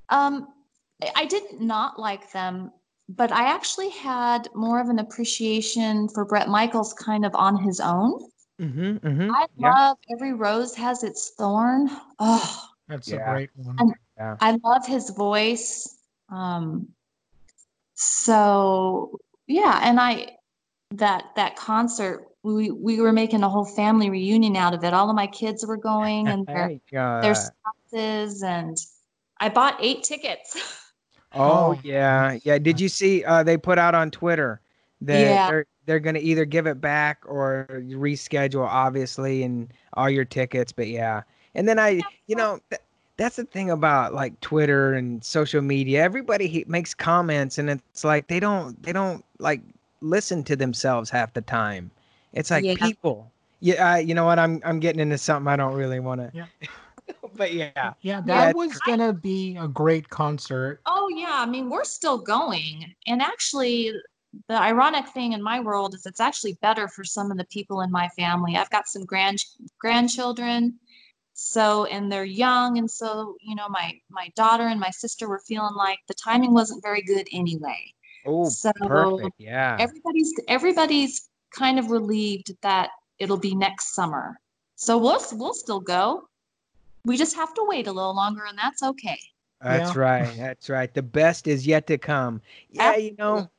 Um, 0.10 0.48
I- 1.02 1.12
I 1.16 1.26
did 1.26 1.60
not 1.62 2.00
like 2.00 2.32
them, 2.32 2.72
but 3.10 3.32
I 3.32 3.44
actually 3.46 3.90
had 3.90 4.48
more 4.56 4.80
of 4.80 4.90
an 4.90 5.00
appreciation 5.00 6.08
for 6.10 6.26
Bret 6.26 6.48
Michaels 6.48 6.94
kind 6.94 7.26
of 7.26 7.36
on 7.36 7.58
his 7.58 7.80
own. 7.80 8.30
Mm-hmm, 8.60 8.98
mm-hmm. 9.08 9.32
I 9.32 9.46
Yeah. 9.58 9.72
love 9.74 9.98
Every 10.12 10.34
Rose 10.34 10.74
Has 10.76 11.04
Its 11.04 11.32
Thorn. 11.38 11.90
Oh, 12.20 12.68
That's 12.88 13.08
Yeah. 13.08 13.30
a 13.30 13.34
great 13.34 13.50
one. 13.56 13.76
And- 13.80 13.96
I 14.42 14.58
love 14.64 14.86
his 14.86 15.10
voice. 15.12 15.98
Um, 16.30 16.88
so 17.96 19.20
yeah, 19.48 19.80
and 19.84 20.00
I 20.00 20.38
that 20.92 21.32
that 21.36 21.56
concert 21.56 22.28
we 22.44 22.70
we 22.72 23.00
were 23.02 23.12
making 23.14 23.44
a 23.44 23.50
whole 23.50 23.66
family 23.66 24.10
reunion 24.10 24.56
out 24.56 24.74
of 24.74 24.84
it. 24.84 24.94
All 24.94 25.10
of 25.10 25.16
my 25.16 25.28
kids 25.28 25.66
were 25.66 25.78
going 25.78 26.28
and 26.28 26.46
their 26.48 26.80
their 27.22 27.36
spouses, 27.92 28.44
and 28.44 28.78
I 29.40 29.50
bought 29.50 29.78
eight 29.80 30.04
tickets. 30.04 30.78
Oh 31.34 31.40
Oh. 31.78 31.80
yeah, 31.82 32.40
yeah. 32.44 32.58
Did 32.58 32.78
you 32.78 32.90
see? 32.90 33.24
Uh, 33.24 33.42
they 33.42 33.56
put 33.56 33.80
out 33.80 33.96
on 33.96 34.12
Twitter 34.12 34.60
that 35.00 35.18
Yeah. 35.18 35.50
they're 35.50 35.66
they're 35.86 36.00
gonna 36.02 36.20
either 36.20 36.44
give 36.44 36.68
it 36.68 36.82
back 36.82 37.20
or 37.26 37.68
reschedule, 37.72 38.68
obviously, 38.68 39.42
and 39.44 39.72
all 39.94 40.10
your 40.10 40.26
tickets. 40.26 40.74
But 40.74 40.90
yeah, 40.90 41.22
and 41.56 41.70
then 41.70 41.80
I, 41.80 42.02
you 42.28 42.36
know, 42.36 42.60
th- 42.70 42.82
that's 43.16 43.38
the 43.38 43.46
thing 43.46 43.72
about 43.72 44.14
like 44.14 44.38
Twitter 44.42 44.94
and 44.94 45.24
social 45.24 45.62
media. 45.62 46.04
Everybody 46.04 46.48
he- 46.48 46.66
makes 46.68 46.94
comments, 46.94 47.58
and 47.58 47.70
it's 47.70 48.04
like 48.04 48.28
they 48.28 48.42
don't 48.42 48.84
they 48.84 48.92
don't 48.92 49.24
like 49.40 49.62
listen 50.02 50.44
to 50.44 50.58
themselves 50.58 51.10
half 51.10 51.32
the 51.32 51.42
time. 51.42 51.92
It's 52.34 52.52
like 52.52 52.66
Yeah. 52.66 52.76
people. 52.78 53.32
Yeah, 53.62 53.94
uh, 53.94 53.96
you 54.00 54.14
know 54.14 54.26
what? 54.26 54.38
I'm 54.38 54.60
I'm 54.66 54.82
getting 54.82 55.00
into 55.00 55.18
something 55.18 55.48
I 55.50 55.56
don't 55.56 55.76
really 55.76 56.02
want 56.02 56.20
to. 56.20 56.32
Yeah. 56.34 56.48
but 57.36 57.54
yeah, 57.54 57.94
Yeah, 58.02 58.22
that 58.22 58.48
Yeah, 58.48 58.52
was 58.54 58.80
gonna 58.82 59.14
be 59.14 59.58
a 59.58 59.68
great 59.68 60.10
concert. 60.10 60.82
Oh 60.86 61.10
yeah, 61.10 61.36
I 61.36 61.46
mean 61.46 61.70
we're 61.70 61.84
still 61.84 62.18
going. 62.18 62.94
And 63.08 63.22
actually 63.22 63.94
the 64.48 64.60
ironic 64.60 65.08
thing 65.10 65.34
in 65.34 65.42
my 65.42 65.60
world 65.60 65.94
is 65.94 66.06
it's 66.06 66.20
actually 66.20 66.58
better 66.62 66.88
for 66.88 67.04
some 67.04 67.32
of 67.32 67.38
the 67.38 67.46
people 67.46 67.82
in 67.82 67.92
my 67.92 68.08
family. 68.10 68.56
I've 68.56 68.70
got 68.70 68.88
some 68.88 69.06
grand 69.06 69.44
grandchildren. 69.80 70.80
So 71.34 71.86
and 71.86 72.12
they're 72.12 72.26
young 72.26 72.78
and 72.78 72.90
so, 72.90 73.36
you 73.42 73.56
know, 73.56 73.68
my 73.70 73.94
my 74.10 74.30
daughter 74.36 74.68
and 74.68 74.80
my 74.80 74.92
sister 74.92 75.28
were 75.28 75.42
feeling 75.48 75.76
like 75.76 76.00
the 76.08 76.14
timing 76.14 76.54
wasn't 76.54 76.84
very 76.84 77.02
good 77.02 77.28
anyway. 77.32 77.94
oh, 78.26 78.50
so 78.50 78.72
perfect. 78.86 79.36
Yeah. 79.38 79.78
everybody's 79.80 80.34
everybody's 80.48 81.30
kind 81.52 81.80
of 81.80 81.92
relieved 81.92 82.54
that 82.62 82.90
it'll 83.20 83.40
be 83.40 83.56
next 83.56 83.94
summer. 83.94 84.40
So 84.76 84.98
we'll 84.98 85.22
we'll 85.34 85.54
still 85.54 85.80
go. 85.80 86.28
We 87.06 87.18
just 87.18 87.36
have 87.36 87.54
to 87.56 87.66
wait 87.68 87.88
a 87.88 87.92
little 87.92 88.16
longer 88.16 88.44
and 88.48 88.58
that's 88.58 88.84
okay. 88.84 89.20
That's 89.62 89.96
Yeah. 89.96 90.02
right. 90.02 90.38
That's 90.38 90.70
right. 90.70 90.94
The 90.94 91.04
best 91.04 91.48
is 91.48 91.68
yet 91.68 91.88
to 91.88 91.98
come. 91.98 92.42
Yeah, 92.70 92.96
you 92.96 93.16
know, 93.18 93.50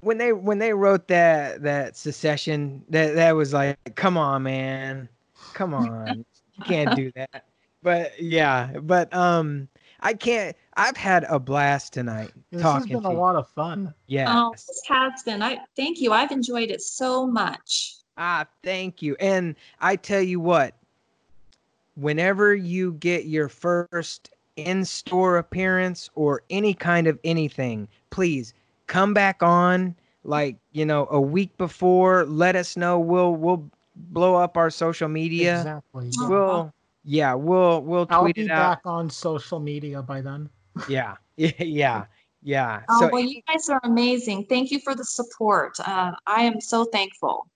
when 0.00 0.18
they 0.18 0.32
when 0.32 0.58
they 0.58 0.72
wrote 0.72 1.08
that 1.08 1.62
that 1.62 1.96
secession, 1.96 2.84
that 2.88 3.14
that 3.14 3.32
was 3.32 3.52
like, 3.52 3.78
come 3.94 4.16
on, 4.16 4.42
man, 4.44 5.08
come 5.52 5.74
on, 5.74 6.24
you 6.56 6.64
can't 6.64 6.94
do 6.94 7.12
that. 7.16 7.46
But 7.82 8.20
yeah, 8.20 8.78
but 8.80 9.12
um, 9.14 9.68
I 10.00 10.14
can't. 10.14 10.56
I've 10.76 10.96
had 10.96 11.24
a 11.28 11.38
blast 11.38 11.92
tonight 11.92 12.32
This 12.50 12.62
has 12.62 12.72
talking 12.72 12.96
been 12.96 13.02
to 13.02 13.08
a 13.08 13.12
you. 13.12 13.16
lot 13.16 13.36
of 13.36 13.48
fun. 13.50 13.94
Yes. 14.06 14.30
Oh, 14.34 14.52
this 14.52 14.82
has 14.88 15.22
been. 15.24 15.42
I 15.42 15.58
thank 15.76 16.00
you. 16.00 16.12
I've 16.12 16.30
enjoyed 16.32 16.70
it 16.70 16.80
so 16.80 17.26
much. 17.26 17.96
Ah, 18.16 18.46
thank 18.62 19.02
you. 19.02 19.16
And 19.20 19.56
I 19.80 19.96
tell 19.96 20.20
you 20.22 20.38
what, 20.38 20.74
whenever 21.94 22.54
you 22.54 22.94
get 22.94 23.26
your 23.26 23.48
first 23.48 24.30
in 24.56 24.84
store 24.84 25.38
appearance 25.38 26.10
or 26.14 26.42
any 26.50 26.74
kind 26.74 27.06
of 27.06 27.18
anything, 27.24 27.88
please 28.10 28.54
come 28.86 29.14
back 29.14 29.42
on 29.42 29.94
like, 30.24 30.56
you 30.72 30.84
know, 30.84 31.08
a 31.10 31.20
week 31.20 31.56
before. 31.58 32.24
Let 32.24 32.56
us 32.56 32.76
know. 32.76 32.98
We'll 32.98 33.34
we'll 33.34 33.70
blow 33.96 34.34
up 34.34 34.56
our 34.56 34.70
social 34.70 35.08
media. 35.08 35.58
Exactly. 35.58 36.10
Oh. 36.20 36.28
We'll 36.28 36.74
yeah, 37.04 37.34
we'll 37.34 37.82
we'll 37.82 38.06
I'll 38.10 38.22
tweet 38.22 38.36
be 38.36 38.42
it 38.42 38.48
back 38.48 38.80
on 38.84 39.10
social 39.10 39.58
media 39.60 40.02
by 40.02 40.20
then. 40.20 40.48
Yeah. 40.88 41.16
Yeah. 41.36 42.04
Yeah. 42.42 42.82
Oh, 42.90 43.00
so 43.00 43.08
well, 43.12 43.22
you 43.22 43.40
guys 43.48 43.68
are 43.68 43.80
amazing. 43.84 44.46
Thank 44.46 44.70
you 44.70 44.80
for 44.80 44.94
the 44.94 45.04
support. 45.04 45.78
Uh, 45.80 46.12
I 46.26 46.42
am 46.42 46.60
so 46.60 46.84
thankful. 46.84 47.46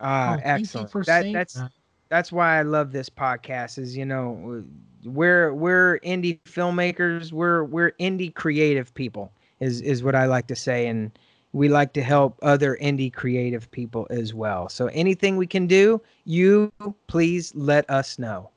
uh 0.00 0.36
Oh, 0.38 0.40
thank 0.42 0.58
you 0.58 0.64
excellent. 0.64 0.90
for 0.90 1.04
That 1.04 1.22
saying 1.22 1.34
that's 1.34 1.54
that. 1.54 1.70
That's 2.10 2.32
why 2.32 2.58
I 2.58 2.62
love 2.62 2.92
this 2.92 3.08
podcast 3.08 3.78
is 3.78 3.96
you 3.96 4.04
know 4.04 4.62
we're 5.04 5.54
we're 5.54 5.98
indie 6.00 6.40
filmmakers. 6.42 7.32
We're 7.32 7.64
we're 7.64 7.92
indie 7.92 8.34
creative 8.34 8.92
people 8.94 9.32
is 9.60 9.80
is 9.80 10.02
what 10.02 10.14
I 10.14 10.26
like 10.26 10.46
to 10.48 10.56
say. 10.56 10.86
And 10.86 11.16
we 11.52 11.68
like 11.68 11.92
to 11.94 12.02
help 12.02 12.38
other 12.42 12.76
indie 12.80 13.12
creative 13.12 13.70
people 13.70 14.06
as 14.10 14.34
well. 14.34 14.68
So 14.68 14.86
anything 14.88 15.36
we 15.36 15.46
can 15.46 15.66
do 15.66 16.00
you 16.24 16.72
please 17.06 17.54
let 17.54 17.88
us 17.88 18.18
know. 18.18 18.50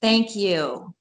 Thank 0.00 0.36
you. 0.36 0.92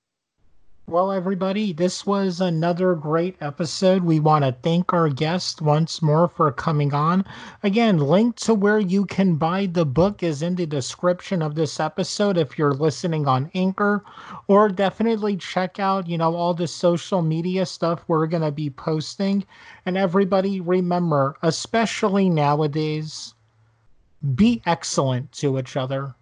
Well, 0.90 1.12
everybody, 1.12 1.74
this 1.74 2.06
was 2.06 2.40
another 2.40 2.96
great 2.96 3.36
episode. 3.42 4.06
We 4.06 4.22
want 4.22 4.46
to 4.46 4.54
thank 4.54 4.94
our 4.94 5.10
guest 5.10 5.62
once 5.62 6.02
more 6.02 6.30
for 6.30 6.50
coming 6.54 6.94
on. 6.94 7.26
Again, 7.62 7.98
link 7.98 8.38
to 8.38 8.54
where 8.54 8.80
you 8.80 9.06
can 9.06 9.36
buy 9.36 9.66
the 9.66 9.86
book 9.86 10.24
is 10.24 10.42
in 10.42 10.56
the 10.56 10.66
description 10.66 11.42
of 11.42 11.56
this 11.56 11.82
episode 11.82 12.38
if 12.38 12.58
you're 12.58 12.74
listening 12.74 13.28
on 13.28 13.52
Anchor, 13.54 14.06
or 14.48 14.70
definitely 14.70 15.36
check 15.36 15.78
out, 15.78 16.08
you 16.08 16.18
know, 16.18 16.34
all 16.34 16.54
the 16.54 16.68
social 16.70 17.22
media 17.22 17.66
stuff 17.66 18.06
we're 18.08 18.26
going 18.26 18.44
to 18.44 18.52
be 18.54 18.70
posting. 18.70 19.44
And 19.86 19.98
everybody, 19.98 20.62
remember, 20.62 21.36
especially 21.42 22.30
nowadays, 22.30 23.34
be 24.36 24.62
excellent 24.66 25.34
to 25.34 25.60
each 25.60 25.76
other. 25.76 26.16